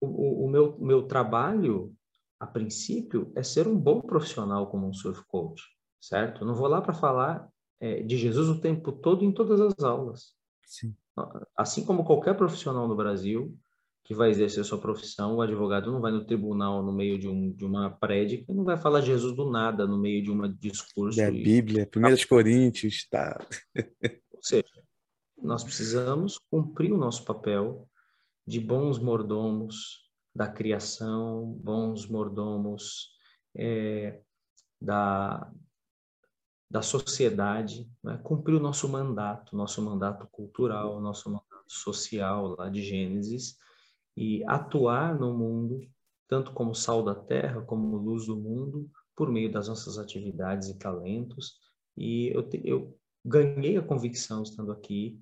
o, 0.00 0.44
o 0.44 0.50
meu, 0.50 0.78
meu 0.78 1.02
trabalho, 1.02 1.94
a 2.38 2.46
princípio, 2.46 3.32
é 3.34 3.42
ser 3.42 3.66
um 3.66 3.78
bom 3.78 4.00
profissional 4.00 4.68
como 4.70 4.86
um 4.86 4.92
surf 4.92 5.22
coach, 5.26 5.62
certo? 6.00 6.42
Eu 6.42 6.46
não 6.46 6.54
vou 6.54 6.68
lá 6.68 6.80
para 6.80 6.94
falar 6.94 7.48
é, 7.80 8.02
de 8.02 8.16
Jesus 8.16 8.48
o 8.48 8.60
tempo 8.60 8.92
todo 8.92 9.24
em 9.24 9.32
todas 9.32 9.60
as 9.60 9.78
aulas. 9.82 10.34
Sim. 10.64 10.94
Assim 11.56 11.84
como 11.84 12.04
qualquer 12.04 12.36
profissional 12.36 12.86
no 12.86 12.96
Brasil 12.96 13.56
que 14.04 14.14
vai 14.14 14.30
exercer 14.30 14.64
sua 14.64 14.80
profissão, 14.80 15.36
o 15.36 15.42
advogado 15.42 15.92
não 15.92 16.00
vai 16.00 16.10
no 16.10 16.24
tribunal 16.24 16.82
no 16.82 16.92
meio 16.92 17.18
de, 17.18 17.28
um, 17.28 17.52
de 17.52 17.62
uma 17.62 17.90
prédica, 17.90 18.54
não 18.54 18.64
vai 18.64 18.78
falar 18.78 19.02
Jesus 19.02 19.36
do 19.36 19.50
nada 19.50 19.86
no 19.86 19.98
meio 19.98 20.22
de 20.22 20.30
um 20.30 20.50
discurso. 20.54 21.20
É 21.20 21.26
a 21.26 21.30
Bíblia, 21.30 21.86
1 21.94 22.26
Coríntios, 22.26 23.06
tá. 23.10 23.38
Ou 24.32 24.42
seja, 24.42 24.64
nós 25.42 25.64
precisamos 25.64 26.38
cumprir 26.50 26.92
o 26.92 26.98
nosso 26.98 27.24
papel 27.24 27.88
de 28.46 28.60
bons 28.60 28.98
mordomos 28.98 30.08
da 30.34 30.48
criação, 30.48 31.46
bons 31.60 32.06
mordomos 32.06 33.10
é, 33.56 34.20
da, 34.80 35.50
da 36.70 36.82
sociedade, 36.82 37.90
né? 38.02 38.18
cumprir 38.22 38.54
o 38.54 38.60
nosso 38.60 38.88
mandato, 38.88 39.56
nosso 39.56 39.82
mandato 39.82 40.26
cultural, 40.28 41.00
nosso 41.00 41.28
mandato 41.28 41.48
social 41.66 42.56
lá 42.56 42.68
de 42.68 42.82
Gênesis 42.82 43.56
e 44.16 44.44
atuar 44.46 45.18
no 45.18 45.36
mundo 45.36 45.80
tanto 46.28 46.52
como 46.52 46.74
sal 46.74 47.02
da 47.02 47.14
terra, 47.14 47.62
como 47.62 47.96
luz 47.96 48.26
do 48.26 48.36
mundo, 48.36 48.88
por 49.16 49.30
meio 49.30 49.50
das 49.50 49.66
nossas 49.66 49.98
atividades 49.98 50.68
e 50.68 50.78
talentos. 50.78 51.56
E 51.96 52.28
eu, 52.28 52.46
te, 52.46 52.60
eu 52.64 52.96
ganhei 53.24 53.78
a 53.78 53.82
convicção 53.82 54.42
estando 54.42 54.70
aqui 54.70 55.18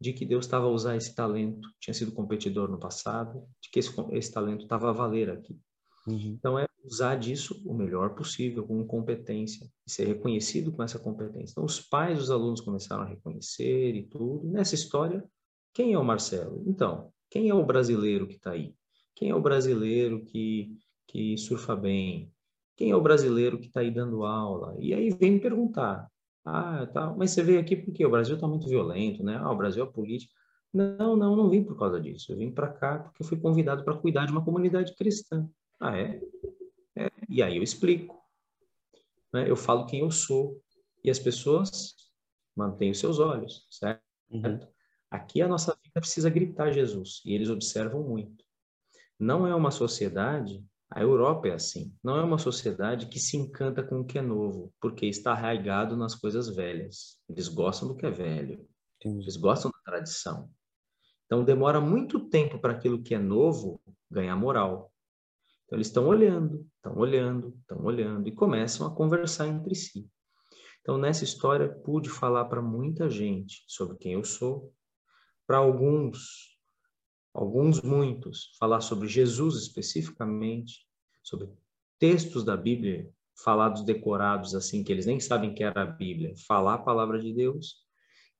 de 0.00 0.12
que 0.12 0.24
Deus 0.24 0.46
estava 0.46 0.66
a 0.66 0.70
usar 0.70 0.96
esse 0.96 1.14
talento, 1.14 1.68
tinha 1.78 1.92
sido 1.92 2.12
competidor 2.12 2.70
no 2.70 2.78
passado, 2.78 3.44
de 3.60 3.68
que 3.70 3.78
esse, 3.78 3.92
esse 4.12 4.32
talento 4.32 4.62
estava 4.62 4.88
a 4.88 4.92
valer 4.92 5.30
aqui. 5.30 5.58
Uhum. 6.06 6.36
Então 6.38 6.58
é 6.58 6.66
usar 6.82 7.16
disso 7.16 7.62
o 7.66 7.74
melhor 7.74 8.14
possível, 8.14 8.66
com 8.66 8.84
competência, 8.86 9.70
e 9.86 9.90
ser 9.90 10.06
reconhecido 10.06 10.72
com 10.72 10.82
essa 10.82 10.98
competência. 10.98 11.52
Então, 11.52 11.64
os 11.64 11.80
pais 11.80 12.18
dos 12.18 12.30
alunos 12.30 12.60
começaram 12.60 13.02
a 13.02 13.06
reconhecer 13.06 13.94
e 13.94 14.04
tudo. 14.04 14.46
E 14.46 14.50
nessa 14.50 14.74
história, 14.74 15.22
quem 15.74 15.92
é 15.92 15.98
o 15.98 16.04
Marcelo? 16.04 16.62
Então, 16.66 17.12
quem 17.28 17.48
é 17.48 17.54
o 17.54 17.64
brasileiro 17.64 18.26
que 18.26 18.36
está 18.36 18.52
aí? 18.52 18.74
Quem 19.14 19.30
é 19.30 19.34
o 19.34 19.40
brasileiro 19.40 20.24
que, 20.24 20.74
que 21.06 21.36
surfa 21.36 21.76
bem? 21.76 22.32
Quem 22.76 22.90
é 22.90 22.96
o 22.96 23.02
brasileiro 23.02 23.58
que 23.58 23.66
está 23.66 23.80
aí 23.80 23.90
dando 23.90 24.24
aula? 24.24 24.74
E 24.78 24.94
aí 24.94 25.10
vem 25.10 25.32
me 25.32 25.40
perguntar, 25.40 26.09
ah, 26.44 26.86
tá, 26.86 27.14
mas 27.16 27.30
você 27.30 27.42
veio 27.42 27.60
aqui 27.60 27.76
porque 27.76 28.04
o 28.04 28.10
Brasil 28.10 28.34
está 28.34 28.46
muito 28.46 28.68
violento, 28.68 29.22
né? 29.22 29.36
Ah, 29.36 29.50
o 29.50 29.56
Brasil 29.56 29.84
é 29.84 29.86
político. 29.86 30.32
Não, 30.72 31.16
não, 31.16 31.36
não 31.36 31.50
vim 31.50 31.64
por 31.64 31.78
causa 31.78 32.00
disso. 32.00 32.32
Eu 32.32 32.38
vim 32.38 32.50
para 32.50 32.68
cá 32.68 32.98
porque 33.00 33.24
fui 33.24 33.38
convidado 33.38 33.84
para 33.84 33.96
cuidar 33.96 34.26
de 34.26 34.32
uma 34.32 34.44
comunidade 34.44 34.94
cristã. 34.94 35.48
Ah, 35.78 35.98
é? 35.98 36.20
É, 36.96 37.10
e 37.28 37.42
aí 37.42 37.56
eu 37.56 37.62
explico. 37.62 38.18
Né? 39.32 39.50
Eu 39.50 39.56
falo 39.56 39.86
quem 39.86 40.00
eu 40.00 40.10
sou. 40.10 40.60
E 41.02 41.10
as 41.10 41.18
pessoas 41.18 41.94
mantêm 42.54 42.90
os 42.90 42.98
seus 42.98 43.18
olhos, 43.18 43.66
certo? 43.70 44.02
Uhum. 44.30 44.60
Aqui 45.10 45.42
a 45.42 45.48
nossa 45.48 45.76
vida 45.82 46.00
precisa 46.00 46.30
gritar 46.30 46.70
Jesus. 46.70 47.20
E 47.24 47.34
eles 47.34 47.48
observam 47.48 48.02
muito. 48.02 48.44
Não 49.18 49.46
é 49.46 49.54
uma 49.54 49.70
sociedade, 49.70 50.64
a 50.90 51.00
Europa 51.00 51.48
é 51.48 51.52
assim, 51.52 51.94
não 52.02 52.16
é 52.16 52.22
uma 52.22 52.38
sociedade 52.38 53.06
que 53.06 53.18
se 53.18 53.36
encanta 53.36 53.82
com 53.82 54.00
o 54.00 54.04
que 54.04 54.18
é 54.18 54.22
novo, 54.22 54.72
porque 54.80 55.06
está 55.06 55.32
arraigado 55.32 55.96
nas 55.96 56.14
coisas 56.14 56.48
velhas. 56.48 57.18
Eles 57.28 57.48
gostam 57.48 57.88
do 57.88 57.96
que 57.96 58.06
é 58.06 58.10
velho. 58.10 58.66
Eles 59.04 59.36
gostam 59.36 59.70
da 59.70 59.78
tradição. 59.92 60.50
Então 61.26 61.44
demora 61.44 61.80
muito 61.80 62.28
tempo 62.28 62.58
para 62.58 62.72
aquilo 62.72 63.02
que 63.02 63.14
é 63.14 63.18
novo 63.18 63.80
ganhar 64.10 64.34
moral. 64.34 64.92
Então, 65.70 65.76
eles 65.76 65.86
estão 65.86 66.08
olhando, 66.08 66.68
estão 66.74 66.98
olhando, 66.98 67.56
estão 67.60 67.84
olhando 67.84 68.28
e 68.28 68.32
começam 68.32 68.84
a 68.84 68.92
conversar 68.92 69.46
entre 69.46 69.72
si. 69.76 70.10
Então, 70.80 70.98
nessa 70.98 71.22
história, 71.22 71.68
pude 71.68 72.10
falar 72.10 72.46
para 72.46 72.60
muita 72.60 73.08
gente 73.08 73.62
sobre 73.68 73.96
quem 73.96 74.14
eu 74.14 74.24
sou, 74.24 74.74
para 75.46 75.58
alguns, 75.58 76.49
alguns 77.32 77.82
muitos, 77.82 78.56
falar 78.58 78.80
sobre 78.80 79.08
Jesus 79.08 79.56
especificamente, 79.56 80.86
sobre 81.22 81.48
textos 81.98 82.44
da 82.44 82.56
Bíblia 82.56 83.10
falados 83.42 83.82
decorados 83.82 84.54
assim 84.54 84.84
que 84.84 84.92
eles 84.92 85.06
nem 85.06 85.18
sabem 85.18 85.54
que 85.54 85.62
era 85.62 85.82
a 85.82 85.86
Bíblia, 85.86 86.34
falar 86.46 86.74
a 86.74 86.78
palavra 86.78 87.18
de 87.20 87.32
Deus. 87.32 87.76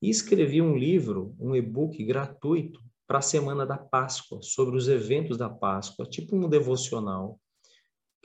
E 0.01 0.09
escrevi 0.09 0.63
um 0.63 0.77
livro, 0.77 1.35
um 1.39 1.55
e-book 1.55 2.03
gratuito 2.05 2.81
para 3.07 3.19
a 3.19 3.23
semana 3.23 3.67
da 3.67 3.77
Páscoa, 3.77 4.41
sobre 4.43 4.77
os 4.77 4.89
eventos 4.89 5.37
da 5.37 5.49
Páscoa, 5.49 6.07
tipo 6.07 6.37
um 6.37 6.49
devocional, 6.49 7.41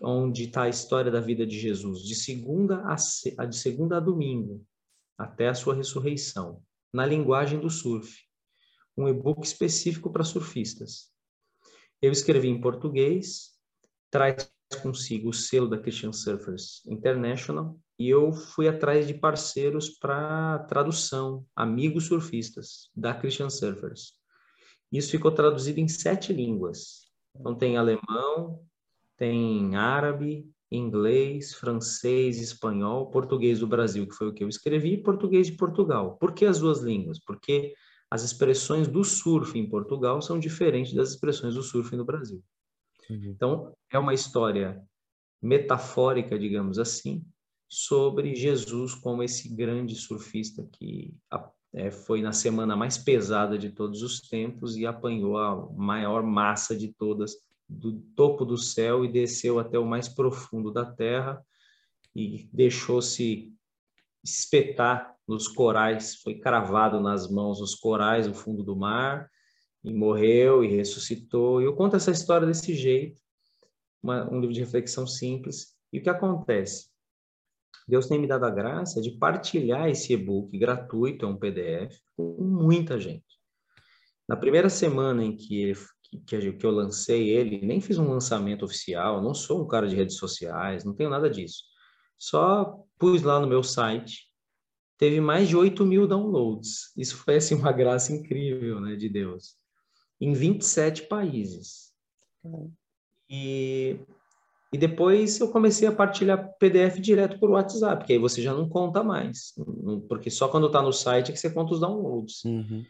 onde 0.01 0.43
está 0.43 0.63
a 0.63 0.69
história 0.69 1.11
da 1.11 1.19
vida 1.19 1.45
de 1.45 1.57
Jesus, 1.57 2.03
de 2.03 2.15
segunda 2.15 2.83
a, 2.85 3.45
de 3.45 3.57
segunda 3.57 3.97
a 3.97 3.99
domingo, 3.99 4.63
até 5.17 5.47
a 5.47 5.53
sua 5.53 5.73
ressurreição, 5.73 6.61
na 6.93 7.05
linguagem 7.05 7.59
do 7.59 7.69
surf. 7.69 8.24
Um 8.97 9.07
e-book 9.07 9.45
específico 9.45 10.11
para 10.11 10.23
surfistas. 10.23 11.11
Eu 12.01 12.11
escrevi 12.11 12.47
em 12.47 12.61
português, 12.61 13.51
traz 14.09 14.51
consigo 14.81 15.29
o 15.29 15.33
selo 15.33 15.69
da 15.69 15.77
Christian 15.77 16.11
Surfers 16.11 16.85
International 16.85 17.79
e 17.97 18.09
eu 18.09 18.33
fui 18.33 18.67
atrás 18.67 19.07
de 19.07 19.13
parceiros 19.13 19.89
para 19.89 20.59
tradução, 20.67 21.45
amigos 21.55 22.07
surfistas 22.07 22.89
da 22.95 23.13
Christian 23.13 23.49
Surfers. 23.49 24.13
Isso 24.91 25.11
ficou 25.11 25.31
traduzido 25.31 25.79
em 25.79 25.87
sete 25.87 26.33
línguas. 26.33 27.05
Então 27.35 27.55
tem 27.55 27.77
alemão, 27.77 28.61
tem 29.17 29.75
árabe, 29.75 30.49
inglês, 30.71 31.53
francês, 31.53 32.39
espanhol, 32.39 33.09
português 33.09 33.59
do 33.59 33.67
Brasil, 33.67 34.07
que 34.07 34.15
foi 34.15 34.27
o 34.27 34.33
que 34.33 34.43
eu 34.43 34.49
escrevi, 34.49 34.93
e 34.93 35.03
português 35.03 35.47
de 35.47 35.53
Portugal. 35.53 36.17
Por 36.17 36.33
que 36.33 36.45
as 36.45 36.59
duas 36.59 36.81
línguas? 36.81 37.19
Porque 37.19 37.73
as 38.15 38.23
expressões 38.23 38.87
do 38.87 39.03
surf 39.03 39.59
em 39.59 39.67
Portugal 39.67 40.21
são 40.21 40.39
diferentes 40.39 40.93
das 40.93 41.09
expressões 41.09 41.53
do 41.53 41.61
surf 41.61 41.93
no 41.97 42.05
Brasil. 42.05 42.41
Então, 43.09 43.73
é 43.91 43.99
uma 43.99 44.13
história 44.13 44.81
metafórica, 45.41 46.39
digamos 46.39 46.79
assim, 46.79 47.25
sobre 47.67 48.33
Jesus 48.33 48.95
como 48.95 49.21
esse 49.21 49.53
grande 49.53 49.95
surfista 49.95 50.65
que 50.71 51.13
é, 51.73 51.91
foi 51.91 52.21
na 52.21 52.31
semana 52.31 52.73
mais 52.73 52.97
pesada 52.97 53.57
de 53.57 53.69
todos 53.69 54.01
os 54.01 54.21
tempos 54.21 54.77
e 54.77 54.85
apanhou 54.85 55.37
a 55.37 55.69
maior 55.73 56.23
massa 56.23 56.73
de 56.73 56.93
todas 56.93 57.33
do 57.67 57.99
topo 58.15 58.45
do 58.45 58.57
céu 58.57 59.03
e 59.03 59.11
desceu 59.11 59.59
até 59.59 59.77
o 59.77 59.85
mais 59.85 60.07
profundo 60.07 60.71
da 60.71 60.85
terra 60.85 61.45
e 62.15 62.47
deixou-se 62.53 63.53
espetar 64.23 65.14
nos 65.27 65.47
corais, 65.47 66.15
foi 66.15 66.35
cravado 66.35 66.99
nas 66.99 67.29
mãos 67.29 67.59
os 67.59 67.75
corais 67.75 68.27
no 68.27 68.33
fundo 68.33 68.63
do 68.63 68.75
mar 68.75 69.29
e 69.83 69.93
morreu 69.93 70.63
e 70.63 70.67
ressuscitou. 70.67 71.61
Eu 71.61 71.75
conto 71.75 71.95
essa 71.95 72.11
história 72.11 72.45
desse 72.45 72.73
jeito, 72.73 73.19
uma, 74.01 74.31
um 74.31 74.39
livro 74.39 74.53
de 74.53 74.59
reflexão 74.59 75.07
simples. 75.07 75.75
E 75.91 75.99
o 75.99 76.03
que 76.03 76.09
acontece? 76.09 76.89
Deus 77.87 78.07
tem 78.07 78.19
me 78.19 78.27
dado 78.27 78.45
a 78.45 78.49
graça 78.49 79.01
de 79.01 79.11
partilhar 79.11 79.89
esse 79.89 80.13
e-book 80.13 80.57
gratuito, 80.57 81.25
é 81.25 81.27
um 81.27 81.37
PDF, 81.37 81.99
com 82.15 82.35
muita 82.41 82.99
gente. 82.99 83.23
Na 84.27 84.35
primeira 84.35 84.69
semana 84.69 85.23
em 85.23 85.35
que 85.35 85.61
ele 85.61 85.75
que, 86.25 86.53
que 86.53 86.65
eu 86.65 86.71
lancei 86.71 87.29
ele, 87.29 87.65
nem 87.65 87.81
fiz 87.81 87.97
um 87.97 88.09
lançamento 88.09 88.63
oficial, 88.63 89.21
não 89.21 89.33
sou 89.33 89.63
um 89.63 89.67
cara 89.67 89.87
de 89.87 89.95
redes 89.95 90.17
sociais, 90.17 90.83
não 90.83 90.93
tenho 90.93 91.09
nada 91.09 91.29
disso. 91.29 91.63
Só 92.17 92.79
pus 92.97 93.21
lá 93.21 93.39
no 93.39 93.47
meu 93.47 93.63
site, 93.63 94.24
teve 94.97 95.19
mais 95.19 95.47
de 95.47 95.55
8 95.55 95.85
mil 95.85 96.07
downloads. 96.07 96.91
Isso 96.97 97.17
foi 97.17 97.35
assim 97.35 97.55
uma 97.55 97.71
graça 97.71 98.13
incrível, 98.13 98.79
né, 98.79 98.95
de 98.95 99.09
Deus. 99.09 99.55
Em 100.19 100.33
27 100.33 101.03
países. 101.03 101.93
E, 103.29 103.97
e 104.71 104.77
depois 104.77 105.39
eu 105.39 105.49
comecei 105.49 105.87
a 105.87 105.91
partilhar 105.91 106.53
PDF 106.59 106.99
direto 106.99 107.39
por 107.39 107.49
WhatsApp, 107.49 108.05
que 108.05 108.13
aí 108.13 108.19
você 108.19 108.41
já 108.41 108.53
não 108.53 108.69
conta 108.69 109.03
mais, 109.03 109.53
porque 110.07 110.29
só 110.29 110.47
quando 110.47 110.67
está 110.67 110.81
no 110.81 110.93
site 110.93 111.29
é 111.29 111.33
que 111.33 111.39
você 111.39 111.49
conta 111.49 111.73
os 111.73 111.79
downloads. 111.79 112.43
Uhum. 112.45 112.83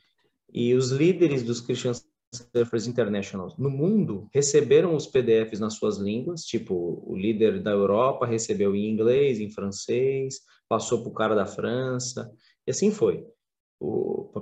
E 0.53 0.74
os 0.74 0.91
líderes 0.91 1.43
dos 1.43 1.60
cristãos 1.60 2.06
Surfers 2.34 2.88
International 2.88 3.53
no 3.57 3.69
mundo 3.69 4.30
receberam 4.34 4.95
os 4.95 5.07
PDFs 5.07 5.59
nas 5.59 5.76
suas 5.76 5.97
línguas, 5.97 6.43
tipo, 6.43 7.03
o 7.05 7.15
líder 7.15 7.61
da 7.61 7.71
Europa 7.71 8.26
recebeu 8.26 8.76
em 8.76 8.89
inglês, 8.89 9.39
em 9.39 9.49
francês, 9.49 10.41
passou 10.67 11.01
para 11.01 11.09
o 11.09 11.13
cara 11.13 11.36
da 11.36 11.45
França, 11.45 12.32
e 12.67 12.71
assim 12.71 12.91
foi. 12.91 13.26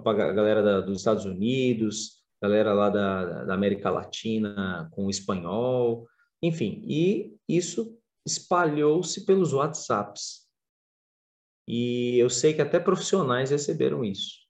Para 0.03 0.29
a 0.29 0.33
galera 0.33 0.61
da, 0.61 0.81
dos 0.81 0.99
Estados 0.99 1.25
Unidos, 1.25 2.23
galera 2.41 2.73
lá 2.73 2.89
da, 2.89 3.43
da 3.45 3.53
América 3.53 3.89
Latina 3.89 4.89
com 4.91 5.09
espanhol, 5.09 6.07
enfim, 6.41 6.83
e 6.85 7.35
isso 7.47 7.97
espalhou-se 8.25 9.25
pelos 9.25 9.53
WhatsApps. 9.53 10.43
E 11.67 12.17
eu 12.17 12.29
sei 12.29 12.53
que 12.53 12.61
até 12.61 12.79
profissionais 12.79 13.51
receberam 13.51 14.03
isso 14.03 14.42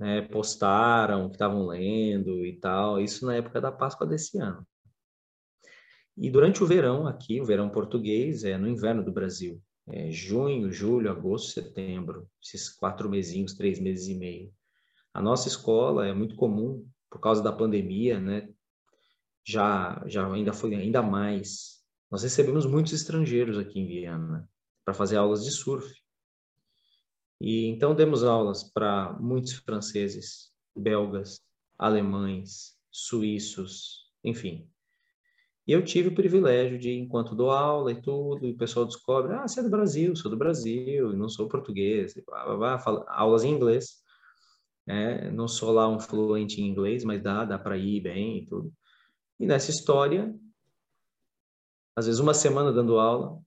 né, 0.00 0.22
postaram 0.22 1.28
que 1.28 1.34
estavam 1.34 1.66
lendo 1.66 2.46
e 2.46 2.58
tal, 2.58 2.98
isso 2.98 3.26
na 3.26 3.36
época 3.36 3.60
da 3.60 3.70
Páscoa 3.70 4.06
desse 4.06 4.38
ano. 4.38 4.66
E 6.16 6.30
durante 6.30 6.64
o 6.64 6.66
verão 6.66 7.06
aqui, 7.06 7.40
o 7.40 7.44
verão 7.44 7.68
português, 7.68 8.42
é 8.42 8.56
no 8.56 8.66
inverno 8.66 9.04
do 9.04 9.12
Brasil, 9.12 9.62
é 9.86 10.10
junho, 10.10 10.72
julho, 10.72 11.10
agosto, 11.10 11.50
setembro, 11.50 12.26
esses 12.42 12.70
quatro 12.70 13.10
mesinhos, 13.10 13.54
três 13.54 13.78
meses 13.78 14.08
e 14.08 14.14
meio. 14.14 14.52
A 15.12 15.20
nossa 15.20 15.48
escola 15.48 16.06
é 16.06 16.14
muito 16.14 16.34
comum, 16.34 16.86
por 17.10 17.20
causa 17.20 17.42
da 17.42 17.52
pandemia, 17.52 18.18
né, 18.18 18.48
já, 19.44 20.02
já 20.06 20.26
ainda 20.32 20.52
foi 20.52 20.74
ainda 20.74 21.02
mais. 21.02 21.80
Nós 22.10 22.22
recebemos 22.22 22.64
muitos 22.64 22.92
estrangeiros 22.92 23.58
aqui 23.58 23.80
em 23.80 23.86
Viana 23.86 24.48
para 24.84 24.94
fazer 24.94 25.16
aulas 25.16 25.44
de 25.44 25.50
surf. 25.50 25.92
E 27.40 27.66
então 27.66 27.94
demos 27.94 28.22
aulas 28.22 28.62
para 28.62 29.16
muitos 29.18 29.54
franceses, 29.54 30.52
belgas, 30.76 31.40
alemães, 31.78 32.76
suíços, 32.90 34.10
enfim. 34.22 34.68
E 35.66 35.72
eu 35.72 35.84
tive 35.84 36.08
o 36.08 36.14
privilégio 36.14 36.78
de, 36.78 36.90
enquanto 36.92 37.34
dou 37.34 37.50
aula 37.50 37.92
e 37.92 38.02
tudo, 38.02 38.44
e 38.44 38.50
o 38.50 38.56
pessoal 38.56 38.84
descobre, 38.84 39.34
ah, 39.34 39.46
você 39.46 39.60
é 39.60 39.62
do 39.62 39.70
Brasil, 39.70 40.14
sou 40.16 40.30
do 40.30 40.36
Brasil, 40.36 41.12
não 41.12 41.28
sou 41.28 41.48
português, 41.48 42.16
e 42.16 42.22
blá, 42.22 42.44
blá, 42.44 42.56
blá, 42.56 42.78
fala, 42.78 43.04
aulas 43.08 43.44
em 43.44 43.52
inglês. 43.52 44.00
É, 44.86 45.30
não 45.30 45.46
sou 45.46 45.70
lá 45.72 45.88
um 45.88 46.00
fluente 46.00 46.60
em 46.60 46.66
inglês, 46.66 47.04
mas 47.04 47.22
dá, 47.22 47.44
dá 47.44 47.58
para 47.58 47.76
ir 47.76 48.00
bem 48.00 48.38
e 48.38 48.46
tudo. 48.46 48.72
E 49.38 49.46
nessa 49.46 49.70
história, 49.70 50.34
às 51.94 52.06
vezes 52.06 52.20
uma 52.20 52.34
semana 52.34 52.72
dando 52.72 52.98
aula, 52.98 53.40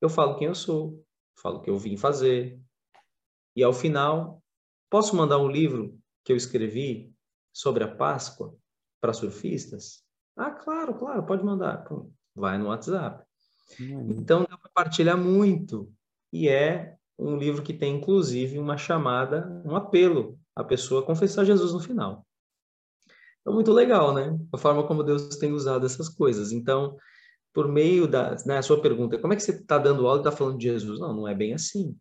eu 0.00 0.08
falo 0.08 0.36
quem 0.36 0.46
eu 0.46 0.54
sou, 0.54 1.04
falo 1.42 1.58
o 1.58 1.60
que 1.60 1.70
eu 1.70 1.78
vim 1.78 1.96
fazer, 1.96 2.60
e 3.58 3.64
ao 3.64 3.72
final, 3.72 4.40
posso 4.88 5.16
mandar 5.16 5.38
um 5.38 5.48
livro 5.48 5.98
que 6.24 6.30
eu 6.30 6.36
escrevi 6.36 7.12
sobre 7.52 7.82
a 7.82 7.88
Páscoa 7.88 8.54
para 9.00 9.12
surfistas? 9.12 10.04
Ah, 10.36 10.52
claro, 10.52 10.94
claro, 10.94 11.24
pode 11.24 11.44
mandar. 11.44 11.78
Pum, 11.78 12.08
vai 12.36 12.56
no 12.56 12.68
WhatsApp. 12.68 13.24
Hum. 13.80 14.10
Então, 14.12 14.44
deu 14.48 14.56
para 14.56 14.70
partilhar 14.72 15.18
muito. 15.18 15.92
E 16.32 16.48
é 16.48 16.94
um 17.18 17.36
livro 17.36 17.60
que 17.60 17.74
tem, 17.74 17.96
inclusive, 17.96 18.60
uma 18.60 18.76
chamada, 18.76 19.60
um 19.64 19.74
apelo 19.74 20.38
à 20.54 20.62
pessoa 20.62 21.00
a 21.02 21.04
confessar 21.04 21.44
Jesus 21.44 21.72
no 21.72 21.80
final. 21.80 22.24
Então, 23.40 23.52
muito 23.52 23.72
legal, 23.72 24.14
né? 24.14 24.38
A 24.52 24.56
forma 24.56 24.86
como 24.86 25.02
Deus 25.02 25.34
tem 25.34 25.50
usado 25.50 25.84
essas 25.84 26.08
coisas. 26.08 26.52
Então, 26.52 26.96
por 27.52 27.66
meio 27.66 28.06
da 28.06 28.36
né, 28.46 28.58
a 28.58 28.62
sua 28.62 28.80
pergunta, 28.80 29.18
como 29.18 29.32
é 29.32 29.36
que 29.36 29.42
você 29.42 29.50
está 29.50 29.78
dando 29.78 30.06
aula 30.06 30.18
e 30.18 30.20
está 30.20 30.30
falando 30.30 30.58
de 30.58 30.68
Jesus? 30.68 31.00
Não, 31.00 31.12
não 31.12 31.26
é 31.26 31.34
bem 31.34 31.54
assim 31.54 31.98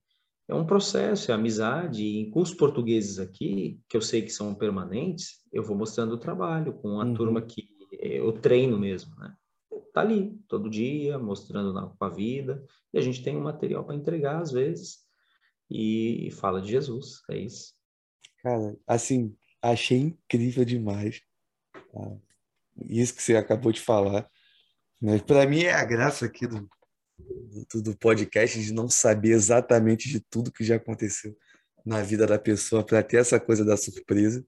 é 0.47 0.55
um 0.55 0.65
processo, 0.65 1.31
é 1.31 1.33
amizade. 1.33 2.03
E 2.03 2.19
em 2.19 2.31
cursos 2.31 2.55
portugueses 2.55 3.19
aqui, 3.19 3.81
que 3.89 3.97
eu 3.97 4.01
sei 4.01 4.21
que 4.21 4.29
são 4.29 4.55
permanentes, 4.55 5.41
eu 5.51 5.63
vou 5.63 5.77
mostrando 5.77 6.13
o 6.13 6.19
trabalho 6.19 6.73
com 6.73 7.01
a 7.01 7.05
uhum. 7.05 7.13
turma 7.13 7.41
que 7.41 7.67
eu 7.91 8.31
treino 8.33 8.79
mesmo, 8.79 9.15
né? 9.17 9.35
Tá 9.93 10.01
ali, 10.01 10.37
todo 10.47 10.69
dia, 10.69 11.17
mostrando 11.17 11.73
na, 11.73 11.87
com 11.87 12.05
a 12.05 12.09
vida. 12.09 12.63
E 12.93 12.97
a 12.99 13.01
gente 13.01 13.23
tem 13.23 13.35
um 13.35 13.43
material 13.43 13.83
para 13.83 13.95
entregar, 13.95 14.41
às 14.41 14.51
vezes, 14.51 14.99
e, 15.69 16.27
e 16.27 16.31
fala 16.31 16.61
de 16.61 16.69
Jesus, 16.69 17.21
é 17.29 17.37
isso. 17.37 17.73
Cara, 18.41 18.77
assim, 18.85 19.35
achei 19.61 19.97
incrível 19.97 20.63
demais. 20.63 21.21
Tá? 21.91 22.15
Isso 22.85 23.15
que 23.15 23.23
você 23.23 23.35
acabou 23.35 23.71
de 23.71 23.81
falar. 23.81 24.29
Né? 25.01 25.19
Para 25.19 25.47
mim 25.47 25.63
é 25.63 25.73
a 25.73 25.83
graça 25.83 26.25
aqui 26.25 26.45
do, 26.45 26.69
do, 27.73 27.81
do 27.81 27.97
podcast 27.97 28.61
de 28.61 28.73
não 28.73 28.89
saber 28.89 29.31
exatamente 29.31 30.09
de 30.09 30.19
tudo 30.19 30.51
que 30.51 30.63
já 30.63 30.75
aconteceu 30.75 31.35
na 31.85 32.01
vida 32.01 32.27
da 32.27 32.37
pessoa 32.37 32.85
para 32.85 33.01
ter 33.01 33.17
essa 33.17 33.39
coisa 33.39 33.63
da 33.63 33.77
surpresa. 33.77 34.45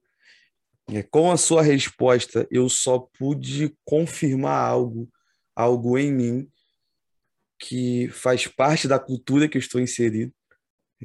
Com 1.10 1.30
a 1.30 1.36
sua 1.36 1.62
resposta, 1.62 2.46
eu 2.50 2.68
só 2.68 2.98
pude 2.98 3.74
confirmar 3.84 4.58
algo, 4.58 5.08
algo 5.54 5.96
em 5.96 6.12
mim 6.12 6.50
que 7.58 8.08
faz 8.08 8.46
parte 8.46 8.88
da 8.88 8.98
cultura 8.98 9.48
que 9.48 9.56
eu 9.56 9.60
estou 9.60 9.80
inserido, 9.80 10.32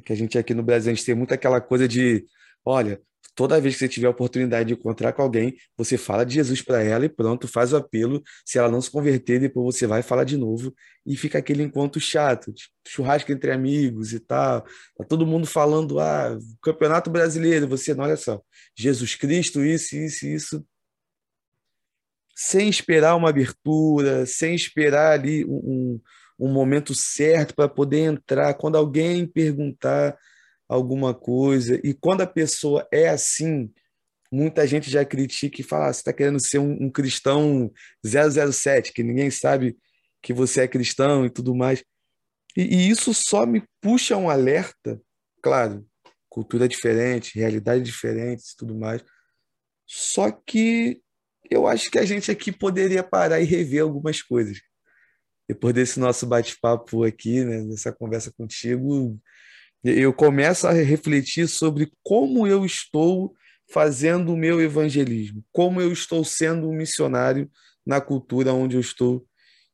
que 0.04 0.12
a 0.12 0.16
gente 0.16 0.36
aqui 0.36 0.54
no 0.54 0.62
Brasil, 0.62 0.90
a 0.90 0.94
gente 0.94 1.06
tem 1.06 1.14
muito 1.14 1.32
aquela 1.32 1.60
coisa 1.60 1.86
de, 1.86 2.26
olha, 2.64 3.00
toda 3.36 3.60
vez 3.60 3.74
que 3.74 3.80
você 3.80 3.88
tiver 3.88 4.06
a 4.06 4.10
oportunidade 4.10 4.68
de 4.68 4.74
encontrar 4.74 5.12
com 5.12 5.20
alguém, 5.22 5.56
você 5.76 5.98
fala 5.98 6.24
de 6.24 6.34
Jesus 6.34 6.62
para 6.62 6.82
ela 6.82 7.04
e 7.04 7.08
pronto, 7.08 7.46
faz 7.46 7.72
o 7.72 7.76
apelo. 7.76 8.22
Se 8.44 8.58
ela 8.58 8.70
não 8.70 8.80
se 8.80 8.90
converter, 8.90 9.38
depois 9.38 9.76
você 9.76 9.86
vai 9.86 10.02
falar 10.02 10.24
de 10.24 10.38
novo 10.38 10.74
e 11.04 11.16
fica 11.16 11.38
aquele 11.38 11.62
encontro 11.62 12.00
chato, 12.00 12.50
tipo, 12.52 12.72
churrasco 12.88 13.30
entre 13.30 13.52
amigos 13.52 14.14
e 14.14 14.20
tal. 14.20 14.62
Tá 14.96 15.04
todo 15.04 15.26
mundo 15.26 15.46
falando, 15.46 16.00
ah, 16.00 16.36
Campeonato 16.62 17.10
Brasileiro, 17.10 17.68
você 17.68 17.94
não, 17.94 18.04
olha 18.04 18.16
só, 18.16 18.40
Jesus 18.74 19.14
Cristo, 19.14 19.62
isso, 19.62 19.94
isso, 19.94 20.26
isso. 20.26 20.66
Sem 22.34 22.68
esperar 22.68 23.16
uma 23.16 23.28
abertura, 23.28 24.24
sem 24.24 24.54
esperar 24.54 25.12
ali 25.12 25.44
um, 25.44 26.00
um 26.38 26.50
momento 26.50 26.94
certo 26.94 27.54
para 27.54 27.68
poder 27.68 28.00
entrar. 28.00 28.54
Quando 28.54 28.76
alguém 28.76 29.26
perguntar, 29.26 30.16
alguma 30.68 31.14
coisa. 31.14 31.80
E 31.84 31.94
quando 31.94 32.22
a 32.22 32.26
pessoa 32.26 32.86
é 32.92 33.08
assim, 33.08 33.72
muita 34.30 34.66
gente 34.66 34.90
já 34.90 35.04
critica 35.04 35.60
e 35.60 35.64
fala: 35.64 35.88
ah, 35.88 35.92
você 35.92 36.00
está 36.00 36.12
querendo 36.12 36.40
ser 36.40 36.58
um, 36.58 36.84
um, 36.84 36.90
cristão 36.90 37.70
007, 38.04 38.92
que 38.92 39.02
ninguém 39.02 39.30
sabe 39.30 39.76
que 40.22 40.32
você 40.32 40.62
é 40.62 40.68
cristão 40.68 41.24
e 41.24 41.30
tudo 41.30 41.54
mais. 41.54 41.84
E, 42.56 42.62
e 42.62 42.90
isso 42.90 43.12
só 43.14 43.46
me 43.46 43.62
puxa 43.80 44.16
um 44.16 44.28
alerta, 44.28 45.00
claro, 45.42 45.86
cultura 46.28 46.68
diferente, 46.68 47.38
realidade 47.38 47.82
diferente 47.82 48.42
e 48.42 48.56
tudo 48.56 48.74
mais. 48.74 49.04
Só 49.86 50.30
que 50.30 51.00
eu 51.48 51.66
acho 51.66 51.90
que 51.90 51.98
a 51.98 52.04
gente 52.04 52.30
aqui 52.30 52.50
poderia 52.50 53.04
parar 53.04 53.40
e 53.40 53.44
rever 53.44 53.82
algumas 53.82 54.20
coisas. 54.20 54.60
Depois 55.48 55.72
desse 55.72 56.00
nosso 56.00 56.26
bate-papo 56.26 57.04
aqui, 57.04 57.44
né, 57.44 57.62
nessa 57.62 57.92
conversa 57.92 58.32
contigo, 58.36 59.16
eu 59.86 60.12
começo 60.12 60.66
a 60.66 60.72
refletir 60.72 61.48
sobre 61.48 61.92
como 62.02 62.46
eu 62.46 62.64
estou 62.64 63.34
fazendo 63.70 64.32
o 64.32 64.36
meu 64.36 64.60
evangelismo, 64.60 65.44
como 65.52 65.80
eu 65.80 65.92
estou 65.92 66.24
sendo 66.24 66.68
um 66.68 66.74
missionário 66.74 67.50
na 67.84 68.00
cultura 68.00 68.52
onde 68.52 68.76
eu 68.76 68.80
estou 68.80 69.24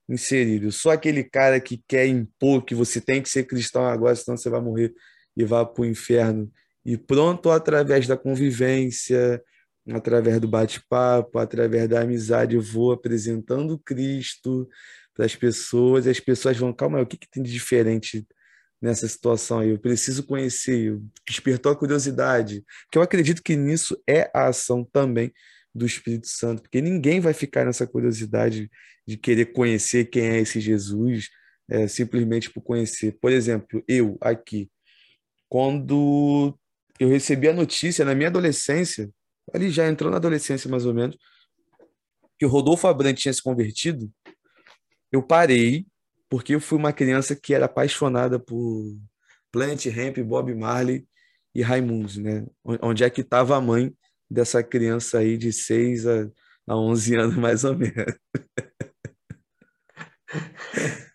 inserido. 0.09 0.71
Sou 0.71 0.93
aquele 0.93 1.25
cara 1.25 1.61
que 1.61 1.83
quer 1.89 2.07
impor 2.07 2.65
que 2.65 2.75
você 2.75 3.01
tem 3.01 3.23
que 3.23 3.29
ser 3.29 3.45
cristão 3.45 3.87
agora, 3.87 4.15
senão 4.15 4.37
você 4.37 4.51
vai 4.51 4.61
morrer 4.61 4.93
e 5.37 5.45
vai 5.45 5.65
para 5.65 5.83
o 5.83 5.87
inferno. 5.87 6.51
E 6.85 6.97
pronto, 6.97 7.51
através 7.51 8.07
da 8.07 8.17
convivência, 8.17 9.43
através 9.91 10.41
do 10.41 10.49
bate-papo, 10.49 11.39
através 11.39 11.89
da 11.89 12.01
amizade, 12.01 12.57
eu 12.57 12.63
vou 12.63 12.93
apresentando 12.93 13.79
Cristo 13.79 14.69
para 15.15 15.25
as 15.27 15.37
pessoas, 15.37 16.07
e 16.07 16.11
as 16.11 16.21
pessoas 16.21 16.57
vão, 16.57 16.73
calma, 16.73 17.01
o 17.01 17.07
que, 17.07 17.17
que 17.17 17.31
tem 17.31 17.43
de 17.43 17.53
diferente 17.53 18.27
nessa 18.83 19.07
situação 19.07 19.61
aí. 19.61 19.71
Eu 19.71 19.79
preciso 19.79 20.25
conhecer, 20.25 20.99
despertou 21.27 21.71
a 21.71 21.77
curiosidade, 21.77 22.65
que 22.91 22.99
eu 22.99 23.03
acredito 23.03 23.43
que 23.43 23.55
nisso 23.57 23.97
é 24.09 24.29
a 24.35 24.49
ação 24.49 24.85
também 24.93 25.33
do 25.73 25.87
Espírito 25.87 26.27
Santo, 26.27 26.63
porque 26.63 26.81
ninguém 26.81 27.21
vai 27.21 27.33
ficar 27.33 27.65
nessa 27.65 27.87
curiosidade 27.87 28.69
de 29.07 29.17
querer 29.17 29.47
conhecer 29.53 30.07
quem 30.07 30.25
é 30.25 30.39
esse 30.41 30.61
Jesus, 30.61 31.31
é, 31.71 31.87
simplesmente 31.87 32.51
por 32.51 32.61
conhecer. 32.61 33.17
Por 33.21 33.33
exemplo, 33.33 33.83
eu 33.87 34.19
aqui, 34.21 34.71
quando 35.49 36.59
eu 36.99 37.09
recebi 37.09 37.49
a 37.49 37.53
notícia 37.55 38.05
na 38.05 38.15
minha 38.15 38.29
adolescência, 38.29 39.11
ali 39.55 39.71
já 39.71 39.89
entrou 39.89 40.11
na 40.11 40.19
adolescência 40.19 40.71
mais 40.71 40.85
ou 40.85 40.93
menos, 40.93 41.17
que 42.39 42.45
o 42.45 42.49
Rodolfo 42.49 42.87
Abrantes 42.87 43.23
tinha 43.23 43.33
se 43.33 43.43
convertido, 43.43 44.13
eu 45.11 45.23
parei 45.23 45.87
porque 46.33 46.55
eu 46.55 46.61
fui 46.63 46.79
uma 46.79 46.95
criança 46.95 47.37
que 47.37 47.53
era 47.53 47.67
apaixonada 47.67 48.39
por 48.39 48.87
Plant, 49.53 49.85
Ramp, 49.85 50.17
Bob 50.21 50.55
Marley 50.55 51.07
e 51.55 51.61
Raimundos, 51.61 52.17
né? 52.17 52.47
Onde 52.65 53.05
é 53.05 53.11
que 53.11 53.21
estava 53.21 53.55
a 53.55 53.61
mãe 53.61 53.95
dessa 54.31 54.63
criança 54.63 55.19
aí 55.19 55.37
de 55.37 55.53
6 55.53 56.07
a, 56.07 56.31
a 56.69 56.75
11 56.75 57.17
anos, 57.21 57.37
mais 57.37 57.65
ou 57.65 57.77
menos. 57.77 58.17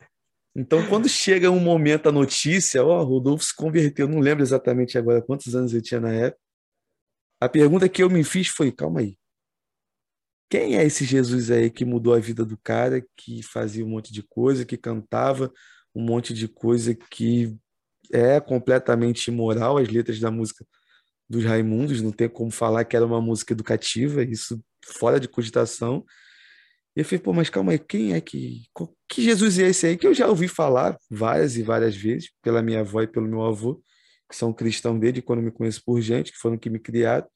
Então, 0.59 0.87
quando 0.89 1.07
chega 1.07 1.51
um 1.51 1.59
momento, 1.59 2.09
a 2.09 2.11
notícia, 2.11 2.83
ó, 2.83 2.99
oh, 2.99 3.03
Rodolfo 3.03 3.45
se 3.45 3.55
converteu, 3.55 4.07
não 4.07 4.19
lembro 4.19 4.43
exatamente 4.43 4.97
agora 4.97 5.21
quantos 5.21 5.55
anos 5.55 5.71
ele 5.71 5.83
tinha 5.83 5.99
na 5.99 6.11
época. 6.11 6.41
A 7.39 7.47
pergunta 7.47 7.87
que 7.87 8.01
eu 8.01 8.09
me 8.09 8.23
fiz 8.23 8.47
foi: 8.47 8.71
calma 8.71 9.01
aí, 9.01 9.15
quem 10.49 10.77
é 10.77 10.85
esse 10.85 11.05
Jesus 11.05 11.51
aí 11.51 11.69
que 11.69 11.83
mudou 11.85 12.13
a 12.13 12.19
vida 12.19 12.45
do 12.45 12.57
cara, 12.57 13.05
que 13.15 13.43
fazia 13.43 13.85
um 13.85 13.89
monte 13.89 14.13
de 14.13 14.23
coisa, 14.23 14.65
que 14.65 14.77
cantava 14.77 15.51
um 15.93 16.01
monte 16.01 16.33
de 16.33 16.47
coisa 16.47 16.95
que 16.95 17.55
é 18.11 18.39
completamente 18.39 19.27
imoral, 19.27 19.77
as 19.77 19.89
letras 19.89 20.19
da 20.19 20.31
música 20.31 20.65
dos 21.29 21.43
Raimundos, 21.43 22.01
não 22.01 22.11
tem 22.11 22.29
como 22.29 22.51
falar 22.51 22.85
que 22.85 22.95
era 22.95 23.05
uma 23.05 23.21
música 23.21 23.53
educativa, 23.53 24.23
isso 24.23 24.61
fora 24.85 25.19
de 25.19 25.27
cogitação. 25.27 26.05
E 26.95 27.01
eu 27.01 27.05
falei, 27.05 27.19
pô, 27.19 27.33
mas 27.33 27.49
calma 27.49 27.73
aí, 27.73 27.79
quem 27.79 28.13
é 28.13 28.21
que. 28.21 28.63
Que 29.09 29.21
Jesus 29.21 29.59
é 29.59 29.67
esse 29.67 29.87
aí? 29.87 29.97
Que 29.97 30.07
eu 30.07 30.13
já 30.13 30.27
ouvi 30.27 30.47
falar 30.47 30.97
várias 31.09 31.57
e 31.57 31.63
várias 31.63 31.95
vezes, 31.95 32.31
pela 32.41 32.61
minha 32.61 32.79
avó 32.79 33.01
e 33.01 33.07
pelo 33.07 33.27
meu 33.27 33.43
avô, 33.43 33.81
que 34.29 34.35
são 34.35 34.53
cristãos 34.53 34.99
desde 34.99 35.21
quando 35.21 35.41
me 35.41 35.51
conheço 35.51 35.81
por 35.85 36.01
gente, 36.01 36.31
que 36.31 36.37
foram 36.37 36.57
que 36.57 36.69
me 36.69 36.79
criaram. 36.79 37.27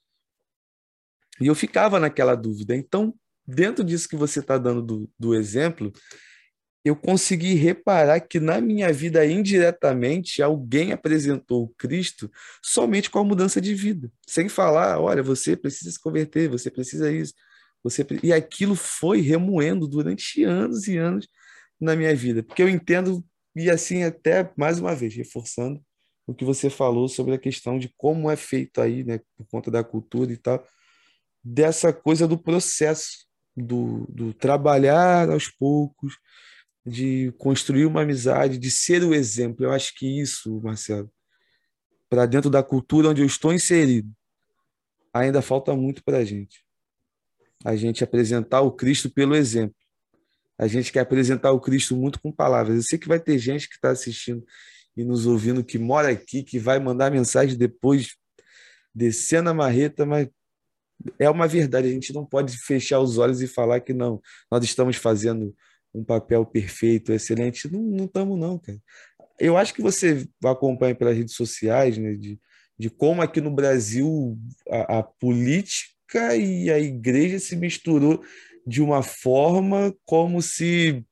E 1.42 1.48
eu 1.48 1.56
ficava 1.56 2.00
naquela 2.00 2.36
dúvida. 2.36 2.76
Então, 2.76 3.14
dentro 3.46 3.84
disso 3.84 4.08
que 4.08 4.16
você 4.16 4.40
está 4.40 4.58
dando 4.58 4.82
do, 4.82 5.10
do 5.18 5.36
exemplo, 5.36 5.92
eu 6.84 6.96
consegui 6.96 7.54
reparar 7.54 8.20
que 8.20 8.40
na 8.40 8.60
minha 8.60 8.92
vida, 8.92 9.26
indiretamente, 9.26 10.42
alguém 10.42 10.92
apresentou 10.92 11.64
o 11.64 11.70
Cristo 11.70 12.32
somente 12.62 13.10
com 13.10 13.20
a 13.20 13.24
mudança 13.24 13.62
de 13.62 13.74
vida, 13.76 14.12
sem 14.28 14.50
falar, 14.50 15.00
olha, 15.00 15.22
você 15.22 15.56
precisa 15.56 15.92
se 15.92 16.00
converter, 16.00 16.50
você 16.50 16.72
precisa 16.72 17.12
isso, 17.12 17.34
você 17.84 18.06
e 18.24 18.34
aquilo 18.34 18.76
foi 18.76 19.22
remoendo 19.22 19.88
durante 19.88 20.44
anos 20.44 20.88
e 20.88 20.98
anos 20.98 21.28
na 21.80 21.96
minha 21.96 22.16
vida, 22.16 22.44
porque 22.44 22.62
eu 22.62 22.70
entendo 22.70 23.24
e 23.56 23.70
assim 23.70 24.04
até 24.04 24.52
mais 24.56 24.80
uma 24.80 24.96
vez 24.96 25.14
reforçando 25.16 25.82
o 26.26 26.34
que 26.34 26.46
você 26.46 26.70
falou 26.70 27.08
sobre 27.08 27.34
a 27.34 27.40
questão 27.40 27.78
de 27.78 27.92
como 27.98 28.30
é 28.30 28.36
feito 28.36 28.82
aí, 28.82 29.04
né, 29.04 29.20
por 29.36 29.46
conta 29.48 29.70
da 29.70 29.84
cultura 29.84 30.32
e 30.32 30.38
tal 30.38 30.66
dessa 31.44 31.92
coisa 31.92 32.28
do 32.28 32.38
processo, 32.38 33.26
do, 33.56 34.06
do 34.10 34.34
trabalhar 34.34 35.30
aos 35.30 35.48
poucos, 35.48 36.18
de 36.86 37.32
construir 37.38 37.86
uma 37.86 38.02
amizade, 38.02 38.58
de 38.58 38.72
ser 38.72 39.04
o 39.04 39.14
exemplo. 39.14 39.66
Eu 39.66 39.72
acho 39.72 39.94
que 39.96 40.20
isso, 40.20 40.60
Marcelo, 40.62 41.12
para 42.10 42.26
dentro 42.26 42.50
da 42.50 42.64
cultura 42.64 43.10
onde 43.10 43.22
eu 43.22 43.26
estou 43.26 43.54
inserido, 43.54 44.10
ainda 45.14 45.42
falta 45.42 45.76
muito 45.76 46.04
para 46.04 46.18
a 46.18 46.26
gente. 46.26 46.66
A 47.64 47.76
gente 47.76 48.04
apresentar 48.04 48.62
o 48.62 48.72
Cristo 48.72 49.10
pelo 49.10 49.36
exemplo. 49.36 49.76
A 50.58 50.68
gente 50.68 50.92
quer 50.92 51.02
apresentar 51.02 51.52
o 51.52 51.60
Cristo 51.60 51.96
muito 51.96 52.20
com 52.20 52.32
palavras. 52.32 52.76
Eu 52.76 52.84
sei 52.84 53.00
que 53.00 53.08
vai 53.08 53.20
ter 53.20 53.38
gente 53.38 53.68
que 53.68 53.76
está 53.76 53.92
assistindo 53.92 54.44
e 54.96 55.04
nos 55.04 55.26
ouvindo 55.26 55.64
que 55.64 55.80
mora 55.80 56.10
aqui, 56.10 56.44
que 56.44 56.60
vai 56.60 56.80
mandar 56.80 57.12
mensagem 57.12 57.58
depois 57.58 58.16
descendo 58.94 59.50
a 59.50 59.54
marreta, 59.54 60.06
mas 60.06 60.28
é 61.20 61.30
uma 61.30 61.48
verdade, 61.48 61.88
a 61.88 61.92
gente 61.92 62.14
não 62.14 62.26
pode 62.26 62.58
fechar 62.58 63.00
os 63.00 63.18
olhos 63.18 63.42
e 63.42 63.48
falar 63.48 63.80
que 63.80 63.94
não, 63.94 64.22
nós 64.52 64.64
estamos 64.64 64.96
fazendo 64.96 65.56
um 65.94 66.04
papel 66.04 66.46
perfeito, 66.46 67.12
excelente. 67.12 67.72
Não, 67.72 67.82
não 67.82 68.06
estamos, 68.06 68.40
não, 68.40 68.58
cara. 68.58 68.78
Eu 69.40 69.58
acho 69.58 69.74
que 69.74 69.82
você 69.82 70.28
acompanha 70.44 70.96
pelas 70.96 71.18
redes 71.18 71.36
sociais, 71.36 71.98
né, 71.98 72.14
de, 72.14 72.40
de 72.78 72.90
como 72.90 73.22
aqui 73.22 73.42
no 73.42 73.52
Brasil 73.52 74.38
a, 74.70 75.00
a 75.00 75.04
política 75.04 76.36
e 76.36 76.70
a 76.70 76.80
igreja 76.80 77.40
se 77.40 77.56
misturou 77.56 78.24
de 78.66 78.82
uma 78.82 79.02
forma 79.02 79.94
como 80.06 80.42
se 80.42 81.04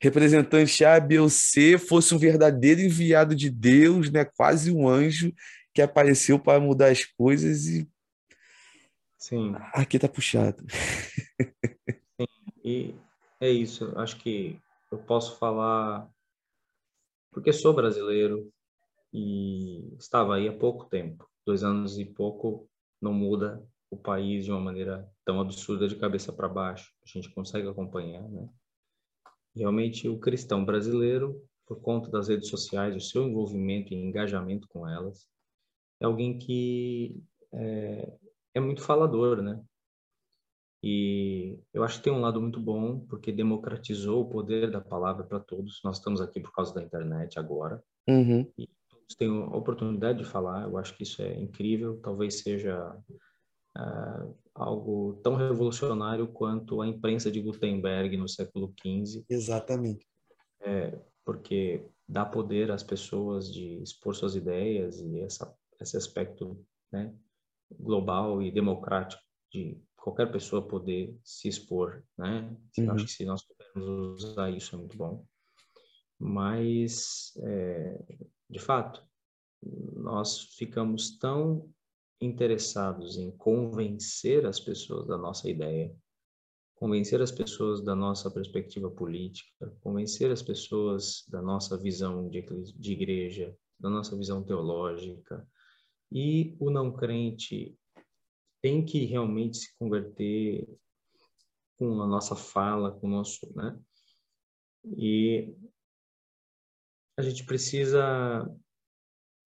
representante 0.00 0.84
A, 0.84 0.98
B 0.98 1.20
ou 1.20 1.30
C 1.30 1.78
fosse 1.78 2.14
um 2.14 2.18
verdadeiro 2.18 2.80
enviado 2.80 3.36
de 3.36 3.48
Deus, 3.48 4.10
né? 4.10 4.24
quase 4.24 4.70
um 4.70 4.88
anjo 4.88 5.32
que 5.72 5.80
apareceu 5.80 6.38
para 6.38 6.60
mudar 6.60 6.88
as 6.88 7.04
coisas 7.04 7.66
e 7.66 7.88
Sim. 9.22 9.54
Aqui 9.72 10.00
tá 10.00 10.08
puxado. 10.08 10.64
Sim, 12.20 12.26
e 12.64 12.94
é 13.38 13.48
isso. 13.48 13.96
Acho 13.96 14.16
que 14.16 14.60
eu 14.90 14.98
posso 14.98 15.38
falar 15.38 16.10
porque 17.30 17.52
sou 17.52 17.72
brasileiro 17.72 18.52
e 19.12 19.94
estava 19.96 20.34
aí 20.34 20.48
há 20.48 20.52
pouco 20.52 20.86
tempo. 20.86 21.24
Dois 21.46 21.62
anos 21.62 22.00
e 22.00 22.04
pouco 22.04 22.68
não 23.00 23.14
muda 23.14 23.64
o 23.92 23.96
país 23.96 24.44
de 24.44 24.50
uma 24.50 24.60
maneira 24.60 25.08
tão 25.24 25.40
absurda 25.40 25.86
de 25.86 25.94
cabeça 25.94 26.32
para 26.32 26.48
baixo. 26.48 26.92
A 27.04 27.06
gente 27.06 27.30
consegue 27.30 27.68
acompanhar, 27.68 28.28
né? 28.28 28.48
Realmente 29.54 30.08
o 30.08 30.18
cristão 30.18 30.64
brasileiro, 30.64 31.40
por 31.64 31.80
conta 31.80 32.10
das 32.10 32.26
redes 32.26 32.48
sociais, 32.48 32.96
o 32.96 33.00
seu 33.00 33.22
envolvimento 33.22 33.94
e 33.94 33.96
engajamento 33.96 34.66
com 34.66 34.88
elas, 34.88 35.28
é 36.00 36.06
alguém 36.06 36.36
que 36.36 37.22
é, 37.52 38.18
é 38.54 38.60
muito 38.60 38.82
falador, 38.82 39.42
né? 39.42 39.62
E 40.84 41.58
eu 41.72 41.84
acho 41.84 41.98
que 41.98 42.04
tem 42.04 42.12
um 42.12 42.20
lado 42.20 42.40
muito 42.40 42.60
bom, 42.60 43.00
porque 43.06 43.30
democratizou 43.30 44.22
o 44.22 44.28
poder 44.28 44.70
da 44.70 44.80
palavra 44.80 45.24
para 45.24 45.38
todos. 45.38 45.80
Nós 45.84 45.98
estamos 45.98 46.20
aqui 46.20 46.40
por 46.40 46.52
causa 46.52 46.74
da 46.74 46.82
internet 46.82 47.38
agora. 47.38 47.82
Uhum. 48.08 48.50
E 48.58 48.68
tenho 49.16 49.44
a 49.44 49.56
oportunidade 49.56 50.18
de 50.18 50.24
falar, 50.24 50.64
eu 50.64 50.76
acho 50.76 50.96
que 50.96 51.02
isso 51.02 51.22
é 51.22 51.38
incrível, 51.38 52.00
talvez 52.02 52.40
seja 52.40 52.96
uh, 53.76 54.36
algo 54.54 55.20
tão 55.22 55.34
revolucionário 55.34 56.26
quanto 56.28 56.80
a 56.80 56.86
imprensa 56.86 57.30
de 57.30 57.40
Gutenberg 57.40 58.16
no 58.16 58.28
século 58.28 58.72
XV. 58.80 59.24
Exatamente. 59.28 60.06
É, 60.60 60.98
porque 61.24 61.84
dá 62.08 62.24
poder 62.24 62.70
às 62.70 62.82
pessoas 62.82 63.52
de 63.52 63.82
expor 63.82 64.14
suas 64.14 64.34
ideias 64.34 65.00
e 65.00 65.20
essa, 65.20 65.52
esse 65.80 65.96
aspecto 65.96 66.64
né, 66.90 67.14
global 67.78 68.42
e 68.42 68.50
democrático 68.50 69.22
de 69.52 69.80
qualquer 69.96 70.30
pessoa 70.32 70.66
poder 70.66 71.16
se 71.24 71.48
expor, 71.48 72.02
né? 72.18 72.56
Uhum. 72.78 72.90
Acho 72.92 73.04
que 73.04 73.12
se 73.12 73.24
nós 73.24 73.42
pudermos 73.42 74.24
usar 74.24 74.50
isso 74.50 74.74
é 74.74 74.78
muito 74.78 74.96
bom. 74.96 75.24
Mas, 76.18 77.32
é, 77.42 78.04
de 78.48 78.58
fato, 78.58 79.04
nós 79.62 80.54
ficamos 80.56 81.18
tão 81.18 81.68
interessados 82.20 83.16
em 83.16 83.30
convencer 83.32 84.46
as 84.46 84.60
pessoas 84.60 85.06
da 85.06 85.18
nossa 85.18 85.50
ideia, 85.50 85.94
convencer 86.76 87.20
as 87.20 87.30
pessoas 87.30 87.80
da 87.80 87.94
nossa 87.94 88.30
perspectiva 88.30 88.90
política, 88.90 89.72
convencer 89.80 90.30
as 90.30 90.42
pessoas 90.42 91.24
da 91.28 91.40
nossa 91.42 91.76
visão 91.76 92.28
de, 92.28 92.42
de 92.76 92.92
igreja, 92.92 93.56
da 93.78 93.90
nossa 93.90 94.16
visão 94.16 94.42
teológica. 94.42 95.46
E 96.14 96.56
o 96.60 96.70
não 96.70 96.92
crente 96.92 97.76
tem 98.60 98.84
que 98.84 99.04
realmente 99.04 99.56
se 99.56 99.76
converter 99.76 100.68
com 101.76 102.00
a 102.02 102.06
nossa 102.06 102.36
fala, 102.36 102.92
com 102.92 103.06
o 103.06 103.10
nosso, 103.10 103.52
né? 103.56 103.80
E 104.96 105.54
a 107.16 107.22
gente 107.22 107.44
precisa 107.44 108.48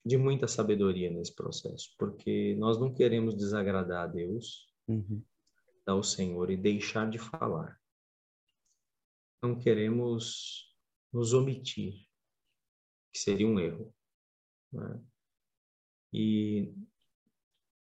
de 0.04 0.16
muita 0.16 0.46
sabedoria 0.46 1.10
nesse 1.10 1.34
processo, 1.34 1.94
porque 1.98 2.54
nós 2.56 2.78
não 2.78 2.92
queremos 2.92 3.34
desagradar 3.34 4.04
a 4.04 4.06
Deus, 4.06 4.72
uhum. 4.86 5.22
ao 5.86 6.02
Senhor 6.02 6.50
e 6.50 6.56
deixar 6.56 7.08
de 7.08 7.18
falar. 7.18 7.80
Não 9.42 9.58
queremos 9.58 10.74
nos 11.12 11.32
omitir, 11.32 11.94
que 13.12 13.18
seria 13.18 13.46
um 13.46 13.58
erro. 13.58 13.94
Né? 14.72 15.02
E, 16.12 16.72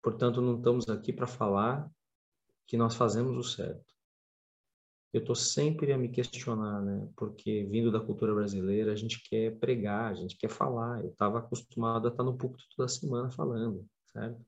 portanto, 0.01 0.41
não 0.41 0.57
estamos 0.57 0.87
aqui 0.89 1.11
para 1.11 1.27
falar 1.27 1.89
que 2.67 2.77
nós 2.77 2.95
fazemos 2.95 3.35
o 3.35 3.43
certo 3.43 3.93
eu 5.13 5.19
estou 5.19 5.35
sempre 5.35 5.93
a 5.93 5.97
me 5.97 6.09
questionar, 6.09 6.81
né? 6.81 7.07
Porque 7.15 7.63
vindo 7.65 7.91
da 7.91 7.99
cultura 7.99 8.33
brasileira, 8.33 8.91
a 8.91 8.95
gente 8.95 9.21
quer 9.29 9.59
pregar, 9.59 10.11
a 10.11 10.15
gente 10.15 10.35
quer 10.35 10.49
falar. 10.49 11.03
Eu 11.03 11.11
estava 11.11 11.37
acostumado 11.37 12.07
a 12.07 12.11
estar 12.11 12.23
no 12.23 12.35
púlpito 12.35 12.65
toda 12.75 12.89
semana 12.89 13.29
falando, 13.29 13.85
certo? 14.11 14.43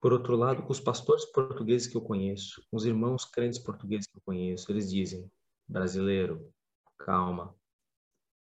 Por 0.00 0.14
outro 0.14 0.34
lado, 0.34 0.62
com 0.62 0.72
os 0.72 0.80
pastores 0.80 1.26
portugueses 1.26 1.86
que 1.86 1.96
eu 1.96 2.00
conheço, 2.00 2.64
com 2.70 2.76
os 2.78 2.86
irmãos 2.86 3.26
crentes 3.26 3.58
portugueses 3.58 4.06
que 4.06 4.16
eu 4.16 4.22
conheço, 4.24 4.72
eles 4.72 4.90
dizem: 4.90 5.30
brasileiro, 5.68 6.50
calma. 6.96 7.54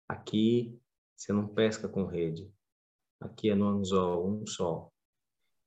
Aqui 0.07 0.79
você 1.17 1.33
não 1.33 1.49
pesca 1.49 1.89
com 1.89 2.05
rede. 2.05 2.53
Aqui 3.25 3.51
é 3.51 3.55
no 3.55 3.69
anzol, 3.69 4.29
um 4.29 4.47
só. 4.47 4.91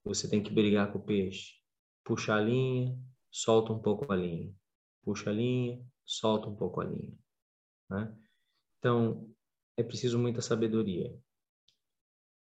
Você 0.05 0.29
tem 0.29 0.41
que 0.41 0.53
brigar 0.53 0.91
com 0.91 0.99
o 0.99 1.03
peixe. 1.03 1.55
Puxa 2.03 2.35
a 2.35 2.41
linha, 2.41 2.97
solta 3.29 3.73
um 3.73 3.79
pouco 3.79 4.11
a 4.11 4.15
linha 4.15 4.53
puxa 5.07 5.29
a 5.29 5.33
linha, 5.33 5.81
solta 6.05 6.49
um 6.49 6.55
pouco 6.57 6.81
a 6.81 6.83
linha. 6.83 7.17
Né? 7.89 8.13
Então, 8.77 9.33
é 9.77 9.81
preciso 9.81 10.19
muita 10.19 10.41
sabedoria. 10.41 11.17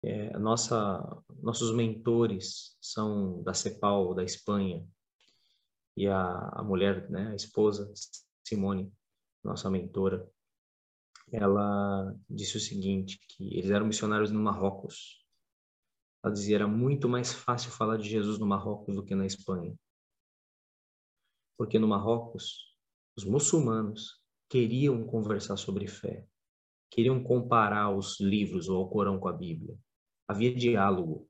É, 0.03 0.37
nossa, 0.37 1.23
nossos 1.41 1.73
mentores 1.73 2.77
são 2.81 3.41
da 3.45 3.55
CEPAL, 3.55 4.15
da 4.15 4.25
Espanha, 4.25 4.85
e 5.97 6.09
a, 6.09 6.49
a 6.55 6.63
mulher, 6.65 7.09
né, 7.09 7.29
a 7.31 7.37
esposa, 7.37 7.91
Simone, 8.45 8.93
nossa 9.45 9.71
mentora, 9.71 10.29
ela 11.33 12.15
disse 12.29 12.57
o 12.57 12.61
seguinte, 12.61 13.19
que 13.29 13.59
eles 13.59 13.71
eram 13.71 13.87
missionários 13.87 14.31
no 14.31 14.41
Marrocos. 14.41 15.25
Ela 16.25 16.33
dizia, 16.33 16.57
era 16.57 16.69
muito 16.69 17.09
mais 17.09 17.33
fácil 17.33 17.71
falar 17.71 17.97
de 17.97 18.09
Jesus 18.09 18.39
no 18.39 18.47
Marrocos 18.47 18.95
do 18.95 19.05
que 19.05 19.15
na 19.15 19.27
Espanha 19.27 19.77
porque 21.57 21.79
no 21.79 21.89
Marrocos 21.89 22.75
os 23.17 23.25
muçulmanos 23.25 24.21
queriam 24.49 25.05
conversar 25.07 25.57
sobre 25.57 25.89
fé, 25.89 26.27
queriam 26.91 27.23
comparar 27.23 27.91
os 27.91 28.21
livros 28.21 28.69
ou 28.69 28.85
o 28.85 28.89
Corão 28.89 29.19
com 29.19 29.29
a 29.29 29.33
Bíblia. 29.33 29.79
Havia 30.29 30.55
diálogo. 30.55 31.29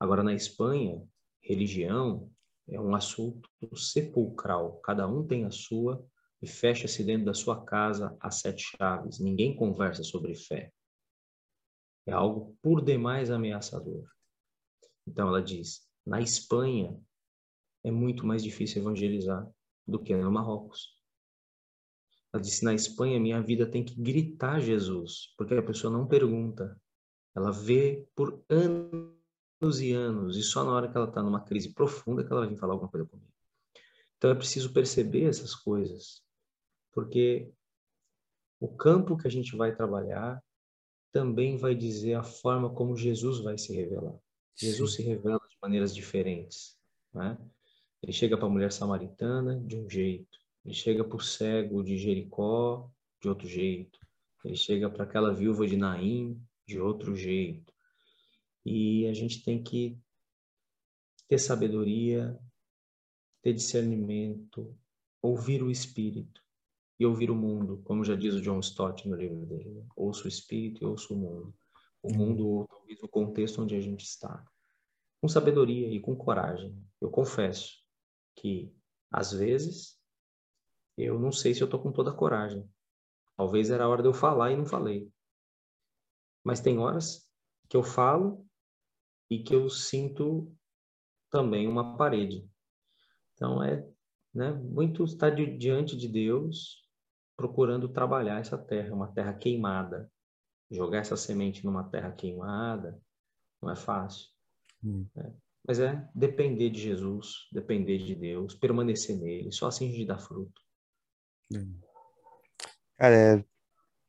Agora 0.00 0.22
na 0.22 0.34
Espanha, 0.34 1.02
religião 1.40 2.30
é 2.68 2.80
um 2.80 2.94
assunto 2.94 3.48
sepulcral. 3.74 4.80
Cada 4.80 5.06
um 5.06 5.26
tem 5.26 5.44
a 5.44 5.50
sua 5.50 6.04
e 6.40 6.46
fecha-se 6.46 7.02
dentro 7.04 7.26
da 7.26 7.34
sua 7.34 7.64
casa 7.64 8.16
a 8.20 8.30
sete 8.30 8.76
chaves. 8.76 9.18
Ninguém 9.18 9.54
conversa 9.54 10.02
sobre 10.02 10.34
fé. 10.34 10.72
É 12.06 12.12
algo 12.12 12.56
por 12.62 12.82
demais 12.82 13.30
ameaçador. 13.30 14.08
Então 15.06 15.28
ela 15.28 15.42
diz: 15.42 15.86
na 16.06 16.20
Espanha, 16.20 16.98
é 17.84 17.90
muito 17.90 18.26
mais 18.26 18.42
difícil 18.42 18.82
evangelizar 18.82 19.48
do 19.86 20.02
que 20.02 20.14
no 20.16 20.30
Marrocos. 20.30 20.96
Ela 22.32 22.42
disse: 22.42 22.64
na 22.64 22.74
Espanha, 22.74 23.18
minha 23.18 23.42
vida 23.42 23.66
tem 23.66 23.84
que 23.84 24.00
gritar 24.00 24.60
Jesus, 24.60 25.34
porque 25.36 25.54
a 25.54 25.62
pessoa 25.62 25.92
não 25.92 26.06
pergunta. 26.06 26.80
Ela 27.34 27.50
vê 27.50 28.06
por 28.14 28.44
anos 28.48 29.80
e 29.80 29.92
anos, 29.92 30.36
e 30.36 30.42
só 30.42 30.64
na 30.64 30.72
hora 30.72 30.90
que 30.90 30.96
ela 30.96 31.08
está 31.08 31.22
numa 31.22 31.44
crise 31.44 31.72
profunda 31.72 32.24
que 32.24 32.32
ela 32.32 32.46
vir 32.46 32.58
falar 32.58 32.74
alguma 32.74 32.90
coisa 32.90 33.06
comigo. 33.06 33.32
Então 34.16 34.30
é 34.30 34.34
preciso 34.34 34.72
perceber 34.72 35.24
essas 35.24 35.54
coisas, 35.54 36.22
porque 36.92 37.52
o 38.60 38.68
campo 38.68 39.16
que 39.16 39.26
a 39.26 39.30
gente 39.30 39.56
vai 39.56 39.74
trabalhar 39.74 40.42
também 41.12 41.56
vai 41.56 41.74
dizer 41.74 42.14
a 42.14 42.22
forma 42.22 42.72
como 42.72 42.96
Jesus 42.96 43.40
vai 43.40 43.56
se 43.56 43.74
revelar. 43.74 44.18
Jesus 44.56 44.92
Sim. 44.92 44.96
se 45.02 45.08
revela 45.08 45.40
de 45.48 45.56
maneiras 45.62 45.94
diferentes. 45.94 46.76
Né? 47.12 47.38
Ele 48.02 48.12
chega 48.12 48.36
para 48.36 48.46
a 48.46 48.50
mulher 48.50 48.72
samaritana 48.72 49.58
de 49.60 49.76
um 49.76 49.88
jeito, 49.88 50.38
ele 50.64 50.74
chega 50.74 51.04
para 51.04 51.16
o 51.16 51.20
cego 51.20 51.82
de 51.82 51.96
Jericó 51.96 52.90
de 53.20 53.28
outro 53.28 53.48
jeito, 53.48 53.98
ele 54.44 54.56
chega 54.56 54.90
para 54.90 55.04
aquela 55.04 55.32
viúva 55.32 55.66
de 55.66 55.76
Naim 55.76 56.40
de 56.66 56.78
outro 56.80 57.16
jeito. 57.16 57.72
E 58.64 59.06
a 59.06 59.14
gente 59.14 59.42
tem 59.42 59.62
que 59.62 59.98
ter 61.26 61.38
sabedoria, 61.38 62.38
ter 63.42 63.52
discernimento, 63.52 64.76
ouvir 65.22 65.62
o 65.62 65.70
Espírito 65.70 66.42
e 66.98 67.06
ouvir 67.06 67.30
o 67.30 67.34
mundo, 67.34 67.80
como 67.84 68.04
já 68.04 68.16
diz 68.16 68.34
o 68.34 68.40
John 68.40 68.58
Stott 68.58 69.08
no 69.08 69.16
livro 69.16 69.46
dele. 69.46 69.86
Ouça 69.94 70.24
o 70.24 70.28
Espírito 70.28 70.82
e 70.82 70.86
ouça 70.86 71.12
o 71.14 71.16
mundo. 71.16 71.54
O 72.02 72.12
mundo, 72.12 72.46
ou 72.46 72.66
talvez 72.66 73.00
o 73.02 73.08
contexto 73.08 73.62
onde 73.62 73.76
a 73.76 73.80
gente 73.80 74.04
está. 74.04 74.44
Com 75.20 75.28
sabedoria 75.28 75.88
e 75.88 76.00
com 76.00 76.16
coragem. 76.16 76.76
Eu 77.00 77.10
confesso, 77.10 77.84
que 78.34 78.72
às 79.10 79.32
vezes 79.32 79.98
eu 80.96 81.18
não 81.18 81.30
sei 81.30 81.54
se 81.54 81.62
eu 81.62 81.66
estou 81.66 81.80
com 81.80 81.92
toda 81.92 82.10
a 82.10 82.14
coragem. 82.14 82.68
Talvez 83.36 83.70
era 83.70 83.84
a 83.84 83.88
hora 83.88 84.02
de 84.02 84.08
eu 84.08 84.14
falar 84.14 84.50
e 84.50 84.56
não 84.56 84.66
falei. 84.66 85.12
Mas 86.42 86.60
tem 86.60 86.78
horas 86.78 87.30
que 87.68 87.76
eu 87.76 87.82
falo 87.84 88.44
e 89.30 89.42
que 89.42 89.54
eu 89.54 89.70
sinto 89.70 90.52
também 91.30 91.68
uma 91.68 91.96
parede. 91.96 92.48
Então 93.34 93.62
é 93.62 93.88
né, 94.34 94.52
muito 94.52 95.04
estar 95.04 95.30
diante 95.30 95.96
de 95.96 96.08
Deus 96.08 96.87
procurando 97.38 97.88
trabalhar 97.88 98.40
essa 98.40 98.58
terra, 98.58 98.92
uma 98.92 99.06
terra 99.06 99.32
queimada. 99.32 100.10
Jogar 100.68 100.98
essa 100.98 101.16
semente 101.16 101.64
numa 101.64 101.84
terra 101.84 102.10
queimada 102.10 103.00
não 103.62 103.70
é 103.70 103.76
fácil. 103.76 104.28
Hum. 104.84 105.06
Né? 105.14 105.32
Mas 105.66 105.78
é 105.78 106.08
depender 106.14 106.68
de 106.68 106.80
Jesus, 106.80 107.48
depender 107.52 107.98
de 107.98 108.14
Deus, 108.14 108.54
permanecer 108.54 109.16
nele, 109.16 109.52
só 109.52 109.68
assim 109.68 109.88
a 109.88 109.92
gente 109.92 110.06
dá 110.06 110.18
fruto. 110.18 110.60
Cara, 112.98 113.38
é 113.38 113.44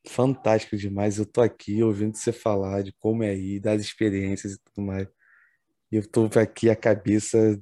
fantástico 0.08 0.76
demais. 0.76 1.20
Eu 1.20 1.26
tô 1.26 1.42
aqui 1.42 1.84
ouvindo 1.84 2.18
você 2.18 2.32
falar 2.32 2.82
de 2.82 2.92
como 2.94 3.24
é 3.24 3.30
aí, 3.30 3.60
das 3.60 3.82
experiências 3.82 4.54
e 4.54 4.60
tudo 4.60 4.86
mais. 4.86 5.08
E 5.92 5.98
eu 5.98 6.10
tô 6.10 6.28
aqui 6.40 6.70
a 6.70 6.76
cabeça, 6.76 7.62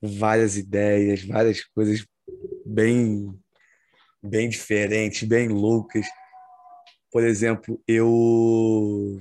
várias 0.00 0.56
ideias, 0.56 1.24
várias 1.24 1.64
coisas 1.64 2.06
bem, 2.64 3.38
bem 4.22 4.48
diferentes, 4.48 5.26
bem 5.26 5.48
loucas. 5.48 6.06
Por 7.10 7.24
exemplo, 7.24 7.82
eu 7.86 9.18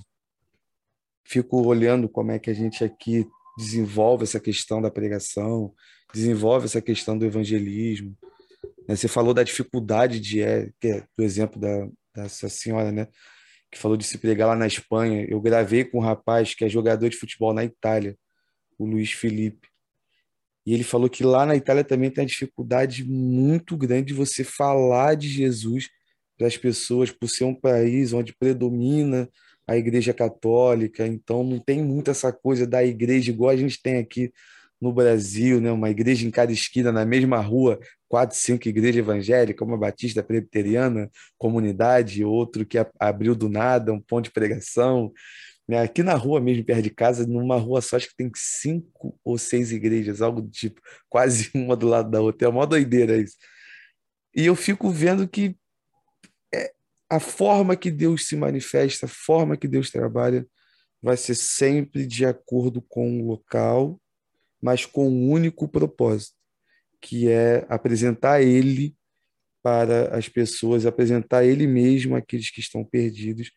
fico 1.25 1.65
olhando 1.65 2.09
como 2.09 2.31
é 2.31 2.39
que 2.39 2.49
a 2.49 2.53
gente 2.53 2.83
aqui 2.83 3.27
desenvolve 3.57 4.23
essa 4.23 4.39
questão 4.39 4.81
da 4.81 4.91
pregação, 4.91 5.73
desenvolve 6.13 6.65
essa 6.65 6.81
questão 6.81 7.17
do 7.17 7.25
evangelismo. 7.25 8.15
Né? 8.87 8.95
Você 8.95 9.07
falou 9.07 9.33
da 9.33 9.43
dificuldade 9.43 10.19
de 10.19 10.41
é, 10.41 10.69
é, 10.83 11.03
do 11.17 11.23
exemplo 11.23 11.59
da 11.59 11.87
dessa 12.15 12.49
senhora, 12.49 12.91
né? 12.91 13.07
que 13.71 13.77
falou 13.77 13.97
de 13.97 14.03
se 14.03 14.17
pregar 14.17 14.47
lá 14.47 14.55
na 14.55 14.67
Espanha. 14.67 15.25
Eu 15.29 15.41
gravei 15.41 15.85
com 15.85 15.99
um 15.99 16.01
rapaz 16.01 16.55
que 16.55 16.65
é 16.65 16.69
jogador 16.69 17.09
de 17.09 17.17
futebol 17.17 17.53
na 17.53 17.63
Itália, 17.63 18.17
o 18.77 18.85
Luiz 18.85 19.11
Felipe. 19.11 19.67
E 20.67 20.73
ele 20.73 20.83
falou 20.83 21.09
que 21.09 21.23
lá 21.23 21.45
na 21.45 21.55
Itália 21.55 21.81
também 21.81 22.11
tem 22.11 22.25
a 22.25 22.27
dificuldade 22.27 23.05
muito 23.05 23.77
grande 23.77 24.07
de 24.07 24.13
você 24.13 24.43
falar 24.43 25.15
de 25.15 25.29
Jesus 25.29 25.87
para 26.37 26.45
as 26.45 26.57
pessoas, 26.57 27.09
por 27.09 27.29
ser 27.29 27.45
um 27.45 27.55
país 27.55 28.11
onde 28.11 28.35
predomina 28.35 29.29
a 29.65 29.77
Igreja 29.77 30.13
Católica, 30.13 31.07
então 31.07 31.41
não 31.41 31.57
tem 31.57 31.81
muito 31.81 32.11
essa 32.11 32.33
coisa 32.33 32.67
da 32.67 32.83
igreja 32.85 33.31
igual 33.31 33.51
a 33.51 33.55
gente 33.55 33.81
tem 33.81 33.95
aqui 33.95 34.29
no 34.79 34.91
Brasil, 34.91 35.61
né? 35.61 35.71
uma 35.71 35.89
igreja 35.89 36.27
em 36.27 36.31
cada 36.31 36.51
esquina, 36.51 36.91
na 36.91 37.05
mesma 37.05 37.39
rua, 37.39 37.79
quatro, 38.09 38.37
cinco 38.37 38.67
igrejas 38.67 38.97
evangélicas, 38.97 39.65
uma 39.65 39.77
batista 39.77 40.21
presbiteriana, 40.21 41.09
comunidade, 41.37 42.25
outro 42.25 42.65
que 42.65 42.77
abriu 42.99 43.33
do 43.33 43.47
nada, 43.47 43.93
um 43.93 44.01
ponto 44.01 44.25
de 44.25 44.31
pregação. 44.31 45.13
Né? 45.67 45.81
Aqui 45.81 46.01
na 46.01 46.13
rua 46.13 46.39
mesmo, 46.39 46.63
perto 46.63 46.83
de 46.83 46.89
casa, 46.89 47.27
numa 47.27 47.57
rua 47.57 47.81
só, 47.81 47.97
acho 47.97 48.09
que 48.09 48.15
tem 48.15 48.31
cinco 48.35 49.19
ou 49.23 49.37
seis 49.37 49.71
igrejas, 49.71 50.21
algo 50.21 50.41
do 50.41 50.49
tipo, 50.49 50.81
quase 51.09 51.51
uma 51.53 51.75
do 51.75 51.87
lado 51.87 52.09
da 52.09 52.21
outra. 52.21 52.47
É 52.47 52.49
uma 52.49 52.65
doideira 52.65 53.17
isso. 53.17 53.35
E 54.35 54.45
eu 54.45 54.55
fico 54.55 54.89
vendo 54.89 55.27
que 55.27 55.57
é, 56.53 56.71
a 57.09 57.19
forma 57.19 57.75
que 57.75 57.91
Deus 57.91 58.27
se 58.27 58.35
manifesta, 58.35 59.05
a 59.05 59.09
forma 59.09 59.57
que 59.57 59.67
Deus 59.67 59.89
trabalha, 59.89 60.47
vai 61.01 61.17
ser 61.17 61.35
sempre 61.35 62.05
de 62.05 62.25
acordo 62.25 62.81
com 62.81 63.21
o 63.21 63.27
local, 63.27 63.99
mas 64.61 64.85
com 64.85 65.09
um 65.09 65.29
único 65.29 65.67
propósito, 65.67 66.35
que 67.01 67.29
é 67.29 67.65
apresentar 67.69 68.41
Ele 68.41 68.95
para 69.61 70.15
as 70.15 70.29
pessoas, 70.29 70.85
apresentar 70.85 71.43
Ele 71.43 71.67
mesmo 71.67 72.15
àqueles 72.15 72.49
que 72.49 72.59
estão 72.59 72.83
perdidos. 72.83 73.51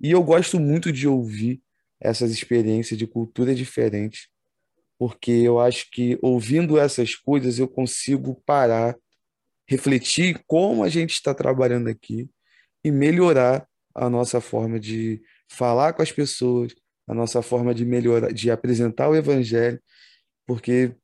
E 0.00 0.10
eu 0.10 0.22
gosto 0.22 0.58
muito 0.60 0.92
de 0.92 1.08
ouvir 1.08 1.62
essas 2.00 2.30
experiências 2.30 2.98
de 2.98 3.06
cultura 3.06 3.54
diferente, 3.54 4.28
porque 4.98 5.30
eu 5.30 5.58
acho 5.58 5.90
que 5.90 6.18
ouvindo 6.22 6.78
essas 6.78 7.14
coisas 7.14 7.58
eu 7.58 7.68
consigo 7.68 8.42
parar, 8.46 8.96
refletir 9.68 10.42
como 10.46 10.84
a 10.84 10.88
gente 10.88 11.12
está 11.12 11.34
trabalhando 11.34 11.88
aqui 11.88 12.28
e 12.84 12.90
melhorar 12.90 13.66
a 13.94 14.08
nossa 14.10 14.40
forma 14.40 14.78
de 14.78 15.22
falar 15.48 15.92
com 15.92 16.02
as 16.02 16.12
pessoas, 16.12 16.74
a 17.08 17.14
nossa 17.14 17.42
forma 17.42 17.74
de 17.74 17.84
melhorar, 17.84 18.32
de 18.32 18.50
apresentar 18.50 19.08
o 19.08 19.16
evangelho 19.16 19.80
porque 20.46 20.94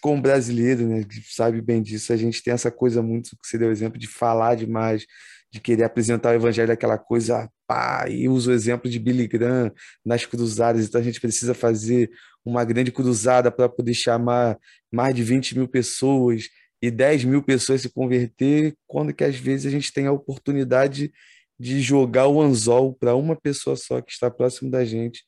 como 0.00 0.22
brasileiro, 0.22 0.86
né, 0.86 1.04
sabe 1.28 1.60
bem 1.60 1.82
disso, 1.82 2.12
a 2.12 2.16
gente 2.16 2.42
tem 2.42 2.54
essa 2.54 2.70
coisa 2.70 3.02
muito 3.02 3.30
que 3.30 3.48
você 3.48 3.58
deu 3.58 3.70
exemplo 3.70 3.98
de 3.98 4.06
falar 4.06 4.54
demais, 4.54 5.04
de 5.52 5.60
querer 5.60 5.84
apresentar 5.84 6.30
o 6.30 6.34
evangelho 6.34 6.72
aquela 6.72 6.96
coisa, 6.96 7.48
pá, 7.66 8.06
e 8.08 8.28
uso 8.28 8.50
o 8.50 8.54
exemplo 8.54 8.90
de 8.90 8.98
Billy 8.98 9.28
Graham 9.28 9.70
nas 10.04 10.24
cruzadas, 10.24 10.86
então 10.86 11.00
a 11.00 11.04
gente 11.04 11.20
precisa 11.20 11.52
fazer 11.52 12.10
uma 12.44 12.64
grande 12.64 12.90
cruzada 12.90 13.50
para 13.50 13.68
poder 13.68 13.94
chamar 13.94 14.58
mais 14.90 15.14
de 15.14 15.22
20 15.22 15.58
mil 15.58 15.68
pessoas 15.68 16.48
e 16.80 16.90
10 16.90 17.24
mil 17.24 17.42
pessoas 17.42 17.82
se 17.82 17.90
converter, 17.90 18.74
quando 18.86 19.12
que 19.12 19.22
às 19.22 19.36
vezes 19.36 19.66
a 19.66 19.70
gente 19.70 19.92
tem 19.92 20.06
a 20.06 20.12
oportunidade 20.12 21.12
de 21.60 21.80
jogar 21.80 22.26
o 22.26 22.40
anzol 22.40 22.94
para 22.94 23.14
uma 23.14 23.36
pessoa 23.36 23.76
só 23.76 24.00
que 24.00 24.10
está 24.10 24.30
próximo 24.30 24.70
da 24.70 24.84
gente, 24.84 25.22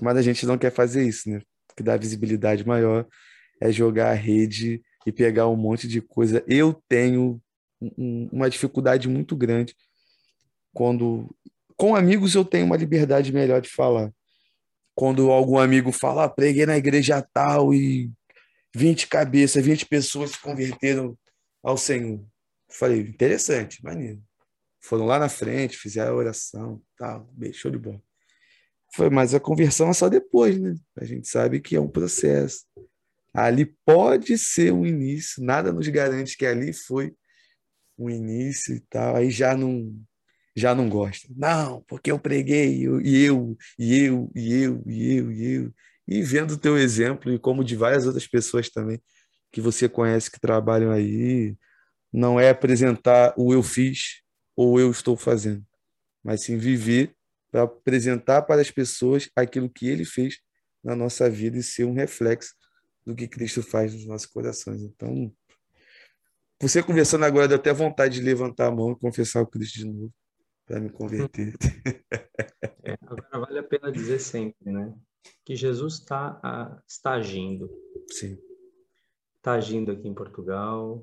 mas 0.00 0.16
a 0.16 0.22
gente 0.22 0.46
não 0.46 0.56
quer 0.56 0.70
fazer 0.70 1.06
isso, 1.06 1.28
né? 1.28 1.42
que 1.76 1.82
dá 1.82 1.96
visibilidade 1.96 2.66
maior 2.66 3.06
é 3.60 3.70
jogar 3.72 4.10
a 4.10 4.14
rede 4.14 4.82
e 5.06 5.12
pegar 5.12 5.48
um 5.48 5.56
monte 5.56 5.86
de 5.88 6.00
coisa. 6.00 6.44
Eu 6.46 6.80
tenho 6.88 7.40
um, 7.96 8.28
uma 8.32 8.50
dificuldade 8.50 9.08
muito 9.08 9.36
grande 9.36 9.74
quando 10.72 11.34
com 11.76 11.94
amigos 11.94 12.34
eu 12.34 12.44
tenho 12.44 12.66
uma 12.66 12.76
liberdade 12.76 13.32
melhor 13.32 13.60
de 13.60 13.68
falar. 13.68 14.12
Quando 14.94 15.30
algum 15.30 15.58
amigo 15.58 15.90
fala, 15.90 16.24
ah, 16.24 16.28
preguei 16.28 16.66
na 16.66 16.76
igreja 16.76 17.20
tal 17.32 17.74
e 17.74 18.10
20 18.74 19.08
cabeças, 19.08 19.64
20 19.64 19.86
pessoas 19.86 20.32
se 20.32 20.40
converteram 20.40 21.18
ao 21.62 21.76
Senhor. 21.76 22.24
Falei, 22.70 23.00
interessante, 23.00 23.82
maneiro. 23.82 24.22
Foram 24.80 25.06
lá 25.06 25.18
na 25.18 25.28
frente, 25.28 25.76
fizeram 25.76 26.12
a 26.12 26.16
oração, 26.16 26.82
tal, 26.96 27.28
show 27.52 27.70
de 27.70 27.78
bola. 27.78 28.00
Foi, 28.94 29.10
mas 29.10 29.34
a 29.34 29.40
conversão 29.40 29.88
é 29.88 29.92
só 29.92 30.08
depois, 30.08 30.58
né? 30.58 30.74
A 30.96 31.04
gente 31.04 31.26
sabe 31.26 31.60
que 31.60 31.74
é 31.74 31.80
um 31.80 31.88
processo. 31.88 32.64
Ali 33.32 33.74
pode 33.84 34.38
ser 34.38 34.72
um 34.72 34.86
início, 34.86 35.42
nada 35.42 35.72
nos 35.72 35.88
garante 35.88 36.36
que 36.36 36.46
ali 36.46 36.72
foi 36.72 37.12
um 37.98 38.10
início 38.10 38.74
e 38.74 38.80
tal. 38.80 39.16
Aí 39.16 39.30
já 39.30 39.56
não 39.56 39.94
já 40.56 40.74
não 40.74 40.88
gosta. 40.88 41.26
Não, 41.36 41.82
porque 41.88 42.12
eu 42.12 42.18
preguei, 42.18 42.86
eu, 42.86 43.00
e 43.00 43.24
eu, 43.24 43.56
e 43.78 43.98
eu, 44.04 44.30
e 44.34 44.54
eu, 44.54 44.82
e 44.86 45.12
eu, 45.12 45.32
e 45.32 45.52
eu. 45.52 45.74
E 46.06 46.22
vendo 46.22 46.52
o 46.52 46.58
teu 46.58 46.78
exemplo, 46.78 47.32
e 47.32 47.38
como 47.38 47.64
de 47.64 47.74
várias 47.74 48.06
outras 48.06 48.26
pessoas 48.26 48.70
também 48.70 49.00
que 49.50 49.60
você 49.60 49.88
conhece 49.88 50.30
que 50.30 50.40
trabalham 50.40 50.90
aí, 50.90 51.56
não 52.12 52.38
é 52.38 52.50
apresentar 52.50 53.34
o 53.36 53.52
eu 53.52 53.62
fiz 53.62 54.22
ou 54.56 54.78
eu 54.78 54.90
estou 54.90 55.16
fazendo, 55.16 55.64
mas 56.22 56.42
sim 56.42 56.56
viver 56.56 57.14
para 57.50 57.62
apresentar 57.62 58.42
para 58.42 58.60
as 58.60 58.70
pessoas 58.70 59.28
aquilo 59.36 59.70
que 59.70 59.88
ele 59.88 60.04
fez 60.04 60.38
na 60.82 60.94
nossa 60.96 61.30
vida 61.30 61.56
e 61.56 61.62
ser 61.62 61.84
um 61.84 61.94
reflexo 61.94 62.52
do 63.06 63.14
que 63.14 63.28
Cristo 63.28 63.62
faz 63.62 63.94
nos 63.94 64.06
nossos 64.06 64.26
corações. 64.26 64.82
Então, 64.82 65.32
você 66.60 66.82
conversando 66.82 67.24
agora, 67.24 67.48
deu 67.48 67.56
até 67.56 67.72
vontade 67.72 68.14
de 68.14 68.22
levantar 68.22 68.68
a 68.68 68.70
mão 68.70 68.92
e 68.92 68.98
confessar 68.98 69.42
o 69.42 69.46
Cristo 69.46 69.78
de 69.78 69.86
novo 69.86 70.12
para 70.66 70.80
me 70.80 70.90
converter. 70.90 71.54
É, 72.86 72.98
agora 73.00 73.46
vale 73.46 73.58
a 73.58 73.62
pena 73.62 73.90
dizer 73.90 74.18
sempre, 74.18 74.70
né? 74.70 74.94
Que 75.42 75.56
Jesus 75.56 75.94
está 75.94 76.82
está 76.86 77.14
agindo. 77.14 77.70
Sim. 78.10 78.38
Está 79.36 79.54
agindo 79.54 79.90
aqui 79.90 80.06
em 80.06 80.12
Portugal, 80.12 81.02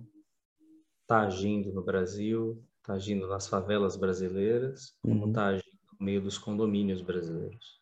está 1.02 1.22
agindo 1.22 1.74
no 1.74 1.84
Brasil, 1.84 2.64
está 2.78 2.94
agindo 2.94 3.28
nas 3.28 3.48
favelas 3.48 3.96
brasileiras, 3.98 4.96
como 5.02 5.30
está 5.30 5.42
uhum. 5.42 5.56
agindo 5.56 5.80
meio 6.00 6.22
dos 6.22 6.38
condomínios 6.38 7.02
brasileiros. 7.02 7.82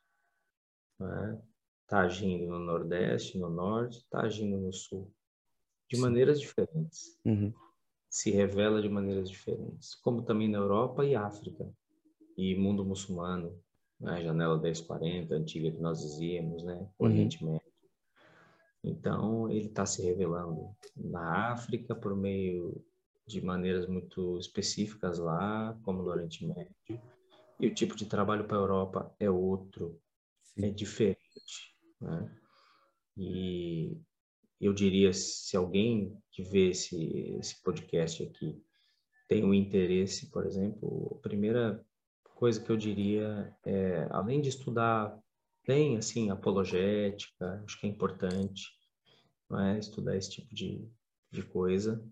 Está 0.93 2.01
né? 2.01 2.05
agindo 2.05 2.47
no 2.47 2.59
Nordeste, 2.59 3.37
no 3.37 3.49
Norte, 3.49 3.97
está 3.97 4.21
agindo 4.21 4.57
no 4.57 4.71
Sul, 4.73 5.13
de 5.89 5.97
maneiras 5.97 6.39
diferentes. 6.39 7.19
Uhum. 7.25 7.53
Se 8.09 8.31
revela 8.31 8.81
de 8.81 8.89
maneiras 8.89 9.29
diferentes, 9.29 9.95
como 9.95 10.21
também 10.21 10.47
na 10.47 10.57
Europa 10.57 11.05
e 11.05 11.15
África, 11.15 11.67
e 12.37 12.55
mundo 12.55 12.85
muçulmano, 12.85 13.59
né? 13.99 14.23
janela 14.23 14.59
1040, 14.59 15.35
antiga 15.35 15.71
que 15.71 15.81
nós 15.81 16.01
dizíamos, 16.01 16.63
né? 16.63 16.75
Uhum. 16.75 17.07
Oriente 17.07 17.43
uhum. 17.43 17.51
Médio. 17.51 17.69
Então, 18.83 19.49
ele 19.49 19.67
está 19.67 19.85
se 19.85 20.01
revelando 20.01 20.69
na 20.95 21.51
África 21.51 21.93
por 21.93 22.15
meio 22.15 22.81
de 23.27 23.41
maneiras 23.41 23.85
muito 23.87 24.39
específicas 24.39 25.19
lá, 25.19 25.77
como 25.83 26.01
no 26.01 26.09
Oriente 26.09 26.45
Médio, 26.45 26.73
e 27.59 27.67
o 27.67 27.73
tipo 27.73 27.95
de 27.95 28.05
trabalho 28.05 28.45
para 28.45 28.57
a 28.57 28.61
Europa 28.61 29.15
é 29.19 29.29
outro, 29.29 29.99
Sim. 30.41 30.65
é 30.65 30.69
diferente. 30.69 31.75
Né? 31.99 32.31
E 33.17 33.97
eu 34.59 34.73
diria, 34.73 35.13
se 35.13 35.55
alguém 35.55 36.17
que 36.31 36.43
vê 36.43 36.69
esse, 36.69 37.35
esse 37.39 37.61
podcast 37.63 38.23
aqui 38.23 38.61
tem 39.27 39.43
um 39.43 39.53
interesse, 39.53 40.29
por 40.31 40.45
exemplo, 40.45 41.15
a 41.17 41.21
primeira 41.21 41.85
coisa 42.35 42.59
que 42.59 42.69
eu 42.69 42.77
diria 42.77 43.55
é, 43.65 44.07
além 44.09 44.41
de 44.41 44.49
estudar 44.49 45.17
bem, 45.65 45.97
assim, 45.97 46.29
apologética, 46.29 47.61
acho 47.63 47.79
que 47.79 47.85
é 47.85 47.89
importante, 47.89 48.63
é? 49.51 49.77
estudar 49.77 50.17
esse 50.17 50.31
tipo 50.31 50.53
de, 50.53 50.87
de 51.31 51.43
coisa. 51.43 52.03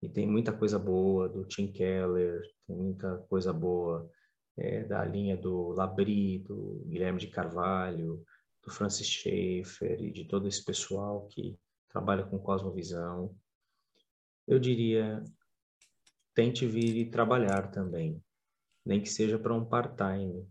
E 0.00 0.08
tem 0.08 0.26
muita 0.26 0.52
coisa 0.52 0.78
boa 0.78 1.28
do 1.28 1.44
Tim 1.44 1.70
Keller, 1.70 2.42
tem 2.66 2.76
muita 2.76 3.18
coisa 3.28 3.52
boa 3.52 4.10
é, 4.56 4.84
da 4.84 5.04
linha 5.04 5.36
do 5.36 5.72
Labri, 5.72 6.38
do 6.38 6.84
Guilherme 6.86 7.18
de 7.18 7.26
Carvalho, 7.26 8.24
do 8.62 8.70
Francis 8.70 9.06
Schaeffer 9.06 10.00
e 10.00 10.10
de 10.10 10.24
todo 10.24 10.46
esse 10.46 10.64
pessoal 10.64 11.26
que 11.26 11.58
trabalha 11.88 12.24
com 12.24 12.38
cosmovisão, 12.38 13.34
eu 14.46 14.58
diria, 14.58 15.22
tente 16.34 16.66
vir 16.66 16.96
e 16.96 17.10
trabalhar 17.10 17.70
também, 17.70 18.22
nem 18.84 19.00
que 19.00 19.08
seja 19.08 19.38
para 19.38 19.54
um 19.54 19.64
part-time, 19.64 20.48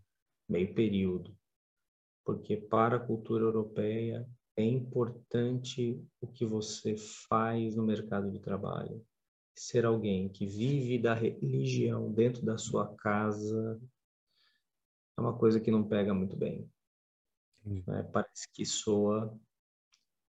meio 0.48 0.74
período, 0.74 1.36
porque 2.24 2.58
para 2.58 2.98
a 2.98 3.00
cultura 3.00 3.44
europeia 3.44 4.28
é 4.56 4.64
importante 4.64 6.04
o 6.20 6.28
que 6.28 6.46
você 6.46 6.96
faz 7.30 7.76
no 7.76 7.84
mercado 7.84 8.32
de 8.32 8.40
trabalho. 8.40 9.06
Ser 9.56 9.86
alguém 9.86 10.30
que 10.30 10.46
vive 10.46 11.00
da 11.00 11.14
religião 11.14 12.12
dentro 12.12 12.46
da 12.46 12.58
sua 12.58 12.94
casa, 12.96 13.80
é 15.18 15.22
uma 15.22 15.38
coisa 15.38 15.60
que 15.60 15.72
não 15.72 15.88
pega 15.88 16.14
muito 16.14 16.36
bem. 16.36 16.70
Né? 17.66 18.04
Parece 18.12 18.48
que 18.52 18.66
soa 18.66 19.36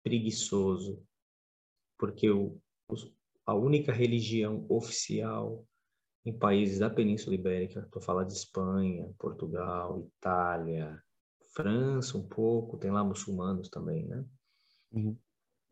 preguiçoso, 0.04 1.02
porque 1.98 2.30
o, 2.30 2.60
a 3.44 3.54
única 3.54 3.92
religião 3.92 4.64
oficial 4.68 5.66
em 6.24 6.32
países 6.32 6.78
da 6.78 6.88
Península 6.88 7.34
Ibérica, 7.34 7.80
estou 7.80 8.00
falando 8.00 8.28
de 8.28 8.34
Espanha, 8.34 9.12
Portugal, 9.18 10.06
Itália, 10.18 11.02
França 11.54 12.16
um 12.16 12.26
pouco, 12.26 12.78
tem 12.78 12.90
lá 12.90 13.04
muçulmanos 13.04 13.68
também, 13.68 14.06
né? 14.06 14.24
Uhum. 14.92 15.16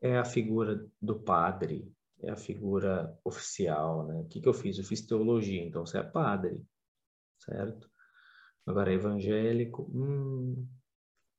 É 0.00 0.18
a 0.18 0.24
figura 0.24 0.86
do 1.00 1.18
padre, 1.18 1.90
é 2.20 2.30
a 2.30 2.36
figura 2.36 3.18
oficial, 3.24 4.06
né? 4.06 4.20
O 4.20 4.26
que, 4.26 4.40
que 4.40 4.48
eu 4.48 4.54
fiz? 4.54 4.78
Eu 4.78 4.84
fiz 4.84 5.04
teologia, 5.04 5.62
então 5.62 5.84
você 5.84 5.98
é 5.98 6.02
padre, 6.02 6.62
certo? 7.38 7.90
Agora, 8.66 8.92
evangélico, 8.92 9.90
hum, 9.92 10.68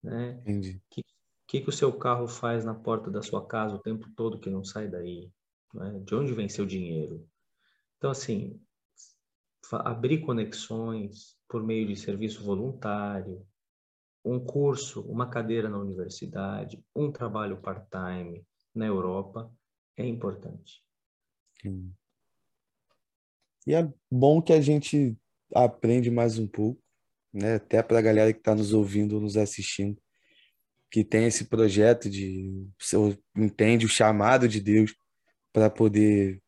né? 0.01 0.31
Entendi. 0.41 0.77
O 0.77 0.81
que, 0.89 1.05
que, 1.54 1.62
que 1.62 1.70
o 1.70 1.74
seu 1.74 1.93
carro 1.93 2.28
faz 2.28 2.66
na 2.66 2.74
porta 2.74 3.12
da 3.12 3.22
sua 3.22 3.45
casa 3.45 3.76
o 3.76 3.80
tempo 3.80 4.10
todo 4.16 4.39
que 4.39 4.49
não 4.49 4.64
sai 4.64 4.88
daí? 4.88 5.32
Né? 5.72 6.01
De 6.04 6.16
onde 6.16 6.34
vem 6.34 6.49
seu 6.49 6.66
dinheiro? 6.66 7.30
Então, 7.97 8.10
assim, 8.10 8.60
abrir 9.72 10.22
conexões 10.22 11.38
por 11.47 11.64
meio 11.64 11.88
de 11.88 11.95
serviço 11.95 12.43
voluntário, 12.43 13.45
um 14.26 14.39
curso, 14.39 15.01
uma 15.01 15.30
cadeira 15.30 15.70
na 15.70 15.78
universidade, 15.78 16.84
um 16.95 17.12
trabalho 17.12 17.62
part-time 17.62 18.43
na 18.74 18.88
Europa 18.88 19.54
é 19.95 20.08
importante. 20.08 20.84
E 23.68 23.76
é 23.76 23.93
bom 24.12 24.41
que 24.41 24.54
a 24.54 24.60
gente 24.60 25.16
aprende 25.54 26.10
mais 26.10 26.39
um 26.39 26.47
pouco, 26.47 26.82
né? 27.32 27.56
Até 27.56 27.84
para 27.84 27.99
a 27.99 28.01
galera 28.01 28.34
que 28.34 28.39
está 28.39 28.56
nos 28.56 28.74
ouvindo, 28.74 29.20
nos 29.20 29.38
assistindo, 29.38 30.01
que 30.93 31.03
tem 31.03 31.25
esse 31.25 31.45
projeto 31.45 32.07
de 32.07 32.67
entende 33.35 33.83
o 33.83 33.89
chamado 33.89 34.47
de 34.47 34.61
Deus 34.61 34.93
para 35.51 35.67
poder 35.67 36.39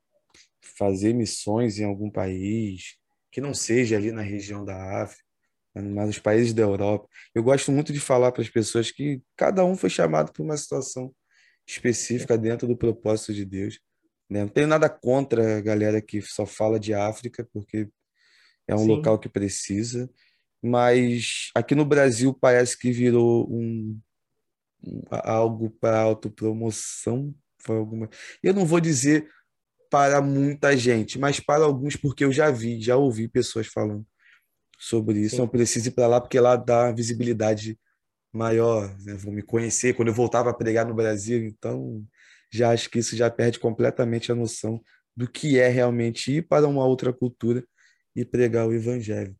fazer 0.77 1.13
missões 1.13 1.79
em 1.79 1.83
algum 1.83 2.11
país 2.11 2.95
que 3.31 3.41
não 3.41 3.55
seja 3.55 3.97
ali 3.97 4.11
na 4.11 4.21
região 4.21 4.63
da 4.63 5.01
África, 5.01 5.23
mas 5.73 6.05
nos 6.05 6.19
países 6.19 6.53
da 6.53 6.61
Europa. 6.61 7.07
Eu 7.33 7.41
gosto 7.41 7.71
muito 7.71 7.91
de 7.91 7.99
falar 7.99 8.31
para 8.31 8.43
as 8.43 8.49
pessoas 8.49 8.91
que 8.91 9.19
cada 9.35 9.65
um 9.65 9.75
foi 9.75 9.89
chamado 9.89 10.31
por 10.31 10.43
uma 10.43 10.55
situação 10.55 11.11
específica 11.67 12.37
dentro 12.37 12.67
do 12.67 12.77
propósito 12.77 13.33
de 13.33 13.45
Deus. 13.45 13.79
Né? 14.29 14.41
Não 14.41 14.47
tenho 14.47 14.67
nada 14.67 14.87
contra 14.87 15.57
a 15.57 15.61
galera 15.61 15.99
que 15.99 16.21
só 16.21 16.45
fala 16.45 16.79
de 16.79 16.93
África, 16.93 17.49
porque 17.51 17.89
é 18.67 18.75
um 18.75 18.79
Sim. 18.85 18.89
local 18.89 19.17
que 19.17 19.27
precisa, 19.27 20.07
mas 20.61 21.49
aqui 21.55 21.73
no 21.73 21.83
Brasil 21.83 22.31
parece 22.31 22.77
que 22.77 22.91
virou 22.91 23.51
um 23.51 23.99
algo 25.09 25.69
para 25.69 25.99
autopromoção. 25.99 27.33
Alguma... 27.67 28.09
Eu 28.43 28.53
não 28.53 28.65
vou 28.65 28.79
dizer 28.79 29.27
para 29.89 30.21
muita 30.21 30.75
gente, 30.75 31.17
mas 31.17 31.39
para 31.39 31.63
alguns, 31.63 31.95
porque 31.95 32.23
eu 32.23 32.31
já 32.31 32.51
vi, 32.51 32.81
já 32.81 32.97
ouvi 32.97 33.27
pessoas 33.27 33.67
falando 33.67 34.05
sobre 34.77 35.19
isso. 35.19 35.35
Sim. 35.35 35.41
Não 35.41 35.47
preciso 35.47 35.87
ir 35.87 35.91
para 35.91 36.07
lá 36.07 36.21
porque 36.21 36.39
lá 36.39 36.55
dá 36.55 36.91
visibilidade 36.91 37.79
maior, 38.33 38.95
né? 38.99 39.13
vão 39.13 39.31
me 39.31 39.41
conhecer 39.41 39.95
quando 39.95 40.09
eu 40.09 40.13
voltava 40.13 40.49
a 40.49 40.53
pregar 40.53 40.85
no 40.85 40.93
Brasil, 40.93 41.45
então 41.45 42.05
já 42.51 42.71
acho 42.71 42.89
que 42.89 42.99
isso 42.99 43.15
já 43.15 43.29
perde 43.29 43.59
completamente 43.59 44.31
a 44.31 44.35
noção 44.35 44.81
do 45.15 45.29
que 45.29 45.57
é 45.57 45.69
realmente 45.69 46.33
ir 46.33 46.41
para 46.41 46.67
uma 46.67 46.85
outra 46.85 47.13
cultura 47.13 47.65
e 48.15 48.25
pregar 48.25 48.67
o 48.67 48.73
evangelho. 48.73 49.35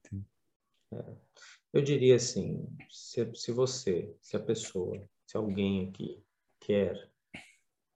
É. 0.93 1.25
Eu 1.73 1.81
diria 1.81 2.15
assim, 2.15 2.65
se, 2.89 3.29
se 3.35 3.51
você, 3.51 4.09
se 4.21 4.37
a 4.37 4.39
pessoa, 4.39 5.05
se 5.25 5.37
alguém 5.37 5.89
aqui 5.89 6.23
quer 6.59 7.11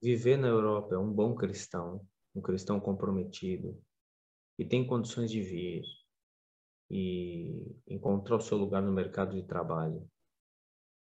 viver 0.01 0.37
na 0.37 0.47
Europa, 0.47 0.95
é 0.95 0.97
um 0.97 1.11
bom 1.11 1.35
cristão, 1.35 2.05
um 2.33 2.41
cristão 2.41 2.79
comprometido 2.79 3.81
e 4.57 4.65
tem 4.65 4.85
condições 4.85 5.29
de 5.29 5.41
vir 5.41 5.83
e 6.89 7.75
encontrar 7.87 8.37
o 8.37 8.41
seu 8.41 8.57
lugar 8.57 8.81
no 8.81 8.91
mercado 8.91 9.35
de 9.35 9.43
trabalho 9.43 10.09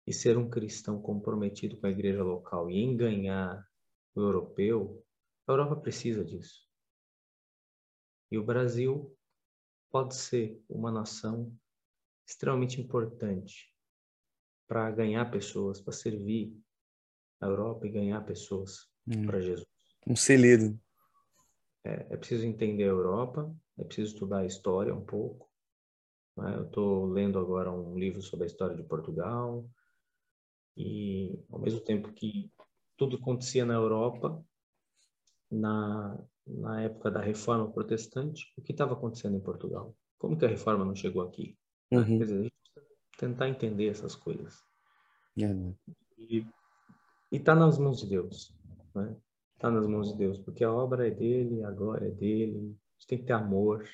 e 0.07 0.12
ser 0.12 0.39
um 0.39 0.49
cristão 0.49 1.01
comprometido 1.03 1.77
com 1.77 1.87
a 1.87 1.91
igreja 1.91 2.23
local 2.23 2.71
e 2.71 2.79
em 2.79 2.97
ganhar 2.97 3.67
o 4.14 4.21
europeu, 4.21 5.05
a 5.47 5.53
Europa 5.53 5.77
precisa 5.77 6.25
disso. 6.25 6.67
E 8.31 8.39
o 8.39 8.45
Brasil 8.45 9.17
pode 9.91 10.14
ser 10.14 10.62
uma 10.69 10.91
nação 10.91 11.57
extremamente 12.27 12.81
importante 12.81 13.76
para 14.67 14.91
ganhar 14.91 15.31
pessoas, 15.31 15.81
para 15.81 15.93
servir 15.93 16.57
a 17.41 17.47
Europa 17.47 17.87
e 17.87 17.91
ganhar 17.91 18.21
pessoas 18.23 18.89
hum. 19.07 19.27
para 19.27 19.41
Jesus. 19.41 19.67
Um 20.07 20.17
celeiro. 20.17 20.79
É, 21.85 22.07
é, 22.11 22.17
preciso 22.17 22.45
entender 22.45 22.85
a 22.85 22.89
Europa, 22.89 23.55
é 23.79 23.85
preciso 23.85 24.14
estudar 24.14 24.39
a 24.39 24.47
história 24.47 24.95
um 24.95 25.05
pouco. 25.05 25.49
Né? 26.37 26.55
Eu 26.57 26.64
estou 26.64 27.07
lendo 27.07 27.39
agora 27.39 27.71
um 27.71 27.97
livro 27.99 28.21
sobre 28.23 28.45
a 28.45 28.47
história 28.47 28.77
de 28.77 28.83
Portugal, 28.83 29.69
e 30.77 31.43
ao 31.51 31.59
mesmo 31.59 31.81
tempo 31.81 32.12
que 32.12 32.51
tudo 32.97 33.17
acontecia 33.17 33.64
na 33.64 33.75
Europa, 33.75 34.45
na, 35.51 36.19
na 36.47 36.83
época 36.83 37.11
da 37.11 37.21
reforma 37.21 37.71
protestante, 37.71 38.53
o 38.57 38.62
que 38.62 38.73
estava 38.73 38.93
acontecendo 38.93 39.37
em 39.37 39.41
Portugal? 39.41 39.97
Como 40.19 40.37
que 40.37 40.45
a 40.45 40.49
reforma 40.49 40.85
não 40.85 40.95
chegou 40.95 41.23
aqui? 41.23 41.57
Uhum. 41.91 42.19
Quer 42.19 42.25
dizer, 42.25 42.53
tentar 43.17 43.49
entender 43.49 43.89
essas 43.89 44.14
coisas. 44.14 44.62
Uhum. 45.37 45.75
E 46.19 46.47
está 47.31 47.55
nas 47.55 47.79
mãos 47.79 48.01
de 48.01 48.09
Deus. 48.09 48.55
Né? 48.95 49.17
Está 49.55 49.71
nas 49.71 49.87
mãos 49.87 50.12
de 50.12 50.19
Deus, 50.19 50.39
porque 50.39 50.64
a 50.64 50.73
obra 50.73 51.09
é 51.09 51.11
dele, 51.11 51.64
a 51.64 51.71
glória 51.71 52.09
é 52.09 52.11
dele. 52.11 52.59
A 52.59 52.93
gente 52.99 53.07
tem 53.07 53.19
que 53.19 53.25
ter 53.25 53.33
amor. 53.33 53.89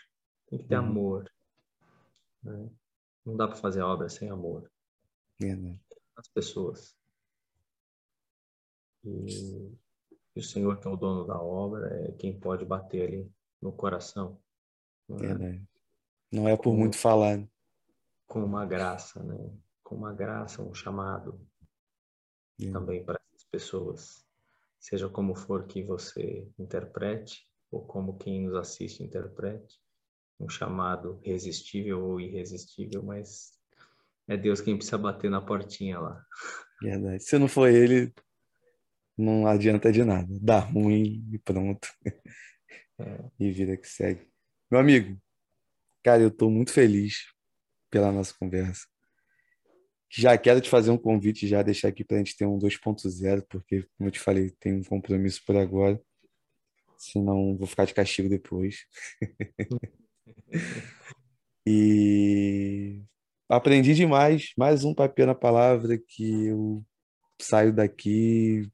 Tem 0.49 0.59
que 0.59 0.66
ter 0.66 0.79
uhum. 0.79 0.87
amor. 0.87 1.31
Né? 2.43 2.70
Não 3.25 3.37
dá 3.37 3.47
para 3.47 3.57
fazer 3.57 3.81
a 3.81 3.87
obra 3.87 4.09
sem 4.09 4.31
amor. 4.31 4.70
Uhum 5.43 5.79
as 6.16 6.29
pessoas. 6.29 6.97
E, 9.05 9.75
e, 10.37 10.41
o 10.41 10.43
Senhor, 10.43 10.79
que 10.79 10.87
é 10.87 10.91
o 10.91 10.97
dono 10.97 11.27
da 11.27 11.41
obra, 11.41 11.89
é 12.07 12.12
quem 12.12 12.39
pode 12.39 12.64
bater 12.64 13.09
ali 13.09 13.33
no 13.61 13.73
coração. 13.73 14.39
Não 15.09 15.18
é, 15.18 15.35
né? 15.35 15.66
não 16.31 16.49
é 16.49 16.57
por 16.57 16.75
muito 16.75 16.97
falar. 16.97 17.43
Com 18.33 18.43
uma 18.47 18.64
graça, 18.64 19.22
né? 19.22 19.37
Com 19.85 19.95
uma 19.95 20.14
graça, 20.14 20.62
um 20.62 20.72
chamado 20.72 21.39
é. 22.59 22.72
também 22.72 23.05
para 23.05 23.20
as 23.37 23.45
pessoas. 23.45 24.24
Seja 24.80 25.07
como 25.07 25.35
for 25.35 25.66
que 25.66 25.83
você 25.83 26.49
interprete, 26.59 27.47
ou 27.70 27.85
como 27.85 28.16
quem 28.16 28.47
nos 28.47 28.55
assiste 28.55 29.03
interprete, 29.03 29.78
um 30.41 30.49
chamado 30.49 31.21
resistível 31.22 32.03
ou 32.03 32.18
irresistível, 32.18 33.03
mas 33.03 33.53
é 34.26 34.34
Deus 34.34 34.63
quem 34.63 34.76
precisa 34.79 34.96
bater 34.96 35.30
na 35.30 35.42
portinha 35.42 36.00
lá. 36.00 36.25
Verdade. 36.80 37.22
Se 37.22 37.37
não 37.37 37.49
for 37.49 37.68
ele, 37.68 38.14
não 39.14 39.46
adianta 39.46 39.92
de 39.92 40.04
nada. 40.04 40.26
Dá 40.41 40.59
ruim 40.59 41.22
e 41.30 41.38
pronto. 41.38 41.87
É. 42.99 43.30
E 43.38 43.50
vida 43.50 43.76
que 43.76 43.88
segue. 43.88 44.26
Meu 44.71 44.80
amigo, 44.80 45.21
cara, 46.03 46.22
eu 46.22 46.29
estou 46.29 46.50
muito 46.50 46.72
feliz 46.72 47.26
pela 47.93 48.11
nossa 48.11 48.35
conversa. 48.35 48.87
Já 50.11 50.37
quero 50.37 50.61
te 50.61 50.69
fazer 50.69 50.91
um 50.91 50.99
convite, 50.99 51.47
já 51.47 51.63
deixar 51.63 51.89
aqui 51.89 52.03
para 52.03 52.17
a 52.17 52.19
gente 52.19 52.37
ter 52.37 52.47
um 52.47 52.59
2.0, 52.59 53.45
porque, 53.49 53.87
como 53.97 54.09
eu 54.09 54.11
te 54.11 54.19
falei, 54.19 54.51
tem 54.59 54.75
um 54.75 54.83
compromisso 54.83 55.43
por 55.47 55.57
agora. 55.57 56.01
Senão 56.97 57.57
vou 57.57 57.67
ficar 57.67 57.85
de 57.85 57.95
castigo 57.95 58.29
depois. 58.29 58.87
e 61.67 63.03
aprendi 63.49 63.95
demais. 63.95 64.53
Mais 64.57 64.85
um 64.85 64.95
papel 64.95 65.27
na 65.27 65.35
palavra 65.35 65.99
que 65.99 66.47
eu 66.47 66.85
saio 67.41 67.73
daqui 67.73 68.71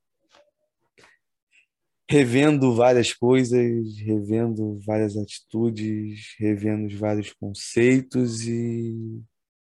revendo 2.08 2.74
várias 2.74 3.12
coisas, 3.12 3.98
revendo 3.98 4.80
várias 4.86 5.16
atitudes, 5.16 6.34
revendo 6.38 6.96
vários 6.98 7.32
conceitos 7.34 8.46
e, 8.46 9.22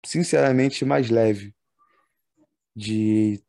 sinceramente, 0.06 0.84
mais 0.84 1.10
leve. 1.10 1.52
De 2.74 3.42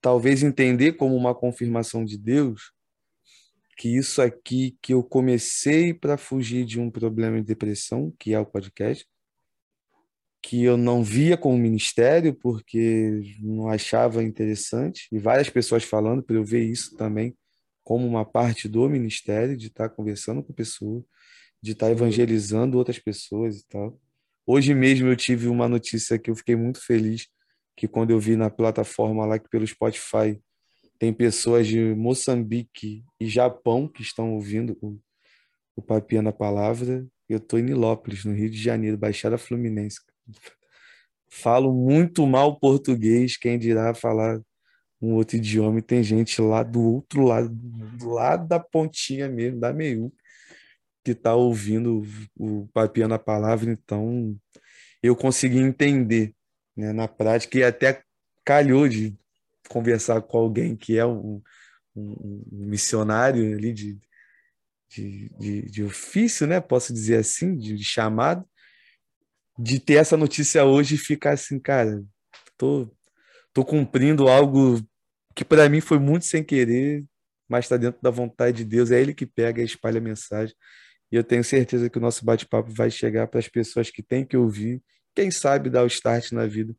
talvez 0.00 0.42
entender 0.42 0.94
como 0.94 1.14
uma 1.14 1.34
confirmação 1.34 2.04
de 2.04 2.18
Deus 2.18 2.72
que 3.76 3.96
isso 3.96 4.20
aqui 4.20 4.76
que 4.82 4.92
eu 4.92 5.02
comecei 5.02 5.94
para 5.94 6.18
fugir 6.18 6.66
de 6.66 6.78
um 6.78 6.90
problema 6.90 7.40
de 7.40 7.46
depressão, 7.46 8.12
que 8.18 8.34
é 8.34 8.38
o 8.38 8.44
podcast, 8.44 9.06
que 10.42 10.62
eu 10.62 10.76
não 10.76 11.02
via 11.02 11.34
como 11.34 11.56
ministério 11.56 12.34
porque 12.34 13.22
não 13.40 13.68
achava 13.68 14.22
interessante 14.22 15.08
e 15.10 15.18
várias 15.18 15.48
pessoas 15.48 15.82
falando 15.82 16.22
para 16.22 16.36
eu 16.36 16.44
ver 16.44 16.62
isso 16.62 16.94
também 16.94 17.34
como 17.82 18.06
uma 18.06 18.24
parte 18.24 18.68
do 18.68 18.88
ministério 18.88 19.56
de 19.56 19.68
estar 19.68 19.88
conversando 19.88 20.42
com 20.42 20.52
pessoas, 20.52 21.02
de 21.62 21.72
estar 21.72 21.90
evangelizando 21.90 22.78
outras 22.78 22.98
pessoas 22.98 23.60
e 23.60 23.66
tal. 23.68 24.00
Hoje 24.46 24.74
mesmo 24.74 25.08
eu 25.08 25.16
tive 25.16 25.48
uma 25.48 25.68
notícia 25.68 26.18
que 26.18 26.30
eu 26.30 26.34
fiquei 26.34 26.56
muito 26.56 26.84
feliz 26.84 27.28
que 27.76 27.88
quando 27.88 28.10
eu 28.10 28.18
vi 28.18 28.36
na 28.36 28.50
plataforma 28.50 29.24
lá 29.24 29.38
que 29.38 29.48
pelo 29.48 29.66
Spotify 29.66 30.38
tem 30.98 31.12
pessoas 31.12 31.66
de 31.66 31.94
Moçambique 31.94 33.02
e 33.18 33.26
Japão 33.26 33.88
que 33.88 34.02
estão 34.02 34.34
ouvindo 34.34 34.76
o, 34.82 35.00
o 35.74 35.80
Papia 35.80 36.20
na 36.20 36.32
Palavra 36.32 37.06
Eu 37.28 37.38
estou 37.38 37.58
em 37.58 37.62
Nilópolis, 37.62 38.24
no 38.24 38.34
Rio 38.34 38.50
de 38.50 38.60
Janeiro, 38.62 38.98
Baixada 38.98 39.38
Fluminense. 39.38 40.00
Falo 41.30 41.72
muito 41.72 42.26
mal 42.26 42.58
português, 42.58 43.36
quem 43.36 43.58
dirá 43.58 43.94
falar 43.94 44.42
um 45.00 45.14
outro 45.14 45.36
idioma, 45.36 45.78
e 45.78 45.82
tem 45.82 46.02
gente 46.02 46.40
lá 46.42 46.62
do 46.62 46.80
outro 46.80 47.24
lado, 47.24 47.48
do 47.48 48.10
lado 48.10 48.46
da 48.46 48.60
pontinha 48.60 49.28
mesmo, 49.28 49.58
da 49.58 49.72
meio, 49.72 50.12
que 51.04 51.12
está 51.12 51.34
ouvindo 51.34 52.02
o 52.36 52.68
Papiando 52.68 53.14
a 53.14 53.18
Palavra, 53.18 53.70
então 53.70 54.36
eu 55.02 55.16
consegui 55.16 55.58
entender 55.58 56.34
né, 56.76 56.92
na 56.92 57.08
prática 57.08 57.58
e 57.58 57.64
até 57.64 58.02
calhou 58.44 58.88
de 58.88 59.16
conversar 59.68 60.20
com 60.22 60.36
alguém 60.36 60.76
que 60.76 60.98
é 60.98 61.06
um, 61.06 61.40
um, 61.94 62.44
um 62.52 62.66
missionário 62.66 63.56
ali 63.56 63.72
de, 63.72 63.98
de, 64.88 65.28
de, 65.38 65.62
de, 65.62 65.84
ofício, 65.84 66.46
né? 66.46 66.60
Posso 66.60 66.92
dizer 66.92 67.18
assim, 67.18 67.56
de, 67.56 67.76
de, 67.76 67.84
chamado, 67.84 68.44
de 69.58 69.78
ter 69.78 69.94
essa 69.94 70.16
notícia 70.16 70.64
hoje 70.64 70.96
e 70.96 70.98
ficar 70.98 71.32
assim, 71.32 71.58
cara, 71.58 72.02
tô, 72.56 72.90
tô 73.52 73.64
cumprindo 73.64 74.28
algo 74.28 74.80
que 75.34 75.44
para 75.44 75.68
mim 75.68 75.80
foi 75.80 75.98
muito 75.98 76.26
sem 76.26 76.42
querer, 76.42 77.04
mas 77.48 77.64
está 77.64 77.76
dentro 77.76 78.00
da 78.02 78.10
vontade 78.10 78.58
de 78.58 78.64
Deus. 78.64 78.90
É 78.90 79.00
Ele 79.00 79.14
que 79.14 79.26
pega 79.26 79.60
e 79.60 79.64
espalha 79.64 79.98
a 79.98 80.00
mensagem. 80.02 80.54
E 81.10 81.16
eu 81.16 81.24
tenho 81.24 81.42
certeza 81.42 81.90
que 81.90 81.98
o 81.98 82.00
nosso 82.00 82.24
bate-papo 82.24 82.70
vai 82.70 82.90
chegar 82.90 83.26
para 83.26 83.40
as 83.40 83.48
pessoas 83.48 83.90
que 83.90 84.02
têm 84.02 84.24
que 84.24 84.36
ouvir, 84.36 84.82
quem 85.14 85.30
sabe 85.30 85.68
dar 85.68 85.82
o 85.82 85.88
start 85.88 86.30
na 86.30 86.46
vida 86.46 86.74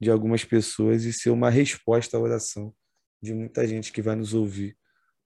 de 0.00 0.10
algumas 0.10 0.44
pessoas 0.44 1.04
e 1.04 1.12
ser 1.12 1.30
uma 1.30 1.50
resposta 1.50 2.16
à 2.16 2.20
oração 2.20 2.74
de 3.22 3.32
muita 3.32 3.66
gente 3.66 3.92
que 3.92 4.02
vai 4.02 4.16
nos 4.16 4.34
ouvir 4.34 4.76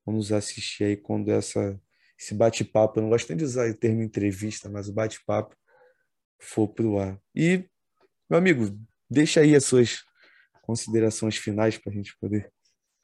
ou 0.04 0.14
nos 0.14 0.32
assistir 0.32 0.84
aí 0.84 0.96
quando 0.96 1.30
essa, 1.30 1.80
esse 2.18 2.34
bate-papo, 2.34 2.98
eu 2.98 3.02
não 3.02 3.10
gosto 3.10 3.28
nem 3.28 3.38
de 3.38 3.44
usar 3.44 3.70
o 3.70 3.74
termo 3.74 4.02
entrevista, 4.02 4.68
mas 4.68 4.88
o 4.88 4.92
bate-papo 4.92 5.56
for 6.38 6.68
para 6.68 6.86
o 6.86 6.98
ar. 6.98 7.18
E, 7.34 7.64
meu 8.28 8.38
amigo, 8.38 8.78
deixa 9.10 9.40
aí 9.40 9.54
as 9.54 9.64
suas 9.64 10.02
considerações 10.62 11.36
finais 11.36 11.78
para 11.78 11.92
a 11.92 11.94
gente 11.94 12.16
poder 12.18 12.50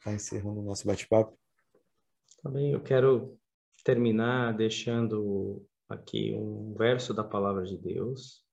estar 0.09 0.15
encerrando 0.15 0.61
o 0.61 0.65
nosso 0.65 0.87
bate-papo. 0.87 1.39
Também 2.43 2.73
eu 2.73 2.81
quero 2.81 3.39
terminar 3.85 4.57
deixando 4.57 5.65
aqui 5.89 6.35
um 6.35 6.75
verso 6.75 7.13
da 7.13 7.25
palavra 7.25 7.65
de 7.65 7.77
Deus, 7.77 8.45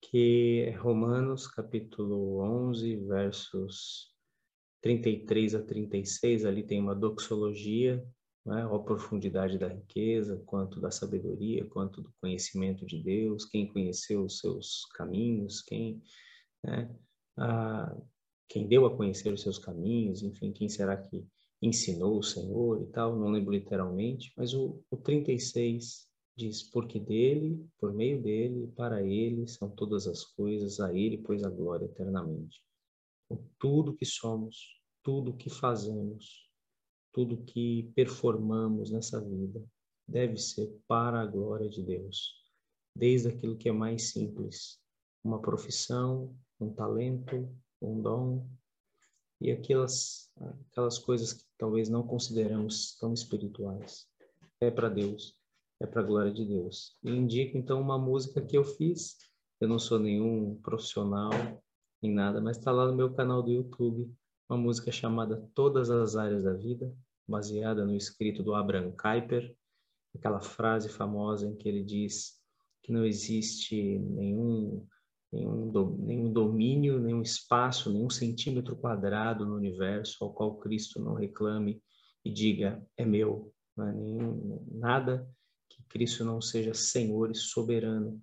que 0.00 0.64
é 0.66 0.70
Romanos 0.76 1.46
capítulo 1.46 2.40
11, 2.68 2.96
versos 3.06 4.14
33 4.82 5.54
a 5.54 5.62
36, 5.62 6.44
ali 6.44 6.62
tem 6.62 6.80
uma 6.80 6.94
doxologia, 6.94 8.02
né? 8.46 8.62
a 8.62 8.78
profundidade 8.78 9.58
da 9.58 9.68
riqueza, 9.68 10.42
quanto 10.46 10.80
da 10.80 10.90
sabedoria, 10.90 11.66
quanto 11.66 12.00
do 12.00 12.12
conhecimento 12.20 12.86
de 12.86 13.02
Deus, 13.02 13.44
quem 13.44 13.66
conheceu 13.66 14.24
os 14.24 14.38
seus 14.38 14.86
caminhos, 14.94 15.60
quem, 15.60 16.02
né? 16.64 16.90
ah, 17.36 17.94
quem 18.50 18.66
deu 18.66 18.84
a 18.84 18.94
conhecer 18.94 19.32
os 19.32 19.42
seus 19.42 19.58
caminhos, 19.58 20.24
enfim, 20.24 20.52
quem 20.52 20.68
será 20.68 20.96
que 20.96 21.24
ensinou 21.62 22.18
o 22.18 22.22
Senhor 22.22 22.82
e 22.82 22.86
tal, 22.86 23.16
não 23.16 23.30
lembro 23.30 23.52
literalmente, 23.52 24.32
mas 24.36 24.52
o, 24.52 24.82
o 24.90 24.96
36 24.96 26.08
diz, 26.36 26.60
porque 26.60 26.98
dele, 26.98 27.64
por 27.78 27.92
meio 27.92 28.20
dele, 28.20 28.66
para 28.74 29.02
ele 29.06 29.46
são 29.46 29.70
todas 29.70 30.08
as 30.08 30.24
coisas, 30.24 30.80
a 30.80 30.92
ele 30.92 31.18
pois 31.18 31.44
a 31.44 31.48
glória 31.48 31.84
eternamente. 31.84 32.60
Então, 33.26 33.40
tudo 33.56 33.94
que 33.94 34.04
somos, 34.04 34.80
tudo 35.00 35.36
que 35.36 35.48
fazemos, 35.48 36.50
tudo 37.12 37.44
que 37.44 37.92
performamos 37.94 38.90
nessa 38.90 39.20
vida 39.20 39.64
deve 40.08 40.36
ser 40.38 40.76
para 40.88 41.20
a 41.20 41.26
glória 41.26 41.68
de 41.68 41.84
Deus. 41.84 42.34
Desde 42.96 43.28
aquilo 43.28 43.56
que 43.56 43.68
é 43.68 43.72
mais 43.72 44.10
simples, 44.10 44.80
uma 45.22 45.40
profissão, 45.40 46.34
um 46.58 46.72
talento, 46.72 47.48
um 47.80 48.00
dom, 48.00 48.46
e 49.40 49.50
aquelas, 49.50 50.30
aquelas 50.70 50.98
coisas 50.98 51.32
que 51.32 51.44
talvez 51.56 51.88
não 51.88 52.06
consideramos 52.06 52.96
tão 52.98 53.14
espirituais. 53.14 54.06
É 54.60 54.70
para 54.70 54.88
Deus, 54.88 55.34
é 55.80 55.86
para 55.86 56.02
a 56.02 56.04
glória 56.04 56.32
de 56.32 56.44
Deus. 56.44 56.96
E 57.02 57.10
indico 57.10 57.56
então 57.56 57.80
uma 57.80 57.98
música 57.98 58.42
que 58.42 58.56
eu 58.56 58.64
fiz. 58.64 59.16
Eu 59.58 59.68
não 59.68 59.78
sou 59.78 59.98
nenhum 59.98 60.60
profissional 60.62 61.30
em 62.02 62.12
nada, 62.12 62.40
mas 62.40 62.58
está 62.58 62.70
lá 62.70 62.86
no 62.86 62.96
meu 62.96 63.12
canal 63.14 63.42
do 63.42 63.50
YouTube, 63.50 64.10
uma 64.48 64.58
música 64.58 64.90
chamada 64.90 65.48
Todas 65.54 65.90
as 65.90 66.16
Áreas 66.16 66.44
da 66.44 66.54
Vida, 66.54 66.94
baseada 67.28 67.84
no 67.84 67.94
escrito 67.94 68.42
do 68.42 68.54
Abraham 68.54 68.92
Kuyper, 68.92 69.54
aquela 70.14 70.40
frase 70.40 70.88
famosa 70.88 71.46
em 71.46 71.54
que 71.54 71.68
ele 71.68 71.84
diz 71.84 72.40
que 72.82 72.92
não 72.92 73.04
existe 73.04 73.98
nenhum 73.98 74.86
nenhum, 75.32 75.70
do, 75.70 75.96
nenhum 75.98 76.32
domínio, 76.32 76.98
nenhum 76.98 77.22
espaço, 77.22 77.92
nenhum 77.92 78.10
centímetro 78.10 78.76
quadrado 78.76 79.46
no 79.46 79.54
universo 79.54 80.24
ao 80.24 80.32
qual 80.32 80.58
Cristo 80.58 81.00
não 81.00 81.14
reclame 81.14 81.82
e 82.24 82.32
diga 82.32 82.84
é 82.96 83.04
meu, 83.04 83.52
é 83.78 83.92
nenhum, 83.92 84.66
nada 84.70 85.28
que 85.68 85.82
Cristo 85.84 86.24
não 86.24 86.40
seja 86.40 86.74
Senhor 86.74 87.30
e 87.30 87.34
soberano 87.34 88.20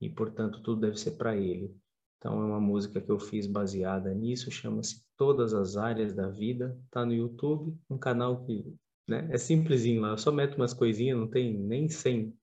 e 0.00 0.10
portanto 0.10 0.62
tudo 0.62 0.80
deve 0.82 0.98
ser 0.98 1.12
para 1.12 1.36
Ele. 1.36 1.74
Então 2.18 2.40
é 2.40 2.44
uma 2.44 2.60
música 2.60 3.00
que 3.00 3.10
eu 3.10 3.18
fiz 3.18 3.46
baseada 3.46 4.14
nisso, 4.14 4.50
chama-se 4.50 5.02
Todas 5.16 5.54
as 5.54 5.76
áreas 5.76 6.12
da 6.12 6.28
vida, 6.28 6.76
tá 6.90 7.06
no 7.06 7.12
YouTube, 7.12 7.76
um 7.88 7.96
canal 7.96 8.44
que 8.44 8.74
né, 9.08 9.28
é 9.30 9.38
simplesinho 9.38 10.02
lá, 10.02 10.10
eu 10.10 10.18
só 10.18 10.32
meto 10.32 10.56
umas 10.56 10.74
coisinhas, 10.74 11.16
não 11.16 11.28
tem 11.28 11.56
nem 11.56 11.88
100 11.88 12.36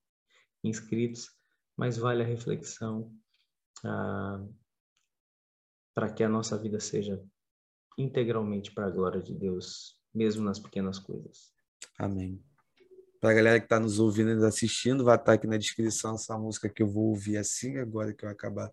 inscritos, 0.64 1.30
mas 1.76 1.98
vale 1.98 2.24
a 2.24 2.26
reflexão 2.26 3.14
ah, 3.84 4.46
para 5.94 6.12
que 6.12 6.24
a 6.24 6.30
nossa 6.30 6.58
vida 6.58 6.80
seja 6.80 7.22
integralmente 7.98 8.72
para 8.72 8.88
a 8.88 8.92
glória 8.92 9.22
de 9.22 9.34
Deus, 9.34 9.98
mesmo 10.14 10.44
nas 10.44 10.60
pequenas 10.60 10.98
coisas. 10.98 11.52
Amém. 11.98 12.42
Para 13.20 13.32
a 13.32 13.34
galera 13.34 13.60
que 13.60 13.66
está 13.66 13.80
nos 13.80 14.00
ouvindo 14.00 14.32
e 14.32 14.36
nos 14.36 14.46
assistindo, 14.46 15.04
vai 15.04 15.16
estar 15.16 15.26
tá 15.26 15.34
aqui 15.34 15.46
na 15.46 15.58
descrição 15.58 16.16
essa 16.16 16.38
música 16.38 16.70
que 16.70 16.82
eu 16.82 16.88
vou 16.88 17.10
ouvir 17.10 17.38
assim, 17.38 17.78
agora 17.78 18.14
que 18.14 18.24
eu 18.24 18.30
acabar 18.30 18.72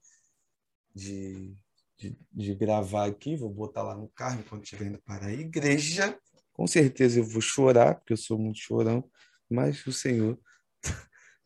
de, 0.95 1.57
de, 1.99 2.16
de 2.33 2.55
gravar 2.55 3.07
aqui. 3.07 3.35
Vou 3.37 3.51
botar 3.51 3.83
lá 3.83 3.97
no 3.97 4.09
carro 4.09 4.39
enquanto 4.39 4.62
estiver 4.62 4.87
indo 4.87 5.03
para 5.03 5.27
a 5.27 5.33
igreja. 5.33 6.16
Com 6.53 6.66
certeza 6.66 7.19
eu 7.19 7.24
vou 7.24 7.43
chorar, 7.43 7.97
porque 7.97 8.12
eu 8.12 8.16
sou 8.16 8.39
muito 8.39 8.61
chorão, 8.61 9.11
mas 9.51 9.85
o 9.85 9.93
Senhor 9.93 10.39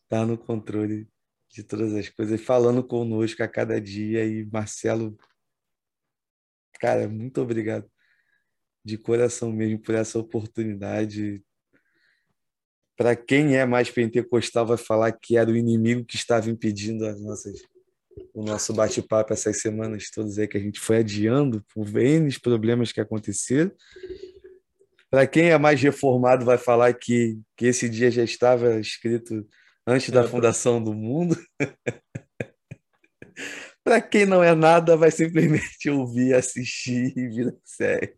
está 0.05 0.25
no 0.27 0.37
controle 0.37 1.09
de 1.53 1.65
todas 1.65 1.95
as 1.95 2.09
coisas, 2.09 2.41
falando 2.41 2.83
conosco 2.83 3.43
a 3.43 3.49
cada 3.49 3.81
dia. 3.81 4.25
E 4.25 4.45
Marcelo, 4.47 5.17
cara, 6.79 7.09
muito 7.09 7.41
obrigado 7.41 7.91
de 8.85 8.97
coração 8.97 9.53
mesmo 9.53 9.79
por 9.79 9.95
essa 9.95 10.19
oportunidade. 10.19 11.43
Para 12.97 13.17
quem 13.17 13.57
é 13.57 13.65
mais 13.65 13.91
pentecostal, 13.91 14.67
vai 14.67 14.77
falar 14.77 15.13
que 15.13 15.37
era 15.37 15.51
o 15.51 15.57
inimigo 15.57 16.05
que 16.05 16.17
estava 16.17 16.51
impedindo 16.51 17.07
as 17.07 17.21
nossas, 17.21 17.63
o 18.33 18.43
nosso 18.43 18.73
bate-papo 18.73 19.33
essas 19.33 19.61
semanas 19.61 20.11
todas 20.11 20.39
aí 20.39 20.47
que 20.47 20.57
a 20.57 20.61
gente 20.61 20.79
foi 20.79 20.99
adiando 20.99 21.65
por 21.75 21.89
N 21.97 22.39
problemas 22.41 22.93
que 22.93 23.01
aconteceram. 23.01 23.73
Para 25.11 25.27
quem 25.27 25.51
é 25.51 25.59
mais 25.59 25.81
reformado, 25.81 26.45
vai 26.45 26.57
falar 26.57 26.93
que, 26.95 27.41
que 27.57 27.67
esse 27.67 27.89
dia 27.89 28.11
já 28.11 28.23
estava 28.23 28.79
escrito 28.79 29.47
antes 29.87 30.11
da 30.11 30.27
fundação 30.27 30.83
do 30.83 30.93
mundo. 30.95 31.37
Para 33.83 34.01
quem 34.01 34.27
não 34.27 34.43
é 34.43 34.55
nada, 34.55 34.97
vai 34.97 35.11
simplesmente 35.11 35.89
ouvir, 35.91 36.35
assistir 36.35 37.13
e 37.17 37.29
vir 37.29 37.57
série. 37.65 38.15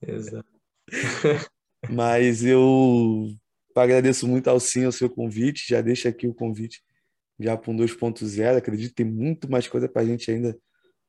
Exato. 0.00 0.48
Mas 1.90 2.42
eu 2.42 3.28
agradeço 3.76 4.26
muito 4.26 4.48
ao 4.48 4.58
Sim, 4.58 4.84
ao 4.86 4.92
seu 4.92 5.08
convite. 5.10 5.66
Já 5.68 5.80
deixo 5.80 6.08
aqui 6.08 6.26
o 6.26 6.34
convite 6.34 6.82
já 7.38 7.56
para 7.56 7.70
um 7.70 7.76
2.0. 7.76 8.56
Acredito 8.56 8.90
que 8.90 8.96
tem 8.96 9.06
muito 9.06 9.50
mais 9.50 9.68
coisa 9.68 9.88
para 9.88 10.02
a 10.02 10.06
gente 10.06 10.30
ainda 10.30 10.58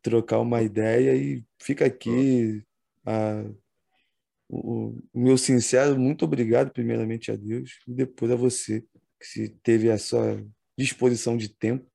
trocar 0.01 0.39
uma 0.39 0.61
ideia. 0.61 1.15
E 1.15 1.43
fica 1.59 1.85
aqui 1.85 2.61
a, 3.05 3.45
o, 4.49 4.97
o 5.13 5.19
meu 5.19 5.37
sincero 5.37 5.97
muito 5.97 6.25
obrigado, 6.25 6.71
primeiramente 6.71 7.31
a 7.31 7.35
Deus, 7.35 7.79
e 7.87 7.93
depois 7.93 8.31
a 8.31 8.35
você 8.35 8.83
se 9.21 9.49
teve 9.63 9.89
a 9.89 9.97
sua 9.97 10.45
disposição 10.77 11.37
de 11.37 11.49
tempo 11.49 11.89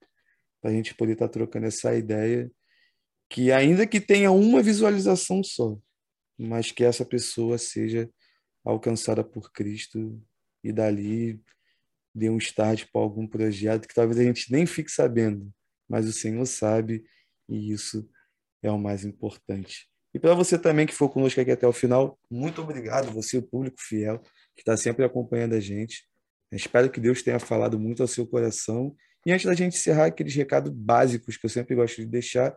para 0.60 0.70
a 0.70 0.74
gente 0.74 0.94
poder 0.94 1.12
estar 1.12 1.28
tá 1.28 1.32
trocando 1.32 1.66
essa 1.66 1.94
ideia, 1.94 2.50
que 3.28 3.50
ainda 3.50 3.86
que 3.86 4.00
tenha 4.00 4.30
uma 4.30 4.62
visualização 4.62 5.42
só, 5.42 5.76
mas 6.38 6.70
que 6.70 6.84
essa 6.84 7.04
pessoa 7.04 7.58
seja 7.58 8.10
alcançada 8.64 9.24
por 9.24 9.50
Cristo 9.52 10.20
e 10.62 10.72
dali 10.72 11.40
dê 12.14 12.28
um 12.28 12.38
start 12.38 12.86
para 12.92 13.00
algum 13.00 13.26
projeto 13.26 13.88
que 13.88 13.94
talvez 13.94 14.18
a 14.18 14.24
gente 14.24 14.52
nem 14.52 14.66
fique 14.66 14.90
sabendo, 14.90 15.50
mas 15.88 16.06
o 16.06 16.12
Senhor 16.12 16.44
sabe 16.46 17.04
e 17.48 17.72
isso 17.72 18.08
é 18.62 18.70
o 18.70 18.78
mais 18.78 19.04
importante. 19.04 19.88
E 20.14 20.18
para 20.18 20.34
você 20.34 20.58
também 20.58 20.86
que 20.86 20.94
for 20.94 21.08
conosco 21.08 21.40
aqui 21.40 21.50
até 21.50 21.66
o 21.66 21.72
final, 21.72 22.18
muito 22.30 22.60
obrigado, 22.60 23.10
você, 23.10 23.38
o 23.38 23.42
público 23.42 23.80
fiel, 23.80 24.20
que 24.54 24.60
está 24.60 24.76
sempre 24.76 25.04
acompanhando 25.04 25.54
a 25.54 25.60
gente. 25.60 26.06
Espero 26.56 26.90
que 26.90 27.00
Deus 27.00 27.22
tenha 27.22 27.38
falado 27.38 27.78
muito 27.78 28.02
ao 28.02 28.08
seu 28.08 28.26
coração. 28.26 28.94
E 29.24 29.32
antes 29.32 29.46
da 29.46 29.54
gente 29.54 29.76
encerrar, 29.76 30.06
aqueles 30.06 30.34
recados 30.34 30.72
básicos 30.72 31.36
que 31.36 31.46
eu 31.46 31.50
sempre 31.50 31.74
gosto 31.74 31.96
de 31.96 32.06
deixar, 32.06 32.56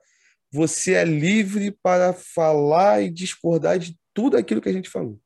você 0.51 0.93
é 0.93 1.03
livre 1.03 1.71
para 1.83 2.13
falar 2.13 3.01
e 3.01 3.09
discordar 3.09 3.77
de 3.77 3.97
tudo 4.13 4.37
aquilo 4.37 4.61
que 4.61 4.69
a 4.69 4.73
gente 4.73 4.89
falou. 4.89 5.19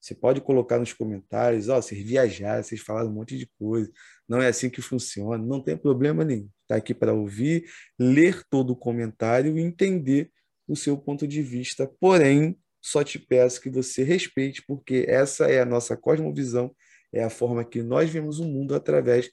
Você 0.00 0.16
pode 0.16 0.40
colocar 0.40 0.80
nos 0.80 0.92
comentários, 0.92 1.68
ó, 1.68 1.78
oh, 1.78 1.82
vocês 1.82 2.02
viajaram, 2.04 2.62
vocês 2.62 2.80
falaram 2.80 3.08
um 3.08 3.12
monte 3.12 3.38
de 3.38 3.48
coisa, 3.56 3.88
não 4.28 4.42
é 4.42 4.48
assim 4.48 4.68
que 4.68 4.82
funciona, 4.82 5.38
não 5.38 5.62
tem 5.62 5.76
problema 5.76 6.24
nenhum. 6.24 6.48
Está 6.62 6.74
aqui 6.74 6.92
para 6.92 7.12
ouvir, 7.14 7.64
ler 7.96 8.42
todo 8.50 8.70
o 8.70 8.76
comentário 8.76 9.56
e 9.56 9.62
entender 9.62 10.32
o 10.66 10.74
seu 10.74 10.98
ponto 10.98 11.26
de 11.26 11.40
vista. 11.40 11.88
Porém, 12.00 12.58
só 12.80 13.04
te 13.04 13.16
peço 13.16 13.60
que 13.60 13.70
você 13.70 14.02
respeite, 14.02 14.64
porque 14.66 15.04
essa 15.06 15.46
é 15.46 15.60
a 15.60 15.64
nossa 15.64 15.96
cosmovisão, 15.96 16.74
é 17.12 17.22
a 17.22 17.30
forma 17.30 17.64
que 17.64 17.82
nós 17.82 18.10
vemos 18.10 18.38
o 18.38 18.44
mundo 18.44 18.74
através 18.74 19.30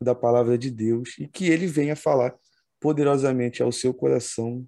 da 0.00 0.14
palavra 0.14 0.56
de 0.56 0.70
Deus 0.70 1.18
e 1.18 1.26
que 1.26 1.46
ele 1.46 1.66
venha 1.66 1.96
falar 1.96 2.34
poderosamente 2.80 3.62
ao 3.62 3.72
seu 3.72 3.92
coração. 3.92 4.66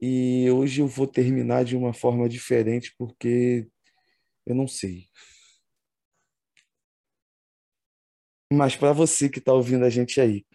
E 0.00 0.50
hoje 0.50 0.80
eu 0.80 0.88
vou 0.88 1.06
terminar 1.06 1.64
de 1.64 1.76
uma 1.76 1.92
forma 1.92 2.28
diferente, 2.28 2.94
porque 2.98 3.68
eu 4.46 4.54
não 4.54 4.66
sei. 4.66 5.08
Mas 8.52 8.76
para 8.76 8.92
você 8.92 9.28
que 9.28 9.38
está 9.38 9.52
ouvindo 9.52 9.84
a 9.84 9.90
gente 9.90 10.20
aí, 10.20 10.46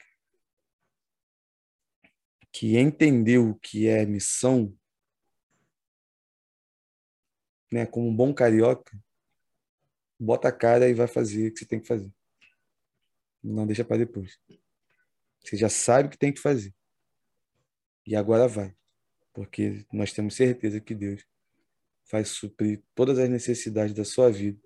que 2.51 2.77
entendeu 2.77 3.49
o 3.49 3.59
que 3.59 3.87
é 3.87 4.05
missão, 4.05 4.75
né, 7.71 7.85
como 7.85 8.07
um 8.07 8.15
bom 8.15 8.33
carioca, 8.33 8.97
bota 10.19 10.49
a 10.49 10.51
cara 10.51 10.89
e 10.89 10.93
vai 10.93 11.07
fazer 11.07 11.47
o 11.47 11.53
que 11.53 11.59
você 11.59 11.65
tem 11.65 11.79
que 11.79 11.87
fazer. 11.87 12.11
Não 13.41 13.65
deixa 13.65 13.85
para 13.85 13.97
depois. 13.97 14.37
Você 15.43 15.55
já 15.55 15.69
sabe 15.69 16.07
o 16.07 16.11
que 16.11 16.17
tem 16.17 16.33
que 16.33 16.41
fazer. 16.41 16.73
E 18.05 18.15
agora 18.15 18.47
vai. 18.47 18.75
Porque 19.33 19.85
nós 19.93 20.11
temos 20.11 20.35
certeza 20.35 20.81
que 20.81 20.93
Deus 20.93 21.25
vai 22.11 22.25
suprir 22.25 22.83
todas 22.95 23.19
as 23.19 23.29
necessidades 23.29 23.93
da 23.93 24.03
sua 24.03 24.31
vida, 24.31 24.59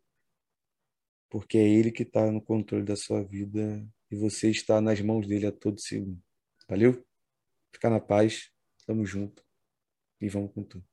porque 1.30 1.58
é 1.58 1.68
Ele 1.68 1.92
que 1.92 2.04
está 2.04 2.32
no 2.32 2.42
controle 2.42 2.86
da 2.86 2.96
sua 2.96 3.22
vida 3.24 3.86
e 4.10 4.16
você 4.16 4.50
está 4.50 4.80
nas 4.80 5.02
mãos 5.02 5.28
dele 5.28 5.48
a 5.48 5.52
todo 5.52 5.80
segundo. 5.82 6.22
Valeu? 6.70 7.06
Fica 7.74 7.90
na 7.90 8.00
paz, 8.00 8.50
tamo 8.86 9.06
junto 9.06 9.44
e 10.22 10.30
vamos 10.30 10.54
com 10.54 10.64
tudo. 10.64 10.93